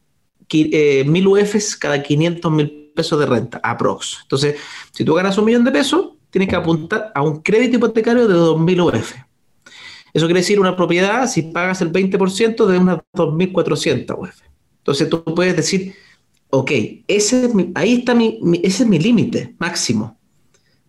eh, 0.52 1.04
1000 1.06 1.28
UFs 1.28 1.76
cada 1.78 2.02
500 2.02 2.52
mil 2.52 2.92
pesos 2.96 3.20
de 3.20 3.26
renta, 3.26 3.60
aprox. 3.64 4.18
Entonces, 4.24 4.56
si 4.92 5.06
tú 5.06 5.14
ganas 5.14 5.38
un 5.38 5.46
millón 5.46 5.64
de 5.64 5.72
pesos, 5.72 6.14
tienes 6.30 6.50
que 6.50 6.56
apuntar 6.56 7.12
a 7.16 7.22
un 7.22 7.42
crédito 7.42 7.78
hipotecario 7.78 8.28
de 8.28 8.34
2000 8.34 8.82
UF. 8.82 9.14
Eso 10.14 10.26
quiere 10.26 10.42
decir 10.42 10.60
una 10.60 10.76
propiedad, 10.76 11.28
si 11.30 11.44
pagas 11.44 11.82
el 11.82 11.92
20% 11.92 12.66
de 12.66 12.78
unas 12.78 13.00
2.400 13.14 14.18
UF. 14.18 14.42
Entonces 14.80 15.10
tú 15.10 15.24
puedes 15.24 15.56
decir, 15.56 15.94
ok, 16.52 16.72
ese 17.08 17.46
es 17.46 17.56
mi, 17.56 17.72
ahí 17.76 18.00
está 18.00 18.14
mi, 18.14 18.40
ese 18.64 18.84
es 18.84 18.90
mi 18.90 19.00
límite 19.00 19.56
máximo. 19.58 20.18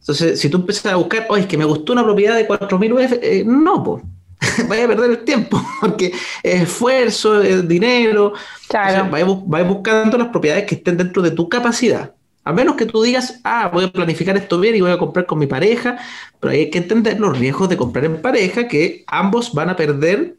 Entonces, 0.01 0.41
si 0.41 0.49
tú 0.49 0.59
empiezas 0.59 0.93
a 0.93 0.97
buscar, 0.97 1.27
oye, 1.31 1.43
es 1.43 1.47
que 1.47 1.57
me 1.57 1.65
gustó 1.65 1.93
una 1.93 2.03
propiedad 2.03 2.35
de 2.35 2.47
4.000 2.49 2.93
UF, 2.93 3.13
eh, 3.23 3.45
no, 3.47 3.83
pues, 3.85 4.03
vaya 4.69 4.85
a 4.85 4.89
perder 4.89 5.11
el 5.13 5.25
tiempo, 5.25 5.63
porque 5.81 6.13
es 6.43 6.63
esfuerzo, 6.63 7.41
es 7.41 7.67
dinero. 7.67 8.33
Claro. 8.69 9.11
vaya, 9.11 9.65
buscando 9.65 10.19
las 10.19 10.29
propiedades 10.29 10.65
que 10.65 10.75
estén 10.75 10.97
dentro 10.97 11.23
de 11.23 11.31
tu 11.31 11.49
capacidad. 11.49 12.15
A 12.45 12.53
menos 12.53 12.75
que 12.75 12.87
tú 12.87 13.03
digas, 13.03 13.41
ah, 13.45 13.71
voy 13.73 13.85
a 13.85 13.93
planificar 13.93 14.37
esto 14.37 14.59
bien 14.59 14.75
y 14.75 14.81
voy 14.81 14.91
a 14.91 14.99
comprar 14.99 15.27
con 15.27 15.39
mi 15.39 15.47
pareja, 15.47 15.99
pero 16.41 16.53
hay 16.53 16.71
que 16.71 16.79
entender 16.79 17.21
los 17.21 17.39
riesgos 17.39 17.69
de 17.69 17.77
comprar 17.77 18.05
en 18.05 18.21
pareja, 18.21 18.67
que 18.67 19.05
ambos 19.07 19.53
van 19.53 19.71
a 19.71 19.77
perder, 19.77 20.35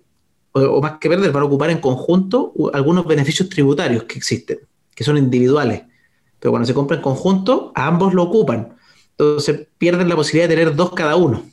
o, 0.52 0.82
más 0.82 0.98
que 1.00 1.08
perder, 1.08 1.32
van 1.32 1.44
a 1.44 1.46
ocupar 1.46 1.70
en 1.70 1.78
conjunto 1.78 2.52
algunos 2.74 3.08
beneficios 3.08 3.48
tributarios 3.48 4.04
que 4.04 4.18
existen, 4.18 4.60
que 4.96 5.04
son 5.04 5.18
individuales. 5.18 5.84
Pero 6.40 6.52
cuando 6.52 6.66
se 6.66 6.74
compra 6.74 6.98
en 6.98 7.04
conjunto, 7.04 7.72
ambos 7.76 8.14
lo 8.14 8.24
ocupan. 8.24 8.76
Entonces 9.18 9.68
pierden 9.78 10.10
la 10.10 10.16
posibilidad 10.16 10.50
de 10.50 10.56
tener 10.56 10.76
dos 10.76 10.92
cada 10.94 11.16
uno. 11.16 11.44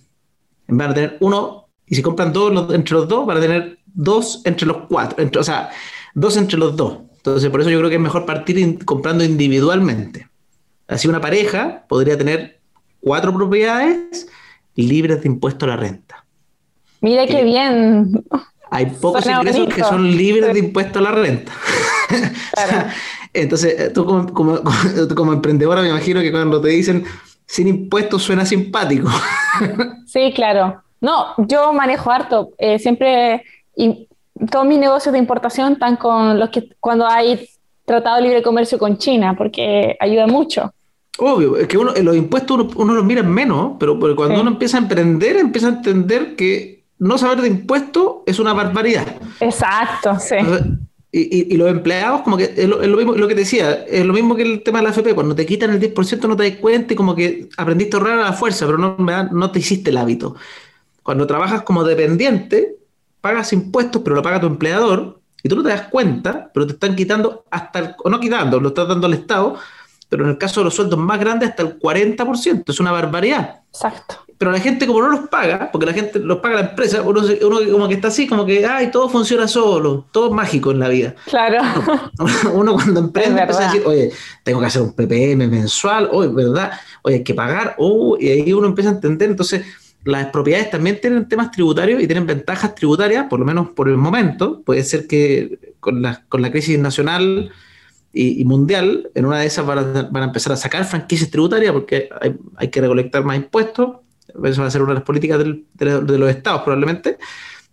Van 0.67 0.91
a 0.91 0.95
tener 0.95 1.17
uno, 1.21 1.69
y 1.87 1.95
si 1.95 2.03
compran 2.03 2.33
dos 2.33 2.73
entre 2.75 2.95
los 2.95 3.09
dos, 3.09 3.27
van 3.27 3.37
a 3.37 3.41
tener 3.41 3.79
dos 3.87 4.43
entre 4.45 4.67
los 4.67 4.87
cuatro, 4.89 5.29
o 5.39 5.45
sea, 5.45 5.71
dos 6.15 6.37
entre 6.37 6.59
los 6.59 6.77
dos. 6.77 6.99
Entonces, 7.17 7.51
por 7.51 7.61
eso 7.61 7.71
yo 7.71 7.79
creo 7.79 7.91
que 7.91 7.97
es 7.97 8.01
mejor 8.01 8.25
partir 8.25 8.85
comprando 8.85 9.25
individualmente. 9.25 10.29
Así 10.89 11.07
una 11.07 11.21
pareja 11.21 11.85
podría 11.89 12.17
tener 12.17 12.61
cuatro 13.01 13.35
propiedades 13.35 14.29
libres 14.75 15.23
de 15.23 15.29
impuesto 15.29 15.67
a 15.67 15.69
la 15.69 15.77
renta. 15.77 16.25
Mira 17.01 17.27
qué 17.27 17.45
bien. 17.45 18.25
Hay 18.71 18.87
pocos 18.87 19.27
ingresos 19.27 19.73
que 19.75 19.83
son 19.83 20.17
libres 20.17 20.53
de 20.53 20.61
impuesto 20.61 20.99
a 20.99 21.03
la 21.03 21.13
renta. 21.13 21.53
Entonces, 23.33 23.93
tú 23.93 24.05
como, 24.05 24.27
como, 25.17 25.33
emprendedora 25.33 25.83
me 25.83 25.89
imagino 25.89 26.21
que 26.21 26.33
cuando 26.33 26.61
te 26.61 26.69
dicen 26.69 27.05
sin 27.47 27.67
impuestos 27.67 28.23
suena 28.23 28.47
simpático. 28.47 29.09
sí, 30.07 30.33
claro. 30.35 30.83
No, 31.01 31.35
yo 31.39 31.73
manejo 31.73 32.11
harto. 32.11 32.51
Eh, 32.59 32.79
siempre, 32.79 33.43
y 33.75 34.07
todos 34.51 34.67
mis 34.67 34.79
negocios 34.79 35.13
de 35.13 35.19
importación 35.19 35.73
están 35.73 35.97
con 35.97 36.39
los 36.39 36.51
que 36.51 36.69
cuando 36.79 37.07
hay 37.07 37.49
tratado 37.85 38.17
de 38.17 38.23
libre 38.23 38.43
comercio 38.43 38.79
con 38.79 38.99
China, 38.99 39.35
porque 39.37 39.97
ayuda 39.99 40.27
mucho. 40.29 40.73
Obvio, 41.19 41.57
es 41.57 41.67
que 41.67 41.77
uno, 41.77 41.93
los 42.03 42.17
impuestos 42.17 42.73
uno, 42.77 42.95
los 42.95 43.05
mira 43.05 43.23
menos, 43.23 43.73
pero, 43.79 43.99
cuando 43.99 44.41
uno 44.41 44.51
empieza 44.51 44.79
a 44.79 44.81
emprender, 44.81 45.37
empieza 45.37 45.67
a 45.67 45.71
entender 45.71 46.37
que 46.37 46.85
no 46.99 47.19
saber 47.19 47.41
de 47.41 47.49
impuestos 47.49 48.19
es 48.27 48.39
una 48.39 48.53
barbaridad. 48.53 49.07
Exacto, 49.41 50.19
sí. 50.21 50.37
Y, 51.13 51.57
los 51.57 51.69
empleados, 51.69 52.23
como 52.23 52.37
que 52.37 52.55
es 52.57 52.69
lo, 52.69 52.97
mismo, 52.97 53.15
lo 53.15 53.27
que 53.27 53.35
te 53.35 53.41
decía, 53.41 53.85
es 53.85 54.07
lo 54.07 54.13
mismo 54.13 54.37
que 54.37 54.43
el 54.43 54.63
tema 54.63 54.79
de 54.79 54.85
la 54.85 54.91
AFP, 54.91 55.13
cuando 55.13 55.35
te 55.35 55.45
quitan 55.45 55.71
el 55.71 55.81
10% 55.81 56.29
no 56.29 56.37
te 56.37 56.49
das 56.49 56.61
cuenta 56.61 56.93
y 56.93 56.97
como 56.97 57.17
que 57.17 57.49
aprendiste 57.57 57.97
a 57.97 57.99
ahorrar 57.99 58.19
a 58.21 58.25
la 58.27 58.33
fuerza, 58.33 58.65
pero 58.65 58.79
no, 58.79 58.97
no 58.97 59.51
te 59.51 59.59
hiciste 59.59 59.91
el 59.91 59.97
hábito. 59.97 60.37
Cuando 61.03 61.27
trabajas 61.27 61.63
como 61.63 61.83
dependiente, 61.83 62.77
pagas 63.21 63.53
impuestos, 63.53 64.03
pero 64.03 64.15
lo 64.15 64.23
paga 64.23 64.41
tu 64.41 64.47
empleador, 64.47 65.21
y 65.43 65.49
tú 65.49 65.57
no 65.57 65.63
te 65.63 65.71
das 65.71 65.89
cuenta, 65.89 66.51
pero 66.53 66.67
te 66.67 66.75
están 66.75 66.95
quitando 66.95 67.45
hasta, 67.51 67.97
o 68.05 68.11
no 68.11 68.21
quitando, 68.21 68.61
lo 68.61 68.69
estás 68.69 68.89
dando 68.89 69.07
al 69.07 69.15
Estado, 69.15 69.57
pero 70.09 70.25
en 70.25 70.31
el 70.31 70.39
caso 70.39 70.61
de 70.61 70.65
los 70.65 70.75
sueldos 70.75 70.99
más 70.99 71.19
grandes 71.19 71.51
hasta 71.51 71.63
el 71.63 71.79
40%, 71.79 72.65
es 72.69 72.81
una 72.81 72.93
barbaridad. 72.93 73.61
Exacto. 73.69 74.25
Pero 74.41 74.53
la 74.53 74.59
gente 74.59 74.87
como 74.87 75.03
no 75.03 75.11
los 75.11 75.29
paga, 75.29 75.71
porque 75.71 75.85
la 75.85 75.93
gente 75.93 76.19
los 76.19 76.39
paga 76.39 76.55
la 76.63 76.71
empresa, 76.71 77.03
uno, 77.03 77.21
como 77.71 77.89
que 77.89 77.95
está 77.95 78.09
así, 78.09 78.27
como 78.27 78.47
que, 78.47 78.65
ay, 78.65 78.91
todo 78.91 79.11
funciona 79.11 79.47
solo, 79.47 80.07
todo 80.11 80.29
es 80.29 80.33
mágico 80.33 80.71
en 80.71 80.79
la 80.79 80.89
vida. 80.89 81.15
Claro. 81.27 81.59
Uno, 82.55 82.73
cuando 82.73 83.01
emprende 83.01 83.39
empieza 83.39 83.69
a 83.69 83.71
decir, 83.71 83.87
oye, 83.87 84.11
tengo 84.43 84.61
que 84.61 84.67
hacer 84.67 84.81
un 84.81 84.95
PPM 84.95 85.47
mensual, 85.47 86.09
oye, 86.11 86.31
¿verdad? 86.33 86.73
Oye, 87.03 87.17
hay 87.17 87.23
que 87.23 87.35
pagar, 87.35 87.75
oh, 87.77 88.17
y 88.19 88.29
ahí 88.31 88.51
uno 88.55 88.67
empieza 88.67 88.89
a 88.89 88.95
entender, 88.95 89.29
entonces 89.29 89.63
las 90.05 90.29
propiedades 90.29 90.71
también 90.71 90.99
tienen 91.03 91.29
temas 91.29 91.51
tributarios 91.51 92.03
y 92.03 92.07
tienen 92.07 92.27
ventajas 92.27 92.75
tributarias, 92.75 93.27
por 93.29 93.41
lo 93.41 93.45
menos 93.45 93.69
por 93.69 93.91
el 93.91 93.99
momento. 93.99 94.63
Puede 94.63 94.85
ser 94.85 95.07
que 95.07 95.75
con 95.81 96.01
la, 96.01 96.25
con 96.31 96.41
la 96.41 96.51
crisis 96.51 96.79
nacional 96.79 97.53
y, 98.13 98.45
mundial, 98.45 99.11
en 99.15 99.27
una 99.27 99.39
de 99.39 99.47
esas 99.47 99.65
van 99.67 100.11
a, 100.17 100.25
empezar 100.25 100.53
a 100.53 100.57
sacar 100.57 100.85
franquicias 100.85 101.31
tributarias 101.31 101.73
porque 101.73 102.09
hay, 102.57 102.69
que 102.69 102.81
recolectar 102.81 103.25
más 103.25 103.37
impuestos. 103.37 103.99
Eso 104.45 104.63
va 104.63 104.69
a 104.69 104.71
ser 104.71 104.83
una 104.83 104.93
de 104.93 104.95
las 104.97 105.05
políticas 105.05 105.39
de, 105.39 106.19
los 106.19 106.31
estados 106.31 106.63
probablemente. 106.63 107.19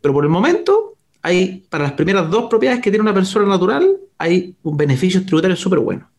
Pero 0.01 0.13
por 0.13 0.23
el 0.23 0.29
momento, 0.29 0.95
hay 1.21 1.65
para 1.69 1.85
las 1.85 1.93
primeras 1.93 2.29
dos 2.29 2.49
propiedades 2.49 2.81
que 2.81 2.91
tiene 2.91 3.01
una 3.01 3.13
persona 3.13 3.47
natural, 3.47 3.97
hay 4.17 4.55
un 4.63 4.77
beneficio 4.77 5.25
tributario 5.25 5.55
súper 5.55 5.79
bueno. 5.79 6.09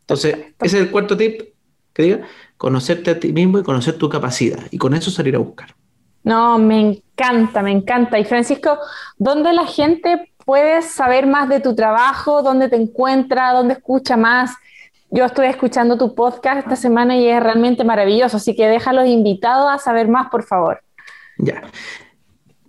Entonces, 0.00 0.36
ese 0.60 0.76
es 0.78 0.84
el 0.84 0.90
cuarto 0.90 1.16
tip 1.16 1.42
que 1.92 2.02
diga, 2.02 2.20
conocerte 2.56 3.10
a 3.10 3.18
ti 3.18 3.32
mismo 3.32 3.58
y 3.58 3.62
conocer 3.62 3.94
tu 3.94 4.08
capacidad. 4.08 4.60
Y 4.70 4.78
con 4.78 4.94
eso 4.94 5.10
salir 5.10 5.34
a 5.36 5.38
buscar. 5.38 5.74
No, 6.24 6.58
me 6.58 6.80
encanta, 6.80 7.62
me 7.62 7.72
encanta. 7.72 8.18
Y 8.18 8.24
Francisco, 8.24 8.78
¿dónde 9.16 9.52
la 9.52 9.66
gente 9.66 10.32
puedes 10.46 10.92
saber 10.92 11.26
más 11.26 11.48
de 11.50 11.60
tu 11.60 11.74
trabajo, 11.74 12.40
dónde 12.42 12.70
te 12.70 12.76
encuentra, 12.76 13.52
dónde 13.52 13.74
escucha 13.74 14.16
más. 14.16 14.52
Yo 15.16 15.24
estoy 15.24 15.46
escuchando 15.46 15.96
tu 15.96 16.14
podcast 16.14 16.58
esta 16.58 16.76
semana 16.76 17.16
y 17.16 17.26
es 17.26 17.42
realmente 17.42 17.84
maravilloso, 17.84 18.36
así 18.36 18.54
que 18.54 18.66
déjalos 18.66 19.06
invitados 19.06 19.66
a 19.72 19.78
saber 19.78 20.08
más, 20.08 20.28
por 20.28 20.42
favor. 20.44 20.82
Ya. 21.38 21.62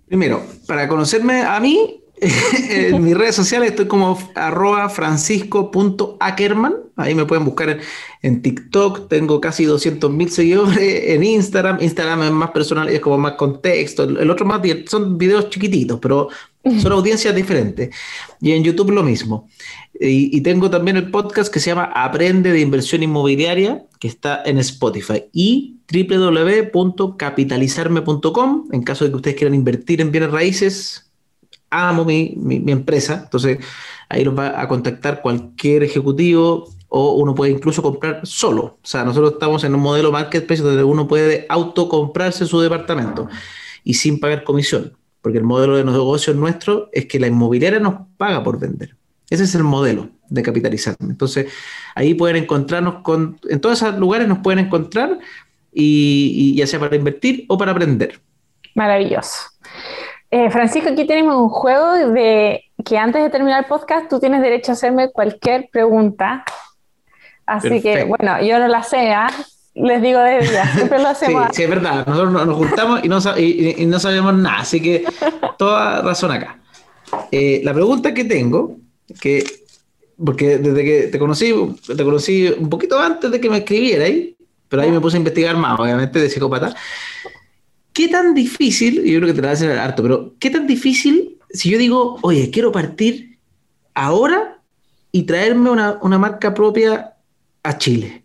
Primero, 0.06 0.42
para 0.66 0.88
conocerme 0.88 1.42
a 1.42 1.60
mí, 1.60 2.02
en 2.70 3.04
mis 3.04 3.14
redes 3.14 3.34
sociales 3.34 3.72
estoy 3.72 3.86
como 3.86 4.18
arroba 4.34 4.88
francisco.ackerman. 4.88 6.74
Ahí 6.96 7.14
me 7.14 7.26
pueden 7.26 7.44
buscar 7.44 7.80
en, 8.22 8.40
TikTok. 8.40 9.08
Tengo 9.08 9.42
casi 9.42 9.66
200 9.66 10.10
mil 10.10 10.30
seguidores 10.30 10.78
en 10.80 11.24
Instagram. 11.24 11.82
Instagram 11.82 12.22
es 12.22 12.30
más 12.30 12.52
personal, 12.52 12.88
es 12.88 13.00
como 13.00 13.18
más 13.18 13.32
contexto. 13.32 14.04
El 14.04 14.30
otro 14.30 14.46
más 14.46 14.62
son 14.86 15.18
videos 15.18 15.50
chiquititos, 15.50 15.98
pero 16.00 16.30
son 16.64 16.92
audiencias 16.92 17.34
diferentes. 17.34 17.90
Y 18.40 18.52
en 18.52 18.62
YouTube 18.64 18.90
lo 18.90 19.02
mismo. 19.02 19.48
Y, 20.00 20.40
tengo 20.42 20.70
también 20.70 20.96
el 20.96 21.10
podcast 21.10 21.52
que 21.52 21.58
se 21.60 21.70
llama 21.70 21.90
Aprende 21.94 22.52
de 22.52 22.60
Inversión 22.60 23.02
Inmobiliaria, 23.02 23.84
que 23.98 24.06
está 24.06 24.42
en 24.44 24.58
Spotify. 24.58 25.24
Y 25.32 25.78
www.capitalizarme.com, 25.92 28.68
en 28.72 28.82
caso 28.82 29.04
de 29.04 29.10
que 29.10 29.16
ustedes 29.16 29.36
quieran 29.36 29.54
invertir 29.54 30.00
en 30.00 30.12
bienes 30.12 30.30
raíces. 30.30 31.10
Amo 31.70 32.04
mi, 32.04 32.34
mi, 32.36 32.72
empresa, 32.72 33.20
entonces 33.24 33.58
ahí 34.08 34.24
los 34.24 34.38
va 34.38 34.58
a 34.58 34.66
contactar 34.68 35.20
cualquier 35.20 35.82
ejecutivo 35.82 36.66
o 36.88 37.16
uno 37.16 37.34
puede 37.34 37.52
incluso 37.52 37.82
comprar 37.82 38.20
solo. 38.24 38.78
O 38.82 38.86
sea, 38.86 39.04
nosotros 39.04 39.34
estamos 39.34 39.64
en 39.64 39.74
un 39.74 39.82
modelo 39.82 40.10
marketplace 40.10 40.62
donde 40.62 40.82
uno 40.82 41.06
puede 41.06 41.44
autocomprarse 41.50 42.46
su 42.46 42.58
departamento 42.60 43.28
y 43.84 43.92
sin 43.94 44.18
pagar 44.18 44.44
comisión 44.44 44.94
porque 45.28 45.40
el 45.40 45.44
modelo 45.44 45.76
de 45.76 45.84
negocio 45.84 46.32
nuestro 46.32 46.88
es 46.90 47.04
que 47.04 47.20
la 47.20 47.26
inmobiliaria 47.26 47.78
nos 47.78 47.96
paga 48.16 48.42
por 48.42 48.58
vender. 48.58 48.96
Ese 49.28 49.44
es 49.44 49.54
el 49.54 49.62
modelo 49.62 50.08
de 50.26 50.42
capitalizar. 50.42 50.96
Entonces, 51.00 51.52
ahí 51.94 52.14
pueden 52.14 52.44
encontrarnos 52.44 53.02
con, 53.02 53.38
en 53.46 53.60
todos 53.60 53.82
esos 53.82 53.98
lugares 53.98 54.26
nos 54.26 54.38
pueden 54.38 54.64
encontrar 54.64 55.18
y, 55.70 56.56
ya 56.56 56.66
sea 56.66 56.80
para 56.80 56.96
invertir 56.96 57.44
o 57.46 57.58
para 57.58 57.72
aprender. 57.72 58.18
Maravilloso. 58.74 59.50
Eh, 60.30 60.48
Francisco, 60.48 60.88
aquí 60.88 61.06
tenemos 61.06 61.36
un 61.36 61.50
juego 61.50 62.10
de 62.10 62.64
que 62.82 62.96
antes 62.96 63.22
de 63.22 63.28
terminar 63.28 63.64
el 63.64 63.68
podcast 63.68 64.08
tú 64.08 64.20
tienes 64.20 64.40
derecho 64.40 64.72
a 64.72 64.76
hacerme 64.76 65.10
cualquier 65.10 65.68
pregunta. 65.70 66.42
Así 67.44 67.82
que, 67.82 68.04
bueno, 68.04 68.42
yo 68.42 68.58
no 68.58 68.66
la 68.66 68.82
sé, 68.82 69.10
¿ah? 69.10 69.28
Les 69.82 70.02
digo 70.02 70.20
de 70.20 70.40
día, 70.40 70.70
siempre 70.74 70.98
lo 71.00 71.08
hacemos. 71.08 71.46
sí, 71.48 71.56
sí, 71.56 71.62
es 71.62 71.70
verdad, 71.70 72.06
nosotros 72.06 72.46
nos 72.46 72.56
juntamos 72.56 73.00
y 73.04 73.08
no, 73.08 73.18
y, 73.38 73.86
no 73.86 74.00
sabemos 74.00 74.34
nada, 74.34 74.60
así 74.60 74.80
que 74.80 75.04
toda 75.56 76.02
razón 76.02 76.32
acá. 76.32 76.58
Eh, 77.30 77.60
la 77.64 77.72
pregunta 77.72 78.12
que 78.12 78.24
tengo, 78.24 78.76
que, 79.20 79.44
porque 80.22 80.58
desde 80.58 80.84
que 80.84 81.02
te 81.08 81.18
conocí, 81.18 81.54
te 81.86 82.04
conocí 82.04 82.48
un 82.58 82.68
poquito 82.68 82.98
antes 82.98 83.30
de 83.30 83.40
que 83.40 83.48
me 83.48 83.58
escribieras, 83.58 84.10
pero 84.68 84.82
ahí 84.82 84.90
me 84.90 85.00
puse 85.00 85.16
a 85.16 85.18
investigar 85.18 85.56
más, 85.56 85.78
obviamente, 85.78 86.18
de 86.18 86.28
psicópata. 86.28 86.74
¿Qué 87.92 88.08
tan 88.08 88.34
difícil, 88.34 89.06
y 89.06 89.12
yo 89.12 89.20
creo 89.20 89.28
que 89.28 89.34
te 89.34 89.42
la 89.42 89.48
vas 89.48 89.62
a 89.62 89.64
hacer 89.64 89.78
harto, 89.78 90.02
pero 90.02 90.34
qué 90.38 90.50
tan 90.50 90.66
difícil 90.66 91.38
si 91.50 91.70
yo 91.70 91.78
digo, 91.78 92.18
oye, 92.22 92.50
quiero 92.50 92.70
partir 92.70 93.38
ahora 93.94 94.60
y 95.10 95.22
traerme 95.22 95.70
una, 95.70 95.98
una 96.02 96.18
marca 96.18 96.52
propia 96.52 97.14
a 97.62 97.78
Chile? 97.78 98.22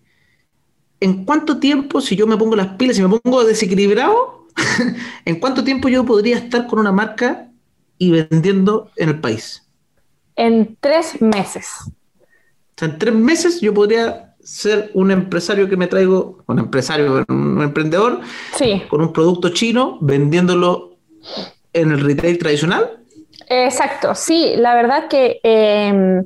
¿En 1.03 1.25
cuánto 1.25 1.59
tiempo, 1.59 2.01
si 2.01 2.15
yo 2.15 2.25
me 2.25 2.37
pongo 2.37 2.55
las 2.55 2.75
pilas 2.77 2.97
y 2.97 3.01
me 3.01 3.19
pongo 3.19 3.43
desequilibrado, 3.43 4.47
¿en 5.25 5.39
cuánto 5.39 5.63
tiempo 5.63 5.89
yo 5.89 6.05
podría 6.05 6.37
estar 6.37 6.67
con 6.67 6.79
una 6.79 6.91
marca 6.91 7.49
y 7.97 8.11
vendiendo 8.11 8.91
en 8.95 9.09
el 9.09 9.19
país? 9.19 9.63
en 10.35 10.77
tres 10.79 11.21
meses. 11.21 11.67
O 11.85 12.75
sea, 12.77 12.87
en 12.87 12.97
tres 12.97 13.13
meses 13.13 13.61
yo 13.61 13.73
podría 13.73 14.35
ser 14.43 14.91
un 14.93 15.11
empresario 15.11 15.69
que 15.69 15.77
me 15.77 15.87
traigo, 15.87 16.43
un 16.47 16.59
empresario, 16.59 17.25
un 17.27 17.61
emprendedor, 17.61 18.21
sí. 18.57 18.83
con 18.89 19.01
un 19.01 19.13
producto 19.13 19.49
chino, 19.49 19.97
vendiéndolo 20.01 20.97
en 21.71 21.91
el 21.91 22.01
retail 22.01 22.37
tradicional. 22.37 22.99
Exacto, 23.47 24.15
sí, 24.15 24.53
la 24.57 24.75
verdad 24.75 25.07
que, 25.07 25.39
em, 25.43 26.25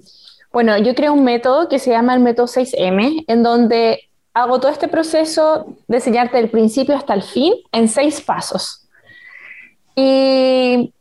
bueno, 0.52 0.78
yo 0.78 0.96
creo 0.96 1.14
un 1.14 1.24
método 1.24 1.68
que 1.70 1.80
se 1.80 1.92
llama 1.92 2.16
el 2.16 2.22
método 2.22 2.48
6M, 2.48 3.26
en 3.28 3.44
donde 3.44 4.07
hago 4.42 4.60
todo 4.60 4.72
este 4.72 4.88
proceso 4.88 5.76
de 5.88 5.98
enseñarte 5.98 6.38
del 6.38 6.50
principio 6.50 6.96
hasta 6.96 7.14
el 7.14 7.24
fin 7.24 7.54
en 7.72 7.88
seis 7.88 8.22
pasos. 8.22 8.88
Y 9.96 10.94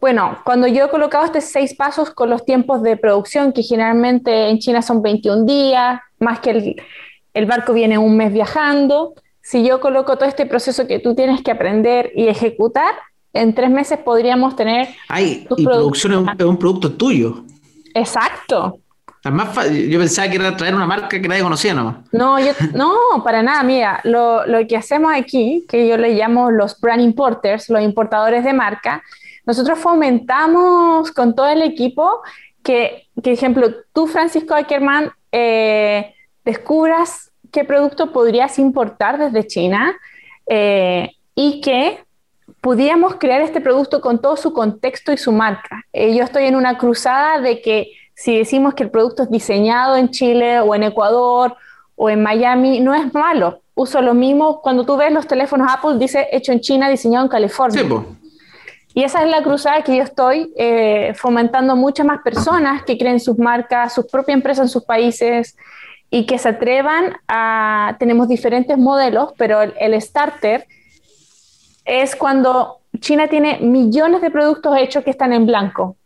bueno, 0.00 0.38
cuando 0.44 0.66
yo 0.66 0.86
he 0.86 0.90
colocado 0.90 1.24
estos 1.24 1.44
seis 1.44 1.74
pasos 1.74 2.10
con 2.10 2.28
los 2.28 2.44
tiempos 2.44 2.82
de 2.82 2.96
producción, 2.96 3.52
que 3.52 3.62
generalmente 3.62 4.48
en 4.48 4.58
China 4.58 4.82
son 4.82 5.00
21 5.00 5.44
días, 5.44 6.00
más 6.18 6.40
que 6.40 6.50
el, 6.50 6.82
el 7.34 7.46
barco 7.46 7.72
viene 7.72 7.98
un 7.98 8.16
mes 8.16 8.32
viajando, 8.32 9.14
si 9.40 9.64
yo 9.64 9.80
coloco 9.80 10.16
todo 10.16 10.28
este 10.28 10.46
proceso 10.46 10.86
que 10.86 10.98
tú 10.98 11.14
tienes 11.14 11.40
que 11.42 11.52
aprender 11.52 12.10
y 12.16 12.26
ejecutar, 12.26 12.94
en 13.32 13.54
tres 13.54 13.70
meses 13.70 13.98
podríamos 13.98 14.56
tener... 14.56 14.88
Ay, 15.08 15.46
y 15.56 15.64
producción 15.64 16.12
es 16.12 16.18
un, 16.18 16.28
es 16.28 16.44
un, 16.44 16.58
producto 16.58 16.92
tuyo. 16.92 17.44
Exacto. 17.94 18.81
Más 19.24 19.54
yo 19.70 19.98
pensaba 20.00 20.28
que 20.28 20.36
era 20.36 20.56
traer 20.56 20.74
una 20.74 20.86
marca 20.86 21.20
que 21.20 21.28
nadie 21.28 21.42
conocía 21.42 21.74
nomás. 21.74 21.96
No, 22.10 22.40
yo, 22.40 22.52
no, 22.74 23.22
para 23.22 23.42
nada, 23.42 23.62
mira, 23.62 24.00
lo, 24.02 24.44
lo, 24.46 24.66
que 24.66 24.76
hacemos 24.76 25.12
aquí, 25.14 25.64
que 25.68 25.86
yo 25.86 25.96
le 25.96 26.14
llamo 26.14 26.50
los 26.50 26.80
brand 26.80 27.02
importers, 27.02 27.68
los 27.68 27.82
importadores 27.82 28.44
de 28.44 28.52
marca, 28.52 29.02
nosotros 29.46 29.78
fomentamos 29.78 31.12
con 31.12 31.34
todo 31.34 31.48
el 31.48 31.62
equipo 31.62 32.20
que, 32.62 33.08
que 33.22 33.32
ejemplo, 33.32 33.68
tú, 33.92 34.06
Francisco 34.06 34.54
Ackerman, 34.54 35.12
eh, 35.30 36.14
descubras 36.44 37.30
qué 37.50 37.64
producto 37.64 38.12
podrías 38.12 38.58
importar 38.58 39.18
desde 39.18 39.46
China 39.46 39.94
eh, 40.46 41.10
y 41.34 41.60
que 41.60 42.04
pudiéramos 42.60 43.16
crear 43.16 43.40
este 43.42 43.60
producto 43.60 44.00
con 44.00 44.20
todo 44.20 44.36
su 44.36 44.52
contexto 44.52 45.12
y 45.12 45.16
su 45.16 45.32
marca. 45.32 45.84
Eh, 45.92 46.14
yo 46.14 46.24
estoy 46.24 46.44
en 46.44 46.56
una 46.56 46.78
cruzada 46.78 47.40
de 47.40 47.60
que 47.60 47.92
si 48.22 48.38
decimos 48.38 48.74
que 48.74 48.84
el 48.84 48.90
producto 48.90 49.24
es 49.24 49.30
diseñado 49.30 49.96
en 49.96 50.08
Chile 50.10 50.60
o 50.60 50.76
en 50.76 50.84
Ecuador 50.84 51.56
o 51.96 52.08
en 52.08 52.22
Miami, 52.22 52.78
no 52.78 52.94
es 52.94 53.12
malo. 53.12 53.62
Uso 53.74 54.00
lo 54.00 54.14
mismo 54.14 54.60
cuando 54.62 54.86
tú 54.86 54.96
ves 54.96 55.10
los 55.10 55.26
teléfonos 55.26 55.66
Apple, 55.68 55.98
dice 55.98 56.28
hecho 56.30 56.52
en 56.52 56.60
China, 56.60 56.88
diseñado 56.88 57.24
en 57.24 57.28
California. 57.28 57.82
Sí. 57.82 57.88
Y 58.94 59.02
esa 59.02 59.24
es 59.24 59.28
la 59.28 59.42
cruzada 59.42 59.82
que 59.82 59.96
yo 59.96 60.04
estoy 60.04 60.52
eh, 60.56 61.14
fomentando 61.16 61.74
muchas 61.74 62.06
más 62.06 62.22
personas 62.22 62.84
que 62.84 62.96
creen 62.96 63.18
sus 63.18 63.38
marcas, 63.38 63.92
sus 63.92 64.06
propias 64.06 64.36
empresas 64.36 64.66
en 64.66 64.68
sus 64.68 64.84
países 64.84 65.56
y 66.08 66.24
que 66.24 66.38
se 66.38 66.50
atrevan 66.50 67.16
a... 67.26 67.96
Tenemos 67.98 68.28
diferentes 68.28 68.78
modelos, 68.78 69.32
pero 69.36 69.62
el, 69.62 69.74
el 69.80 70.00
starter 70.00 70.68
es 71.84 72.14
cuando 72.14 72.82
China 73.00 73.26
tiene 73.26 73.58
millones 73.58 74.20
de 74.22 74.30
productos 74.30 74.76
hechos 74.76 75.02
que 75.02 75.10
están 75.10 75.32
en 75.32 75.44
blanco 75.44 75.96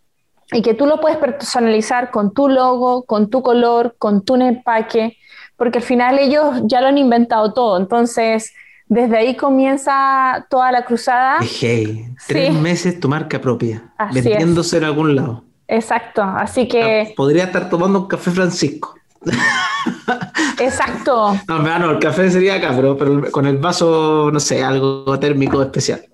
y 0.53 0.63
que 0.63 0.75
tú 0.75 0.87
lo 0.87 1.01
puedes 1.01 1.19
personalizar 1.19 2.11
con 2.11 2.33
tu 2.33 2.49
logo, 2.49 3.05
con 3.05 3.31
tu 3.31 3.43
color, 3.43 3.97
con 3.99 4.25
tu 4.25 4.37
empaque, 4.37 5.17
porque 5.57 5.79
al 5.79 5.85
final 5.85 6.19
ellos 6.19 6.63
ya 6.65 6.81
lo 6.81 6.89
han 6.89 6.99
inventado 6.99 7.53
todo. 7.53 7.77
Entonces, 7.79 8.53
desde 8.89 9.17
ahí 9.19 9.37
comienza 9.37 10.47
toda 10.51 10.71
la 10.71 10.85
cruzada. 10.85 11.39
Hey, 11.43 12.07
tres 12.29 12.53
Sí. 12.55 12.61
meses 12.61 13.01
tu 13.01 13.09
marca 13.09 13.41
propia, 13.41 13.93
Así 13.99 14.21
vendiéndose 14.21 14.77
en 14.79 14.85
algún 14.85 15.17
lado. 15.17 15.43
Exacto, 15.69 16.23
así 16.23 16.69
que, 16.69 17.13
Podría 17.17 17.45
estar 17.45 17.69
tomando 17.69 18.01
un 18.01 18.07
café 18.07 18.31
Francisco. 18.31 18.95
exacto, 20.61 21.35
No, 21.49 21.59
no, 21.59 21.91
el 21.91 21.99
café 21.99 22.31
sería 22.31 22.55
acá, 22.57 22.73
pero, 22.77 22.97
pero 22.97 23.31
con 23.33 23.47
el 23.47 23.59
vaso, 23.59 24.31
no 24.33 24.41
sé, 24.41 24.63
algo 24.63 25.19
térmico 25.19 25.61
especial. 25.63 26.05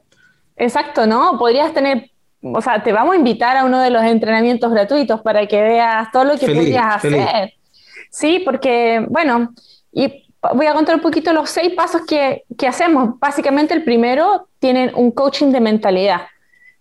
exacto, 0.57 1.07
¿no? 1.07 1.39
Podrías 1.39 1.73
tener, 1.75 2.11
o 2.43 2.61
sea, 2.63 2.83
te 2.83 2.93
vamos 2.93 3.15
a 3.15 3.19
invitar 3.19 3.57
a 3.57 3.65
uno 3.65 3.81
de 3.81 3.91
los 3.91 4.03
entrenamientos 4.05 4.71
gratuitos 4.73 5.21
para 5.23 5.47
que 5.47 5.63
veas 5.63 6.11
todo 6.13 6.25
lo 6.25 6.39
que 6.39 6.47
Feliz, 6.47 6.59
podrías 6.59 7.01
feliz. 7.01 7.23
hacer. 7.23 7.53
Sí, 8.11 8.43
porque, 8.45 9.05
bueno, 9.09 9.55
y 9.93 10.25
voy 10.55 10.67
a 10.67 10.75
contar 10.75 10.97
un 10.97 11.01
poquito 11.03 11.33
los 11.33 11.51
seis 11.51 11.73
pasos 11.75 12.03
que, 12.07 12.45
que 12.59 12.67
hacemos. 12.69 13.19
Básicamente, 13.21 13.75
el 13.75 13.85
primero, 13.85 14.49
tienen 14.59 14.93
un 14.95 15.11
coaching 15.13 15.53
de 15.53 15.61
mentalidad. 15.61 16.23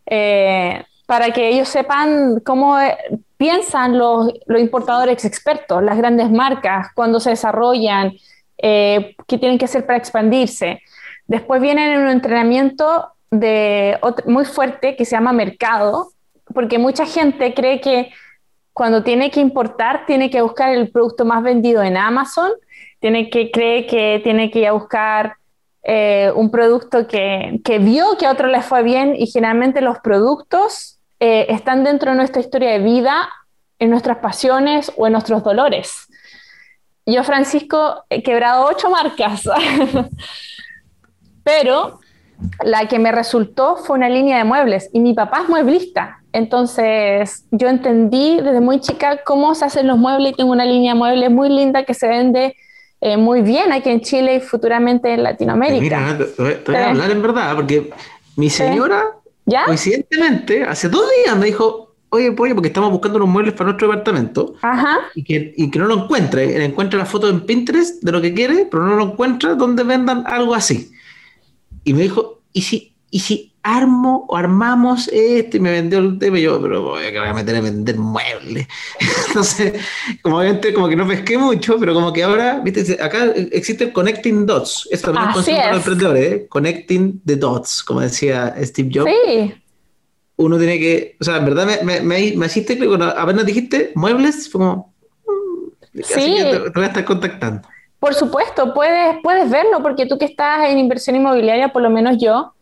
eh, 0.05 0.84
para 1.05 1.32
que 1.32 1.49
ellos 1.49 1.68
sepan 1.68 2.39
cómo 2.45 2.80
eh, 2.80 2.97
piensan 3.38 3.97
los, 3.97 4.32
los 4.45 4.62
importadores 4.62 5.26
expertos, 5.26 5.84
las 5.84 5.97
grandes 5.97 6.32
marcas, 6.32 6.88
cuándo 6.95 7.20
se 7.20 7.32
desarrollan, 7.32 8.14
eh, 8.57 9.16
qué 9.28 9.38
tienen 9.38 9.57
que 9.57 9.66
hacer 9.66 9.86
para 9.86 9.97
expandirse. 9.97 10.82
Después 11.28 11.62
vienen 11.62 11.91
en 11.91 12.01
un 12.01 12.09
entrenamiento 12.09 13.09
de, 13.32 13.97
muy 14.25 14.45
fuerte 14.45 14.95
que 14.95 15.05
se 15.05 15.11
llama 15.11 15.34
mercado, 15.34 16.11
porque 16.53 16.77
mucha 16.77 17.05
gente 17.05 17.53
cree 17.53 17.82
que 17.82 18.11
cuando 18.73 19.03
tiene 19.03 19.32
que 19.32 19.39
importar 19.39 20.05
tiene 20.05 20.29
que 20.29 20.41
buscar 20.41 20.73
el 20.73 20.91
producto 20.91 21.25
más 21.25 21.41
vendido 21.41 21.82
en 21.82 21.97
Amazon, 21.97 22.51
tiene 22.99 23.29
que 23.29 23.51
cree 23.51 23.88
que 23.88 24.21
tiene 24.23 24.51
que 24.51 24.59
ir 24.59 24.67
a 24.67 24.73
buscar 24.73 25.38
eh, 25.84 26.32
un 26.36 26.51
producto 26.51 27.07
que, 27.07 27.59
que 27.63 27.79
vio 27.79 28.17
que 28.19 28.27
a 28.27 28.32
otro 28.32 28.47
le 28.47 28.61
fue 28.61 28.84
bien 28.84 29.15
y 29.15 29.27
generalmente 29.27 29.82
los 29.82 29.99
productos 29.99 30.99
eh, 31.19 31.47
están 31.49 31.84
dentro 31.84 32.11
de 32.11 32.17
nuestra 32.17 32.41
historia 32.41 32.71
de 32.71 32.79
vida, 32.79 33.29
en 33.82 33.89
nuestras 33.89 34.17
pasiones 34.17 34.91
o 34.95 35.07
en 35.07 35.13
nuestros 35.13 35.43
dolores. 35.43 36.07
Yo, 37.05 37.23
Francisco, 37.23 38.05
he 38.09 38.21
quebrado 38.21 38.65
ocho 38.65 38.91
marcas, 38.91 39.41
pero 41.43 41.99
la 42.63 42.87
que 42.87 42.99
me 42.99 43.11
resultó 43.11 43.77
fue 43.77 43.97
una 43.97 44.09
línea 44.09 44.37
de 44.37 44.43
muebles 44.43 44.89
y 44.93 44.99
mi 44.99 45.13
papá 45.13 45.41
es 45.43 45.49
mueblista. 45.49 46.17
Entonces 46.33 47.45
yo 47.51 47.67
entendí 47.67 48.37
desde 48.41 48.61
muy 48.61 48.79
chica 48.79 49.21
cómo 49.25 49.53
se 49.55 49.65
hacen 49.65 49.87
los 49.87 49.97
muebles 49.97 50.33
y 50.33 50.35
tengo 50.35 50.51
una 50.51 50.65
línea 50.65 50.93
de 50.93 50.99
muebles 50.99 51.31
muy 51.31 51.49
linda 51.49 51.83
que 51.83 51.93
se 51.93 52.07
vende 52.07 52.55
eh, 53.01 53.17
muy 53.17 53.41
bien 53.41 53.71
aquí 53.73 53.89
en 53.89 54.01
Chile 54.01 54.35
y 54.35 54.39
futuramente 54.39 55.13
en 55.13 55.23
Latinoamérica. 55.23 55.81
Mira, 55.81 56.17
te, 56.17 56.25
te 56.25 56.41
voy- 56.43 56.53
te 56.63 56.71
voy 56.71 56.81
a 56.81 56.89
hablar 56.91 57.11
en 57.11 57.21
verdad, 57.21 57.55
porque 57.55 57.89
mi 58.35 58.49
señora, 58.49 59.03
¿Ya? 59.45 59.65
coincidentemente, 59.65 60.63
hace 60.63 60.87
dos 60.87 61.03
días 61.25 61.35
me 61.35 61.47
dijo, 61.47 61.95
oye, 62.09 62.31
pollo, 62.31 62.53
porque 62.55 62.67
estamos 62.67 62.91
buscando 62.91 63.17
unos 63.17 63.29
muebles 63.29 63.53
para 63.53 63.65
nuestro 63.71 63.87
departamento, 63.87 64.53
Ajá. 64.61 64.97
y 65.15 65.23
que, 65.23 65.53
y 65.57 65.71
que 65.71 65.79
no 65.79 65.85
lo 65.85 66.03
encuentra. 66.03 66.43
Él 66.43 66.61
encuentra 66.61 66.99
la 66.99 67.05
foto 67.05 67.27
en 67.29 67.41
Pinterest 67.41 68.03
de 68.03 68.11
lo 68.11 68.21
que 68.21 68.33
quiere, 68.33 68.67
pero 68.69 68.83
no 68.85 68.95
lo 68.97 69.03
encuentra 69.05 69.55
donde 69.55 69.83
vendan 69.83 70.23
algo 70.27 70.53
así. 70.53 70.91
Y 71.84 71.93
me 71.93 72.03
dijo, 72.03 72.41
¿y 72.53 72.61
si, 72.61 72.95
y 73.09 73.19
si 73.19 73.53
armo 73.63 74.25
o 74.27 74.36
armamos 74.38 75.07
esto? 75.11 75.57
Y 75.57 75.59
me 75.59 75.71
vendió 75.71 75.99
el 75.99 76.17
tema 76.19 76.39
y 76.39 76.43
yo, 76.43 76.61
pero 76.61 76.82
voy 76.84 77.03
a 77.05 77.34
meter 77.34 77.55
a 77.55 77.61
vender 77.61 77.97
muebles. 77.97 78.67
Entonces, 79.27 79.73
como 80.21 80.38
obviamente, 80.39 80.73
como 80.73 80.88
que 80.89 80.95
no 80.95 81.07
pesqué 81.07 81.38
mucho, 81.38 81.77
pero 81.79 81.93
como 81.93 82.11
que 82.13 82.23
ahora, 82.23 82.59
viste, 82.59 82.97
acá 83.01 83.25
existe 83.51 83.86
el 83.86 83.93
Connecting 83.93 84.45
Dots. 84.45 84.88
Esto 84.91 85.11
también 85.11 85.29
es 85.29 85.36
Así 85.38 85.51
concepto 85.51 85.61
para 85.61 85.71
los 85.71 85.82
es. 85.82 85.88
emprendedores, 85.88 86.34
¿eh? 86.34 86.47
Connecting 86.49 87.21
the 87.25 87.36
Dots, 87.36 87.84
como 87.84 88.01
decía 88.01 88.55
Steve 88.61 88.89
Jobs 88.93 89.11
Sí, 89.11 89.53
uno 90.38 90.57
tiene 90.57 90.79
que, 90.79 91.17
o 91.19 91.23
sea, 91.23 91.38
en 91.38 91.45
verdad 91.45 91.67
me, 91.67 91.84
me, 91.84 92.01
me, 92.01 92.34
me 92.36 92.45
hiciste 92.47 92.77
cuando 92.77 93.05
apenas 93.05 93.45
dijiste 93.45 93.91
muebles, 93.95 94.49
fue 94.49 94.59
como, 94.59 94.93
mm, 95.27 95.99
Sí. 96.03 96.38
te, 96.39 96.59
te 96.59 96.69
voy 96.69 96.84
a 96.84 96.88
estar 96.88 97.05
contactando. 97.05 97.67
Por 98.01 98.15
supuesto, 98.15 98.73
puedes, 98.73 99.17
puedes 99.21 99.51
verlo 99.51 99.83
porque 99.83 100.07
tú 100.07 100.17
que 100.17 100.25
estás 100.25 100.67
en 100.67 100.79
inversión 100.79 101.15
inmobiliaria, 101.15 101.67
por 101.67 101.83
lo 101.83 101.91
menos 101.91 102.17
yo, 102.17 102.55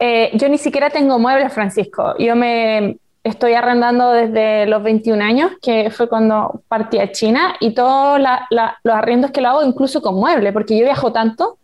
eh, 0.00 0.32
yo 0.34 0.48
ni 0.48 0.58
siquiera 0.58 0.90
tengo 0.90 1.20
muebles, 1.20 1.52
Francisco. 1.52 2.16
Yo 2.18 2.34
me 2.34 2.98
estoy 3.22 3.52
arrendando 3.52 4.10
desde 4.10 4.66
los 4.66 4.82
21 4.82 5.22
años, 5.22 5.52
que 5.62 5.88
fue 5.90 6.08
cuando 6.08 6.62
partí 6.66 6.98
a 6.98 7.12
China, 7.12 7.54
y 7.60 7.74
todos 7.74 8.18
los 8.18 8.92
arriendos 8.92 9.30
que 9.30 9.40
lo 9.40 9.50
hago 9.50 9.62
incluso 9.62 10.02
con 10.02 10.16
muebles, 10.16 10.52
porque 10.52 10.76
yo 10.76 10.84
viajo 10.84 11.12
tanto 11.12 11.58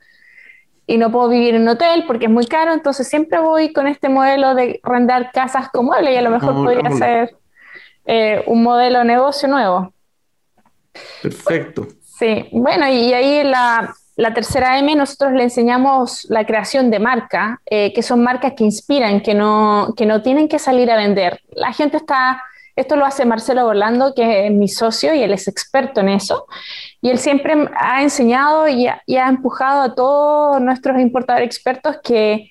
y 0.86 0.96
no 0.96 1.10
puedo 1.10 1.28
vivir 1.28 1.56
en 1.56 1.62
un 1.62 1.70
hotel 1.70 2.04
porque 2.06 2.26
es 2.26 2.30
muy 2.30 2.46
caro, 2.46 2.72
entonces 2.72 3.08
siempre 3.08 3.40
voy 3.40 3.72
con 3.72 3.88
este 3.88 4.10
modelo 4.10 4.54
de 4.54 4.78
arrendar 4.84 5.32
casas 5.32 5.70
con 5.70 5.86
muebles 5.86 6.14
y 6.14 6.18
a 6.18 6.22
lo 6.22 6.30
mejor 6.30 6.54
podría 6.54 6.88
ah, 6.88 6.96
ser 6.96 7.36
eh, 8.04 8.44
un 8.46 8.62
modelo 8.62 9.00
de 9.00 9.06
negocio 9.06 9.48
nuevo. 9.48 9.92
Perfecto. 11.20 11.88
Sí, 12.18 12.48
bueno, 12.52 12.86
y 12.88 13.12
ahí 13.12 13.42
la, 13.42 13.94
la 14.16 14.34
tercera 14.34 14.78
M 14.78 14.94
nosotros 14.94 15.32
le 15.32 15.44
enseñamos 15.44 16.26
la 16.28 16.44
creación 16.44 16.90
de 16.90 16.98
marca, 16.98 17.60
eh, 17.66 17.92
que 17.94 18.02
son 18.02 18.22
marcas 18.22 18.52
que 18.56 18.64
inspiran, 18.64 19.20
que 19.20 19.34
no, 19.34 19.94
que 19.96 20.06
no 20.06 20.22
tienen 20.22 20.48
que 20.48 20.58
salir 20.58 20.90
a 20.90 20.96
vender. 20.96 21.40
La 21.52 21.72
gente 21.72 21.96
está, 21.96 22.42
esto 22.76 22.96
lo 22.96 23.06
hace 23.06 23.24
Marcelo 23.24 23.66
Orlando, 23.66 24.12
que 24.14 24.46
es 24.46 24.52
mi 24.52 24.68
socio 24.68 25.14
y 25.14 25.22
él 25.22 25.32
es 25.32 25.48
experto 25.48 26.00
en 26.00 26.10
eso, 26.10 26.46
y 27.00 27.08
él 27.08 27.18
siempre 27.18 27.54
ha 27.74 28.02
enseñado 28.02 28.68
y 28.68 28.86
ha, 28.86 29.02
y 29.06 29.16
ha 29.16 29.28
empujado 29.28 29.82
a 29.82 29.94
todos 29.94 30.60
nuestros 30.60 31.00
importadores 31.00 31.46
expertos 31.46 31.96
que, 32.04 32.50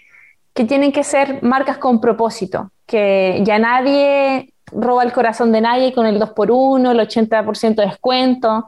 que 0.55 0.65
tienen 0.65 0.91
que 0.91 1.03
ser 1.03 1.43
marcas 1.43 1.77
con 1.77 2.01
propósito, 2.01 2.71
que 2.87 3.41
ya 3.43 3.59
nadie 3.59 4.53
roba 4.71 5.03
el 5.03 5.13
corazón 5.13 5.51
de 5.51 5.61
nadie 5.61 5.93
con 5.93 6.07
el 6.07 6.19
2x1, 6.19 6.91
el 6.91 6.99
80% 6.99 7.75
de 7.75 7.85
descuento. 7.85 8.67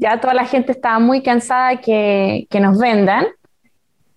Ya 0.00 0.18
toda 0.18 0.32
la 0.32 0.46
gente 0.46 0.72
estaba 0.72 0.98
muy 0.98 1.22
cansada 1.22 1.76
que, 1.76 2.46
que 2.48 2.58
nos 2.58 2.78
vendan. 2.78 3.26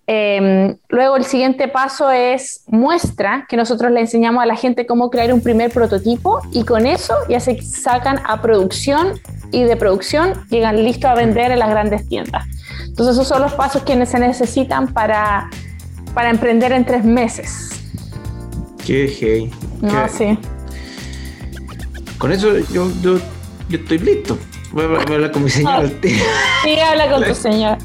Em, 0.06 0.76
luego 0.88 1.16
el 1.16 1.24
siguiente 1.24 1.68
paso 1.68 2.10
es 2.10 2.64
muestra, 2.68 3.46
que 3.48 3.56
nosotros 3.56 3.92
le 3.92 4.00
enseñamos 4.00 4.42
a 4.42 4.46
la 4.46 4.56
gente 4.56 4.86
cómo 4.86 5.10
crear 5.10 5.32
un 5.32 5.42
primer 5.42 5.70
prototipo 5.70 6.40
y 6.52 6.64
con 6.64 6.86
eso 6.86 7.14
ya 7.28 7.38
se 7.38 7.60
sacan 7.62 8.20
a 8.24 8.40
producción 8.40 9.20
y 9.50 9.64
de 9.64 9.76
producción 9.76 10.32
llegan 10.50 10.82
listos 10.82 11.10
a 11.10 11.14
vender 11.14 11.52
en 11.52 11.58
las 11.58 11.68
grandes 11.68 12.08
tiendas. 12.08 12.44
Entonces 12.86 13.14
esos 13.14 13.28
son 13.28 13.42
los 13.42 13.52
pasos 13.52 13.82
que 13.82 14.06
se 14.06 14.18
necesitan 14.18 14.92
para, 14.92 15.50
para 16.14 16.30
emprender 16.30 16.72
en 16.72 16.86
tres 16.86 17.04
meses. 17.04 17.70
Qué 18.86 19.14
hey. 19.20 19.50
No, 19.82 20.08
sí. 20.08 20.38
Con 22.16 22.32
eso 22.32 22.58
yo, 22.72 22.90
yo, 23.02 23.18
yo 23.68 23.78
estoy 23.78 23.98
listo. 23.98 24.38
Voy 24.74 24.86
a, 24.86 25.14
hablar 25.14 25.30
con 25.30 25.44
mi 25.44 25.50
señor. 25.50 25.88
sí, 26.02 26.80
habla 26.80 27.08
con 27.08 27.22
tu 27.22 27.34
señor. 27.34 27.78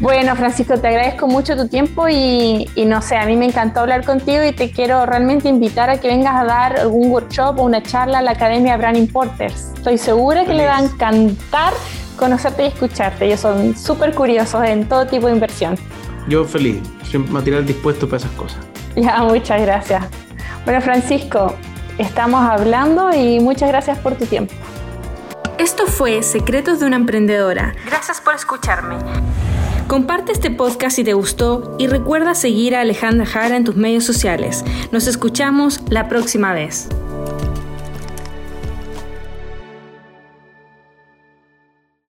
Bueno, 0.00 0.34
Francisco, 0.34 0.76
te 0.76 0.88
agradezco 0.88 1.28
mucho 1.28 1.56
tu 1.56 1.68
tiempo 1.68 2.08
y, 2.08 2.66
no 2.84 3.00
sé, 3.02 3.16
a 3.16 3.24
mí 3.24 3.36
me 3.36 3.44
encantó 3.46 3.80
hablar 3.80 4.04
contigo 4.04 4.42
y 4.42 4.50
te 4.50 4.72
quiero 4.72 5.06
realmente 5.06 5.48
invitar 5.48 5.90
a 5.90 6.00
que 6.00 6.08
vengas 6.08 6.34
a 6.34 6.44
dar 6.44 6.80
algún 6.80 7.12
workshop 7.12 7.60
o 7.60 7.62
una 7.62 7.84
charla 7.84 8.18
a 8.18 8.22
la 8.22 8.32
Academia 8.32 8.76
Brand 8.76 8.96
Importers. 8.96 9.70
Estoy 9.76 9.96
segura 9.96 10.44
que 10.44 10.54
le 10.54 10.66
va 10.66 10.78
a 10.78 10.82
encantar 10.82 11.72
conocerte 12.16 12.64
y 12.64 12.66
escucharte. 12.66 13.26
Ellos 13.26 13.38
son 13.38 13.76
súper 13.76 14.12
curiosos 14.12 14.64
en 14.64 14.88
todo 14.88 15.06
tipo 15.06 15.28
de 15.28 15.34
inversión. 15.34 15.78
Yo 16.26 16.44
feliz, 16.44 16.82
siempre 17.08 17.32
material 17.32 17.64
dispuesto 17.64 18.08
para 18.08 18.16
esas 18.16 18.32
cosas. 18.32 18.58
Ya, 18.96 19.22
muchas 19.22 19.62
gracias. 19.62 20.04
Bueno, 20.64 20.80
Francisco, 20.80 21.54
estamos 21.96 22.42
hablando 22.42 23.14
y 23.14 23.38
muchas 23.38 23.68
gracias 23.68 23.98
por 23.98 24.16
tu 24.16 24.26
tiempo. 24.26 24.52
Esto 25.58 25.86
fue 25.86 26.22
Secretos 26.22 26.80
de 26.80 26.86
una 26.86 26.96
Emprendedora. 26.96 27.74
Gracias 27.86 28.20
por 28.20 28.34
escucharme. 28.34 28.96
Comparte 29.86 30.32
este 30.32 30.50
podcast 30.50 30.96
si 30.96 31.04
te 31.04 31.14
gustó 31.14 31.76
y 31.78 31.86
recuerda 31.86 32.34
seguir 32.34 32.74
a 32.74 32.80
Alejandra 32.80 33.24
Jara 33.24 33.56
en 33.56 33.64
tus 33.64 33.76
medios 33.76 34.04
sociales. 34.04 34.64
Nos 34.90 35.06
escuchamos 35.06 35.80
la 35.90 36.08
próxima 36.08 36.52
vez. 36.52 36.88